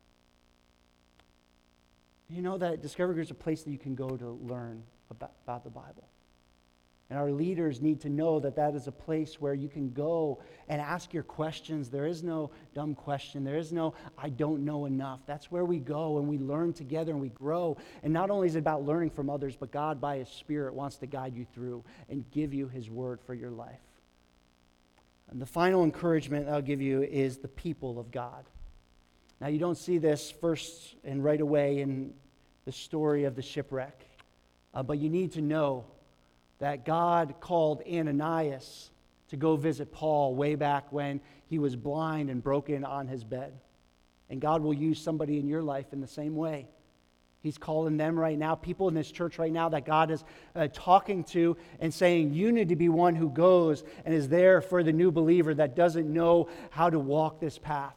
You 2.30 2.40
know 2.40 2.56
that 2.56 2.80
Discovery 2.80 3.14
Group 3.14 3.26
is 3.26 3.30
a 3.30 3.34
place 3.34 3.62
that 3.62 3.70
you 3.70 3.78
can 3.78 3.94
go 3.94 4.16
to 4.16 4.30
learn 4.42 4.82
about, 5.10 5.32
about 5.44 5.64
the 5.64 5.70
Bible. 5.70 6.08
And 7.10 7.18
our 7.18 7.30
leaders 7.30 7.82
need 7.82 8.00
to 8.00 8.08
know 8.08 8.40
that 8.40 8.56
that 8.56 8.74
is 8.74 8.86
a 8.86 8.92
place 8.92 9.38
where 9.38 9.52
you 9.52 9.68
can 9.68 9.92
go 9.92 10.40
and 10.70 10.80
ask 10.80 11.12
your 11.12 11.22
questions. 11.22 11.90
There 11.90 12.06
is 12.06 12.22
no 12.22 12.50
dumb 12.74 12.94
question. 12.94 13.44
There 13.44 13.58
is 13.58 13.70
no, 13.70 13.92
I 14.16 14.30
don't 14.30 14.64
know 14.64 14.86
enough. 14.86 15.20
That's 15.26 15.50
where 15.50 15.66
we 15.66 15.78
go 15.78 16.16
and 16.16 16.26
we 16.26 16.38
learn 16.38 16.72
together 16.72 17.12
and 17.12 17.20
we 17.20 17.28
grow. 17.28 17.76
And 18.02 18.14
not 18.14 18.30
only 18.30 18.48
is 18.48 18.56
it 18.56 18.60
about 18.60 18.86
learning 18.86 19.10
from 19.10 19.28
others, 19.28 19.54
but 19.54 19.70
God, 19.70 20.00
by 20.00 20.16
His 20.16 20.30
Spirit, 20.30 20.72
wants 20.72 20.96
to 20.96 21.06
guide 21.06 21.36
you 21.36 21.44
through 21.54 21.84
and 22.08 22.24
give 22.30 22.54
you 22.54 22.68
His 22.68 22.88
word 22.88 23.20
for 23.26 23.34
your 23.34 23.50
life. 23.50 23.80
And 25.30 25.40
the 25.40 25.46
final 25.46 25.84
encouragement 25.84 26.48
I'll 26.48 26.62
give 26.62 26.80
you 26.80 27.02
is 27.02 27.38
the 27.38 27.48
people 27.48 27.98
of 27.98 28.10
God. 28.10 28.44
Now, 29.40 29.48
you 29.48 29.58
don't 29.58 29.78
see 29.78 29.98
this 29.98 30.30
first 30.30 30.94
and 31.04 31.22
right 31.22 31.40
away 31.40 31.80
in 31.80 32.14
the 32.64 32.72
story 32.72 33.24
of 33.24 33.34
the 33.36 33.42
shipwreck, 33.42 34.00
uh, 34.72 34.82
but 34.82 34.98
you 34.98 35.10
need 35.10 35.32
to 35.32 35.40
know 35.40 35.84
that 36.60 36.84
God 36.84 37.34
called 37.40 37.82
Ananias 37.90 38.90
to 39.28 39.36
go 39.36 39.56
visit 39.56 39.92
Paul 39.92 40.34
way 40.34 40.54
back 40.54 40.92
when 40.92 41.20
he 41.46 41.58
was 41.58 41.76
blind 41.76 42.30
and 42.30 42.42
broken 42.42 42.84
on 42.84 43.08
his 43.08 43.24
bed. 43.24 43.52
And 44.30 44.40
God 44.40 44.62
will 44.62 44.74
use 44.74 45.00
somebody 45.00 45.38
in 45.38 45.46
your 45.46 45.62
life 45.62 45.92
in 45.92 46.00
the 46.00 46.06
same 46.06 46.36
way. 46.36 46.68
He's 47.44 47.58
calling 47.58 47.98
them 47.98 48.18
right 48.18 48.38
now, 48.38 48.54
people 48.54 48.88
in 48.88 48.94
this 48.94 49.12
church 49.12 49.38
right 49.38 49.52
now 49.52 49.68
that 49.68 49.84
God 49.84 50.10
is 50.10 50.24
uh, 50.56 50.66
talking 50.72 51.22
to 51.24 51.58
and 51.78 51.92
saying, 51.92 52.32
You 52.32 52.50
need 52.50 52.70
to 52.70 52.76
be 52.76 52.88
one 52.88 53.14
who 53.14 53.28
goes 53.28 53.84
and 54.06 54.14
is 54.14 54.30
there 54.30 54.62
for 54.62 54.82
the 54.82 54.94
new 54.94 55.10
believer 55.10 55.52
that 55.52 55.76
doesn't 55.76 56.10
know 56.10 56.48
how 56.70 56.88
to 56.88 56.98
walk 56.98 57.40
this 57.40 57.58
path. 57.58 57.94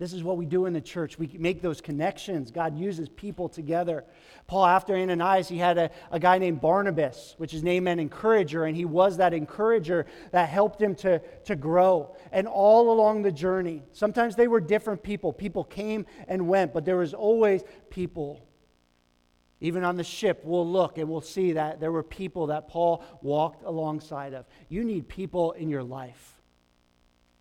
This 0.00 0.14
is 0.14 0.24
what 0.24 0.38
we 0.38 0.46
do 0.46 0.64
in 0.64 0.72
the 0.72 0.80
church. 0.80 1.18
We 1.18 1.30
make 1.38 1.60
those 1.60 1.82
connections. 1.82 2.50
God 2.50 2.78
uses 2.78 3.10
people 3.10 3.50
together. 3.50 4.02
Paul, 4.46 4.64
after 4.64 4.96
Ananias, 4.96 5.46
he 5.46 5.58
had 5.58 5.76
a, 5.76 5.90
a 6.10 6.18
guy 6.18 6.38
named 6.38 6.62
Barnabas, 6.62 7.34
which 7.36 7.52
is 7.52 7.62
name 7.62 7.84
meant 7.84 8.00
encourager, 8.00 8.64
and 8.64 8.74
he 8.74 8.86
was 8.86 9.18
that 9.18 9.34
encourager 9.34 10.06
that 10.30 10.48
helped 10.48 10.80
him 10.80 10.94
to, 10.96 11.18
to 11.44 11.54
grow. 11.54 12.16
And 12.32 12.48
all 12.48 12.90
along 12.90 13.20
the 13.20 13.30
journey, 13.30 13.82
sometimes 13.92 14.36
they 14.36 14.48
were 14.48 14.58
different 14.58 15.02
people. 15.02 15.34
People 15.34 15.64
came 15.64 16.06
and 16.28 16.48
went, 16.48 16.72
but 16.72 16.86
there 16.86 16.96
was 16.96 17.12
always 17.12 17.62
people. 17.90 18.48
Even 19.60 19.84
on 19.84 19.98
the 19.98 20.04
ship, 20.04 20.40
we'll 20.44 20.66
look 20.66 20.96
and 20.96 21.10
we'll 21.10 21.20
see 21.20 21.52
that 21.52 21.78
there 21.78 21.92
were 21.92 22.02
people 22.02 22.46
that 22.46 22.68
Paul 22.68 23.04
walked 23.20 23.64
alongside 23.64 24.32
of. 24.32 24.46
You 24.70 24.82
need 24.82 25.08
people 25.08 25.52
in 25.52 25.68
your 25.68 25.82
life. 25.82 26.40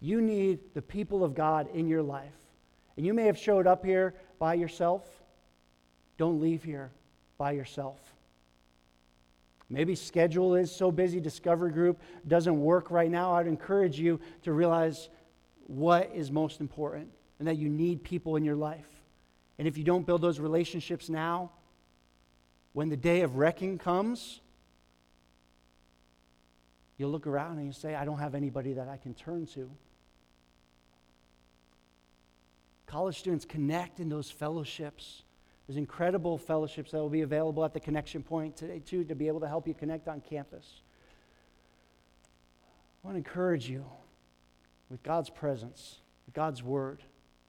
You 0.01 0.19
need 0.19 0.73
the 0.73 0.81
people 0.81 1.23
of 1.23 1.33
God 1.33 1.69
in 1.73 1.87
your 1.87 2.03
life. 2.03 2.33
And 2.99 3.05
you 3.05 3.13
may 3.13 3.27
have 3.27 3.37
showed 3.37 3.65
up 3.65 3.85
here 3.85 4.13
by 4.39 4.55
yourself. 4.55 5.05
Don't 6.17 6.41
leave 6.41 6.65
here 6.65 6.91
by 7.37 7.51
yourself. 7.53 7.97
Maybe 9.69 9.95
schedule 9.95 10.55
is 10.55 10.69
so 10.69 10.91
busy, 10.91 11.21
discovery 11.21 11.71
group 11.71 12.01
doesn't 12.27 12.59
work 12.59 12.91
right 12.91 13.09
now. 13.09 13.35
I'd 13.35 13.47
encourage 13.47 13.97
you 13.97 14.19
to 14.43 14.51
realize 14.51 15.07
what 15.67 16.11
is 16.13 16.29
most 16.29 16.59
important 16.59 17.07
and 17.39 17.47
that 17.47 17.55
you 17.55 17.69
need 17.69 18.03
people 18.03 18.35
in 18.35 18.43
your 18.43 18.57
life. 18.57 18.89
And 19.59 19.65
if 19.65 19.77
you 19.77 19.85
don't 19.85 20.05
build 20.05 20.21
those 20.21 20.41
relationships 20.41 21.07
now, 21.07 21.51
when 22.73 22.89
the 22.89 22.97
day 22.97 23.21
of 23.21 23.37
wrecking 23.37 23.77
comes, 23.77 24.41
you'll 26.97 27.11
look 27.11 27.27
around 27.27 27.59
and 27.59 27.65
you 27.65 27.71
say, 27.71 27.95
I 27.95 28.03
don't 28.03 28.19
have 28.19 28.35
anybody 28.35 28.73
that 28.73 28.89
I 28.89 28.97
can 28.97 29.13
turn 29.13 29.45
to. 29.53 29.71
College 32.89 33.19
students 33.19 33.45
connect 33.45 33.99
in 33.99 34.09
those 34.09 34.31
fellowships. 34.31 35.21
There's 35.67 35.77
incredible 35.77 36.39
fellowships 36.39 36.89
that 36.89 36.97
will 36.97 37.09
be 37.09 37.21
available 37.21 37.63
at 37.63 37.71
the 37.71 37.79
connection 37.79 38.23
point 38.23 38.57
today, 38.57 38.79
too, 38.79 39.03
to 39.03 39.13
be 39.13 39.27
able 39.27 39.41
to 39.41 39.47
help 39.47 39.67
you 39.67 39.75
connect 39.75 40.07
on 40.07 40.21
campus. 40.21 40.81
I 43.03 43.07
want 43.07 43.13
to 43.13 43.17
encourage 43.19 43.69
you 43.69 43.85
with 44.89 45.03
God's 45.03 45.29
presence, 45.29 45.99
with 46.25 46.33
God's 46.33 46.63
word, 46.63 47.03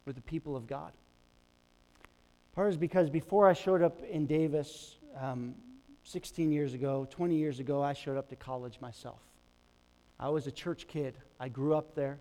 with 0.05 0.15
the 0.15 0.23
people 0.23 0.57
of 0.57 0.67
God. 0.67 0.93
Part 2.55 2.69
is 2.69 2.77
because 2.77 3.09
before 3.09 3.49
I 3.49 3.55
showed 3.55 3.81
up 3.81 4.03
in 4.05 4.27
Davis 4.27 4.97
um, 5.19 5.55
16 6.05 6.53
years 6.53 6.75
ago, 6.75 7.09
20 7.11 7.35
years 7.35 7.61
ago, 7.61 7.83
I 7.83 7.95
showed 7.95 8.19
up 8.19 8.29
to 8.29 8.37
college 8.37 8.79
myself. 8.83 9.21
I 10.19 10.29
was 10.29 10.47
a 10.47 10.53
church 10.53 10.87
kid. 10.87 11.15
I 11.39 11.49
grew 11.49 11.75
up 11.75 11.95
there. 11.95 12.19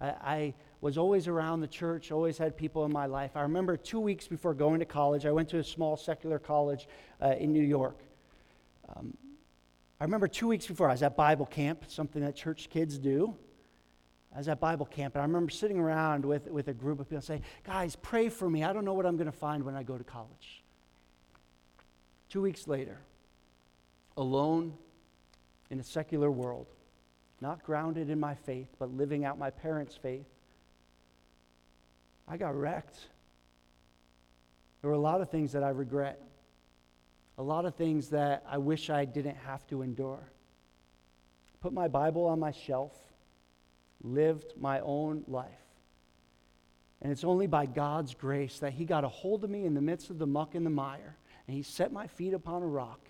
I, 0.00 0.06
I 0.06 0.54
was 0.80 0.96
always 0.96 1.28
around 1.28 1.60
the 1.60 1.68
church, 1.68 2.10
always 2.10 2.38
had 2.38 2.56
people 2.56 2.84
in 2.84 2.92
my 2.92 3.06
life. 3.06 3.32
I 3.36 3.42
remember 3.42 3.76
two 3.76 4.00
weeks 4.00 4.26
before 4.26 4.54
going 4.54 4.80
to 4.80 4.86
college, 4.86 5.26
I 5.26 5.32
went 5.32 5.48
to 5.50 5.58
a 5.58 5.64
small 5.64 5.96
secular 5.96 6.38
college 6.38 6.88
uh, 7.20 7.34
in 7.38 7.52
New 7.52 7.62
York. 7.62 8.00
Um, 8.96 9.16
I 10.00 10.04
remember 10.04 10.28
two 10.28 10.48
weeks 10.48 10.66
before, 10.66 10.88
I 10.88 10.92
was 10.92 11.02
at 11.02 11.16
Bible 11.16 11.44
camp, 11.44 11.84
something 11.88 12.22
that 12.22 12.34
church 12.34 12.70
kids 12.70 12.98
do. 12.98 13.36
I 14.34 14.38
was 14.38 14.48
at 14.48 14.60
Bible 14.60 14.86
camp, 14.86 15.16
and 15.16 15.22
I 15.22 15.26
remember 15.26 15.50
sitting 15.50 15.78
around 15.78 16.24
with, 16.24 16.46
with 16.46 16.68
a 16.68 16.72
group 16.72 17.00
of 17.00 17.08
people 17.08 17.20
saying, 17.20 17.42
Guys, 17.64 17.96
pray 17.96 18.28
for 18.28 18.48
me. 18.48 18.64
I 18.64 18.72
don't 18.72 18.84
know 18.84 18.94
what 18.94 19.04
I'm 19.04 19.16
going 19.16 19.30
to 19.30 19.36
find 19.36 19.62
when 19.64 19.74
I 19.74 19.82
go 19.82 19.98
to 19.98 20.04
college. 20.04 20.62
Two 22.28 22.40
weeks 22.40 22.68
later, 22.68 23.00
alone 24.16 24.74
in 25.68 25.80
a 25.80 25.82
secular 25.82 26.30
world, 26.30 26.68
not 27.40 27.62
grounded 27.64 28.08
in 28.08 28.20
my 28.20 28.34
faith, 28.34 28.68
but 28.78 28.96
living 28.96 29.24
out 29.24 29.38
my 29.38 29.50
parents' 29.50 29.96
faith, 29.96 30.26
I 32.30 32.36
got 32.36 32.56
wrecked. 32.56 32.96
There 34.80 34.90
were 34.90 34.96
a 34.96 35.00
lot 35.00 35.20
of 35.20 35.30
things 35.30 35.50
that 35.52 35.64
I 35.64 35.70
regret, 35.70 36.22
a 37.36 37.42
lot 37.42 37.64
of 37.64 37.74
things 37.74 38.10
that 38.10 38.44
I 38.48 38.56
wish 38.56 38.88
I 38.88 39.04
didn't 39.04 39.36
have 39.38 39.66
to 39.66 39.82
endure. 39.82 40.30
Put 41.60 41.72
my 41.72 41.88
Bible 41.88 42.26
on 42.26 42.38
my 42.38 42.52
shelf, 42.52 42.96
lived 44.00 44.52
my 44.56 44.78
own 44.80 45.24
life. 45.26 45.48
And 47.02 47.10
it's 47.10 47.24
only 47.24 47.48
by 47.48 47.66
God's 47.66 48.14
grace 48.14 48.60
that 48.60 48.74
He 48.74 48.84
got 48.84 49.02
a 49.02 49.08
hold 49.08 49.42
of 49.42 49.50
me 49.50 49.64
in 49.64 49.74
the 49.74 49.80
midst 49.80 50.08
of 50.08 50.18
the 50.18 50.26
muck 50.26 50.54
and 50.54 50.64
the 50.64 50.70
mire, 50.70 51.16
and 51.48 51.56
He 51.56 51.64
set 51.64 51.92
my 51.92 52.06
feet 52.06 52.32
upon 52.32 52.62
a 52.62 52.66
rock. 52.66 53.00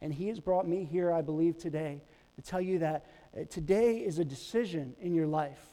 And 0.00 0.14
He 0.14 0.28
has 0.28 0.40
brought 0.40 0.66
me 0.66 0.84
here, 0.84 1.12
I 1.12 1.20
believe, 1.20 1.58
today 1.58 2.00
to 2.36 2.42
tell 2.42 2.60
you 2.60 2.78
that 2.78 3.04
uh, 3.36 3.44
today 3.50 3.98
is 3.98 4.18
a 4.18 4.24
decision 4.24 4.94
in 4.98 5.14
your 5.14 5.26
life 5.26 5.71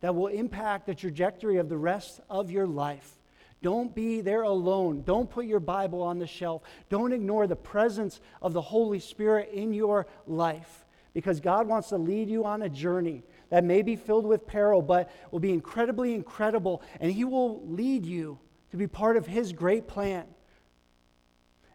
that 0.00 0.14
will 0.14 0.28
impact 0.28 0.86
the 0.86 0.94
trajectory 0.94 1.56
of 1.56 1.68
the 1.68 1.76
rest 1.78 2.20
of 2.28 2.50
your 2.50 2.66
life. 2.66 3.16
Don't 3.62 3.94
be 3.94 4.20
there 4.20 4.42
alone. 4.42 5.02
Don't 5.02 5.28
put 5.28 5.46
your 5.46 5.60
Bible 5.60 6.02
on 6.02 6.18
the 6.18 6.26
shelf. 6.26 6.62
Don't 6.88 7.12
ignore 7.12 7.46
the 7.46 7.56
presence 7.56 8.20
of 8.42 8.52
the 8.52 8.60
Holy 8.60 9.00
Spirit 9.00 9.50
in 9.52 9.72
your 9.72 10.06
life 10.26 10.84
because 11.14 11.40
God 11.40 11.66
wants 11.66 11.88
to 11.88 11.96
lead 11.96 12.28
you 12.28 12.44
on 12.44 12.62
a 12.62 12.68
journey 12.68 13.24
that 13.48 13.64
may 13.64 13.80
be 13.80 13.96
filled 13.96 14.26
with 14.26 14.46
peril, 14.46 14.82
but 14.82 15.10
will 15.30 15.40
be 15.40 15.52
incredibly 15.52 16.14
incredible, 16.14 16.82
and 17.00 17.10
He 17.10 17.24
will 17.24 17.66
lead 17.66 18.04
you 18.04 18.38
to 18.70 18.76
be 18.76 18.86
part 18.86 19.16
of 19.16 19.26
His 19.26 19.52
great 19.54 19.88
plan. 19.88 20.26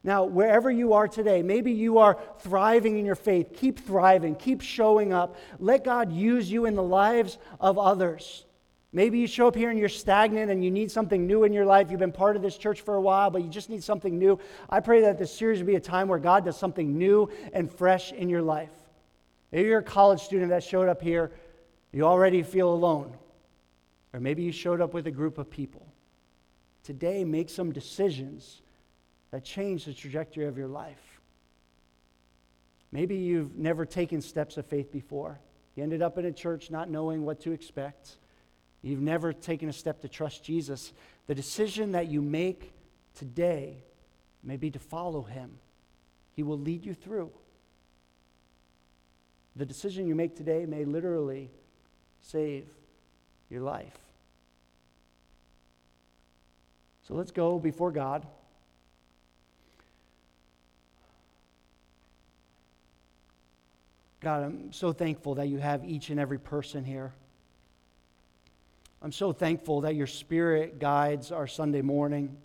Now, 0.04 0.24
wherever 0.24 0.72
you 0.72 0.94
are 0.94 1.08
today, 1.08 1.44
maybe 1.44 1.72
you 1.72 2.00
are 2.00 2.18
thriving 2.40 2.98
in 2.98 3.06
your 3.06 3.16
faith. 3.16 3.54
Keep 3.54 3.80
thriving, 3.80 4.36
keep 4.36 4.62
showing 4.62 5.14
up. 5.14 5.36
Let 5.60 5.84
God 5.84 6.12
use 6.12 6.52
you 6.52 6.66
in 6.66 6.76
the 6.76 6.84
lives 6.84 7.38
of 7.60 7.78
others. 7.78 8.46
Maybe 8.94 9.20
you 9.20 9.28
show 9.28 9.48
up 9.48 9.56
here 9.56 9.70
and 9.70 9.80
you're 9.80 9.88
stagnant 9.90 10.52
and 10.52 10.66
you 10.66 10.72
need 10.72 10.92
something 10.92 11.26
new 11.26 11.44
in 11.46 11.54
your 11.54 11.66
life. 11.66 11.90
You've 11.90 12.00
been 12.00 12.12
part 12.12 12.36
of 12.36 12.42
this 12.42 12.58
church 12.58 12.82
for 12.82 12.96
a 12.96 13.02
while, 13.02 13.30
but 13.30 13.42
you 13.42 13.50
just 13.50 13.70
need 13.70 13.84
something 13.84 14.18
new. 14.18 14.38
I 14.70 14.82
pray 14.82 15.02
that 15.02 15.18
this 15.18 15.34
series 15.34 15.60
will 15.60 15.68
be 15.68 15.76
a 15.76 15.80
time 15.80 16.10
where 16.10 16.20
God 16.20 16.44
does 16.44 16.58
something 16.58 16.98
new 16.98 17.30
and 17.54 17.72
fresh 17.72 18.12
in 18.12 18.28
your 18.28 18.42
life. 18.42 18.72
Maybe 19.52 19.70
you're 19.70 19.80
a 19.80 19.84
college 19.84 20.22
student 20.22 20.50
that 20.50 20.64
showed 20.64 20.90
up 20.90 21.02
here, 21.02 21.32
you 21.94 22.04
already 22.04 22.42
feel 22.44 22.74
alone. 22.74 23.16
Or 24.14 24.20
maybe 24.20 24.44
you 24.44 24.52
showed 24.52 24.82
up 24.82 24.94
with 24.94 25.08
a 25.08 25.12
group 25.12 25.38
of 25.38 25.50
people. 25.50 25.88
Today, 26.84 27.24
make 27.24 27.50
some 27.50 27.72
decisions 27.72 28.61
that 29.32 29.44
changed 29.44 29.88
the 29.88 29.94
trajectory 29.94 30.46
of 30.46 30.58
your 30.58 30.68
life. 30.68 31.20
Maybe 32.92 33.16
you've 33.16 33.58
never 33.58 33.86
taken 33.86 34.22
steps 34.22 34.58
of 34.58 34.66
faith 34.66 34.92
before. 34.92 35.40
You 35.76 35.84
ended 35.84 36.02
up 36.02 36.18
in 36.18 36.26
a 36.26 36.32
church 36.32 36.70
not 36.70 36.90
knowing 36.90 37.24
what 37.26 37.40
to 37.42 37.52
expect. 37.52 38.18
You've 38.82 39.02
never 39.02 39.32
taken 39.32 39.70
a 39.70 39.74
step 39.74 40.02
to 40.02 40.10
trust 40.10 40.44
Jesus. 40.44 40.92
The 41.28 41.36
decision 41.36 41.94
that 41.94 42.08
you 42.08 42.22
make 42.22 42.74
today 43.16 43.78
may 44.44 44.58
be 44.58 44.72
to 44.72 44.80
follow 44.80 45.22
him, 45.22 45.52
He 46.36 46.44
will 46.44 46.60
lead 46.60 46.86
you 46.86 46.94
through. 46.94 47.32
The 49.56 49.66
decision 49.66 50.08
you 50.08 50.16
make 50.16 50.36
today 50.36 50.66
may 50.66 50.86
literally 50.86 51.50
save 52.22 52.66
your 53.50 53.62
life. 53.62 53.98
So 57.08 57.14
let's 57.14 57.32
go 57.32 57.60
before 57.60 57.92
God. 57.92 58.26
God, 64.22 64.44
I'm 64.44 64.72
so 64.72 64.94
thankful 64.94 65.36
that 65.36 65.48
you 65.48 65.58
have 65.58 65.84
each 65.84 66.12
and 66.12 66.20
every 66.20 66.38
person 66.38 66.86
here. 66.86 67.12
I'm 69.02 69.12
so 69.12 69.34
thankful 69.34 69.82
that 69.82 69.96
your 69.96 70.06
spirit 70.06 70.78
guides 70.78 71.32
our 71.32 71.48
Sunday 71.48 71.82
morning. 71.82 72.38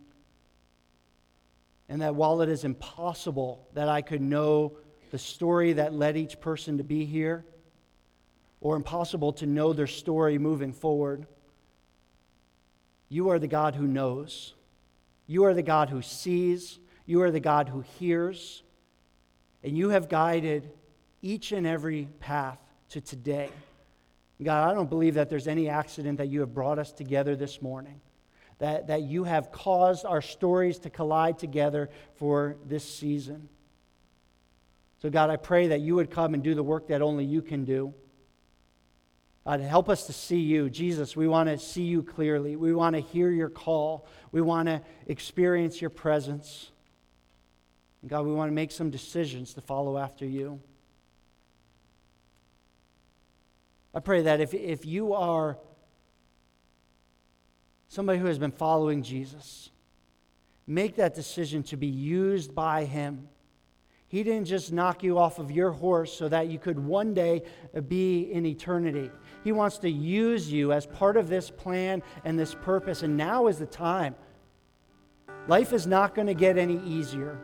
And 1.90 2.00
that 2.00 2.14
while 2.14 2.40
it 2.40 2.48
is 2.48 2.64
impossible 2.64 3.68
that 3.74 3.90
I 3.90 4.00
could 4.00 4.22
know 4.22 4.72
the 5.10 5.18
story 5.18 5.74
that 5.74 5.92
led 5.92 6.16
each 6.16 6.40
person 6.40 6.78
to 6.78 6.84
be 6.84 7.04
here, 7.04 7.44
or 8.62 8.74
impossible 8.74 9.34
to 9.34 9.46
know 9.46 9.74
their 9.74 9.86
story 9.86 10.38
moving 10.38 10.72
forward, 10.72 11.26
you 13.10 13.28
are 13.28 13.38
the 13.38 13.46
God 13.46 13.74
who 13.74 13.86
knows. 13.86 14.54
You 15.26 15.44
are 15.44 15.52
the 15.52 15.62
God 15.62 15.90
who 15.90 16.00
sees. 16.00 16.78
You 17.04 17.20
are 17.20 17.30
the 17.30 17.38
God 17.38 17.68
who 17.68 17.82
hears. 17.98 18.62
And 19.62 19.76
you 19.76 19.90
have 19.90 20.08
guided 20.08 20.70
each 21.22 21.52
and 21.52 21.66
every 21.66 22.08
path 22.20 22.58
to 22.90 23.00
today. 23.00 23.50
God, 24.42 24.70
I 24.70 24.74
don't 24.74 24.90
believe 24.90 25.14
that 25.14 25.30
there's 25.30 25.48
any 25.48 25.68
accident 25.68 26.18
that 26.18 26.28
you 26.28 26.40
have 26.40 26.52
brought 26.52 26.78
us 26.78 26.92
together 26.92 27.36
this 27.36 27.62
morning, 27.62 28.00
that, 28.58 28.88
that 28.88 29.02
you 29.02 29.24
have 29.24 29.50
caused 29.50 30.04
our 30.04 30.20
stories 30.20 30.78
to 30.80 30.90
collide 30.90 31.38
together 31.38 31.88
for 32.16 32.56
this 32.66 32.84
season. 32.84 33.48
So, 35.00 35.10
God, 35.10 35.30
I 35.30 35.36
pray 35.36 35.68
that 35.68 35.80
you 35.80 35.94
would 35.94 36.10
come 36.10 36.34
and 36.34 36.42
do 36.42 36.54
the 36.54 36.62
work 36.62 36.88
that 36.88 37.00
only 37.00 37.24
you 37.24 37.40
can 37.42 37.64
do. 37.64 37.94
God, 39.46 39.60
help 39.60 39.88
us 39.88 40.06
to 40.06 40.12
see 40.12 40.40
you. 40.40 40.68
Jesus, 40.68 41.14
we 41.14 41.28
want 41.28 41.48
to 41.48 41.56
see 41.56 41.84
you 41.84 42.02
clearly. 42.02 42.56
We 42.56 42.74
want 42.74 42.96
to 42.96 43.00
hear 43.00 43.30
your 43.30 43.48
call. 43.48 44.06
We 44.32 44.42
want 44.42 44.66
to 44.66 44.82
experience 45.06 45.80
your 45.80 45.90
presence. 45.90 46.72
And 48.02 48.10
God, 48.10 48.26
we 48.26 48.32
want 48.32 48.50
to 48.50 48.54
make 48.54 48.72
some 48.72 48.90
decisions 48.90 49.54
to 49.54 49.60
follow 49.60 49.98
after 49.98 50.26
you. 50.26 50.60
I 53.96 54.00
pray 54.00 54.20
that 54.22 54.42
if, 54.42 54.52
if 54.52 54.84
you 54.84 55.14
are 55.14 55.56
somebody 57.88 58.18
who 58.18 58.26
has 58.26 58.38
been 58.38 58.52
following 58.52 59.02
Jesus, 59.02 59.70
make 60.66 60.96
that 60.96 61.14
decision 61.14 61.62
to 61.62 61.78
be 61.78 61.86
used 61.86 62.54
by 62.54 62.84
Him. 62.84 63.30
He 64.06 64.22
didn't 64.22 64.48
just 64.48 64.70
knock 64.70 65.02
you 65.02 65.18
off 65.18 65.38
of 65.38 65.50
your 65.50 65.70
horse 65.70 66.12
so 66.12 66.28
that 66.28 66.48
you 66.48 66.58
could 66.58 66.78
one 66.78 67.14
day 67.14 67.44
be 67.88 68.30
in 68.30 68.44
eternity. 68.44 69.10
He 69.42 69.52
wants 69.52 69.78
to 69.78 69.90
use 69.90 70.52
you 70.52 70.72
as 70.72 70.84
part 70.84 71.16
of 71.16 71.28
this 71.28 71.48
plan 71.48 72.02
and 72.22 72.38
this 72.38 72.54
purpose, 72.54 73.02
and 73.02 73.16
now 73.16 73.46
is 73.46 73.58
the 73.58 73.66
time. 73.66 74.14
Life 75.48 75.72
is 75.72 75.86
not 75.86 76.14
going 76.14 76.26
to 76.26 76.34
get 76.34 76.58
any 76.58 76.82
easier. 76.84 77.40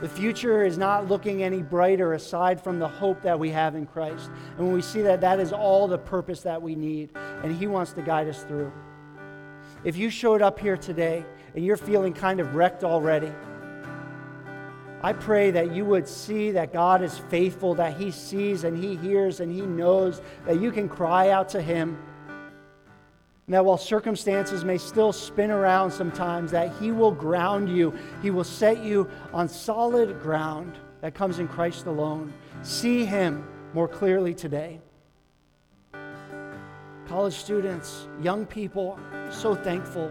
The 0.00 0.08
future 0.08 0.64
is 0.64 0.76
not 0.76 1.08
looking 1.08 1.42
any 1.42 1.62
brighter 1.62 2.14
aside 2.14 2.60
from 2.60 2.78
the 2.78 2.88
hope 2.88 3.22
that 3.22 3.38
we 3.38 3.50
have 3.50 3.74
in 3.74 3.86
Christ. 3.86 4.30
And 4.56 4.66
when 4.66 4.74
we 4.74 4.82
see 4.82 5.02
that, 5.02 5.20
that 5.20 5.38
is 5.38 5.52
all 5.52 5.86
the 5.86 5.98
purpose 5.98 6.40
that 6.42 6.60
we 6.60 6.74
need. 6.74 7.10
And 7.42 7.56
He 7.56 7.66
wants 7.66 7.92
to 7.92 8.02
guide 8.02 8.28
us 8.28 8.42
through. 8.42 8.72
If 9.84 9.96
you 9.96 10.10
showed 10.10 10.42
up 10.42 10.58
here 10.58 10.76
today 10.76 11.24
and 11.54 11.64
you're 11.64 11.76
feeling 11.76 12.12
kind 12.12 12.40
of 12.40 12.54
wrecked 12.54 12.82
already, 12.82 13.32
I 15.02 15.12
pray 15.12 15.50
that 15.50 15.72
you 15.72 15.84
would 15.84 16.08
see 16.08 16.50
that 16.52 16.72
God 16.72 17.02
is 17.02 17.18
faithful, 17.18 17.74
that 17.74 17.96
He 17.96 18.10
sees 18.10 18.64
and 18.64 18.76
He 18.76 18.96
hears 18.96 19.40
and 19.40 19.52
He 19.52 19.60
knows 19.60 20.22
that 20.46 20.60
you 20.60 20.72
can 20.72 20.88
cry 20.88 21.28
out 21.28 21.48
to 21.50 21.62
Him 21.62 21.98
and 23.46 23.54
that 23.54 23.64
while 23.64 23.76
circumstances 23.76 24.64
may 24.64 24.78
still 24.78 25.12
spin 25.12 25.50
around 25.50 25.90
sometimes, 25.90 26.50
that 26.50 26.72
He 26.80 26.92
will 26.92 27.12
ground 27.12 27.68
you. 27.68 27.92
He 28.22 28.30
will 28.30 28.44
set 28.44 28.82
you 28.82 29.08
on 29.32 29.48
solid 29.48 30.20
ground 30.20 30.78
that 31.02 31.14
comes 31.14 31.38
in 31.38 31.48
Christ 31.48 31.86
alone. 31.86 32.32
See 32.62 33.04
Him 33.04 33.46
more 33.74 33.88
clearly 33.88 34.32
today. 34.32 34.80
College 37.06 37.34
students, 37.34 38.08
young 38.22 38.46
people, 38.46 38.98
so 39.30 39.54
thankful. 39.54 40.10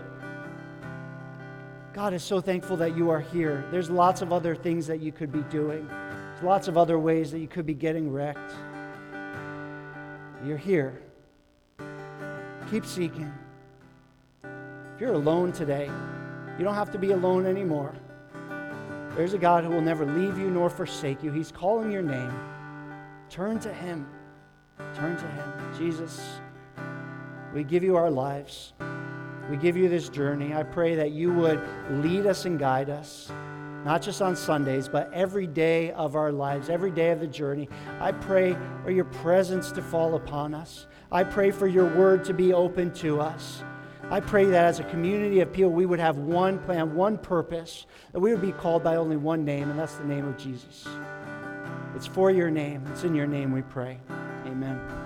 God 1.91 2.13
is 2.13 2.23
so 2.23 2.39
thankful 2.39 2.77
that 2.77 2.95
you 2.95 3.09
are 3.09 3.19
here. 3.19 3.65
There's 3.71 3.89
lots 3.89 4.21
of 4.21 4.31
other 4.33 4.55
things 4.55 4.87
that 4.87 4.99
you 4.99 5.11
could 5.11 5.31
be 5.31 5.41
doing. 5.43 5.87
There's 5.87 6.43
lots 6.43 6.67
of 6.67 6.77
other 6.77 6.99
ways 6.99 7.31
that 7.31 7.39
you 7.39 7.47
could 7.47 7.65
be 7.65 7.73
getting 7.73 8.11
wrecked. 8.11 8.53
You're 10.43 10.57
here. 10.57 11.02
Keep 12.71 12.85
seeking. 12.85 13.31
If 14.43 15.01
you're 15.01 15.13
alone 15.13 15.51
today, 15.51 15.89
you 16.57 16.63
don't 16.63 16.75
have 16.75 16.91
to 16.91 16.97
be 16.97 17.11
alone 17.11 17.45
anymore. 17.45 17.93
There's 19.15 19.33
a 19.33 19.37
God 19.37 19.63
who 19.63 19.69
will 19.69 19.81
never 19.81 20.05
leave 20.05 20.37
you 20.39 20.49
nor 20.49 20.69
forsake 20.69 21.23
you. 21.23 21.31
He's 21.31 21.51
calling 21.51 21.91
your 21.91 22.01
name. 22.01 22.33
Turn 23.29 23.59
to 23.59 23.71
Him. 23.73 24.07
Turn 24.95 25.15
to 25.17 25.27
Him. 25.27 25.53
Jesus, 25.77 26.39
we 27.53 27.63
give 27.63 27.83
you 27.83 27.95
our 27.95 28.09
lives. 28.09 28.73
We 29.49 29.57
give 29.57 29.77
you 29.77 29.89
this 29.89 30.09
journey. 30.09 30.53
I 30.53 30.63
pray 30.63 30.95
that 30.95 31.11
you 31.11 31.31
would 31.33 31.61
lead 31.89 32.25
us 32.25 32.45
and 32.45 32.57
guide 32.57 32.89
us, 32.89 33.31
not 33.85 34.01
just 34.01 34.21
on 34.21 34.35
Sundays, 34.35 34.87
but 34.87 35.11
every 35.13 35.47
day 35.47 35.91
of 35.91 36.15
our 36.15 36.31
lives, 36.31 36.69
every 36.69 36.91
day 36.91 37.11
of 37.11 37.19
the 37.19 37.27
journey. 37.27 37.69
I 37.99 38.11
pray 38.11 38.57
for 38.83 38.91
your 38.91 39.05
presence 39.05 39.71
to 39.73 39.81
fall 39.81 40.15
upon 40.15 40.53
us. 40.53 40.87
I 41.11 41.23
pray 41.23 41.51
for 41.51 41.67
your 41.67 41.93
word 41.95 42.23
to 42.25 42.33
be 42.33 42.53
open 42.53 42.93
to 42.95 43.19
us. 43.19 43.63
I 44.09 44.19
pray 44.19 44.45
that 44.45 44.65
as 44.65 44.79
a 44.79 44.83
community 44.83 45.39
of 45.39 45.51
people, 45.51 45.71
we 45.71 45.85
would 45.85 45.99
have 45.99 46.17
one 46.17 46.59
plan, 46.59 46.93
one 46.95 47.17
purpose, 47.17 47.85
that 48.11 48.19
we 48.19 48.31
would 48.31 48.41
be 48.41 48.51
called 48.51 48.83
by 48.83 48.95
only 48.95 49.17
one 49.17 49.45
name, 49.45 49.69
and 49.69 49.79
that's 49.79 49.95
the 49.95 50.05
name 50.05 50.27
of 50.27 50.37
Jesus. 50.37 50.87
It's 51.95 52.07
for 52.07 52.31
your 52.31 52.51
name. 52.51 52.85
It's 52.91 53.03
in 53.03 53.15
your 53.15 53.27
name 53.27 53.51
we 53.51 53.61
pray. 53.61 53.99
Amen. 54.45 55.02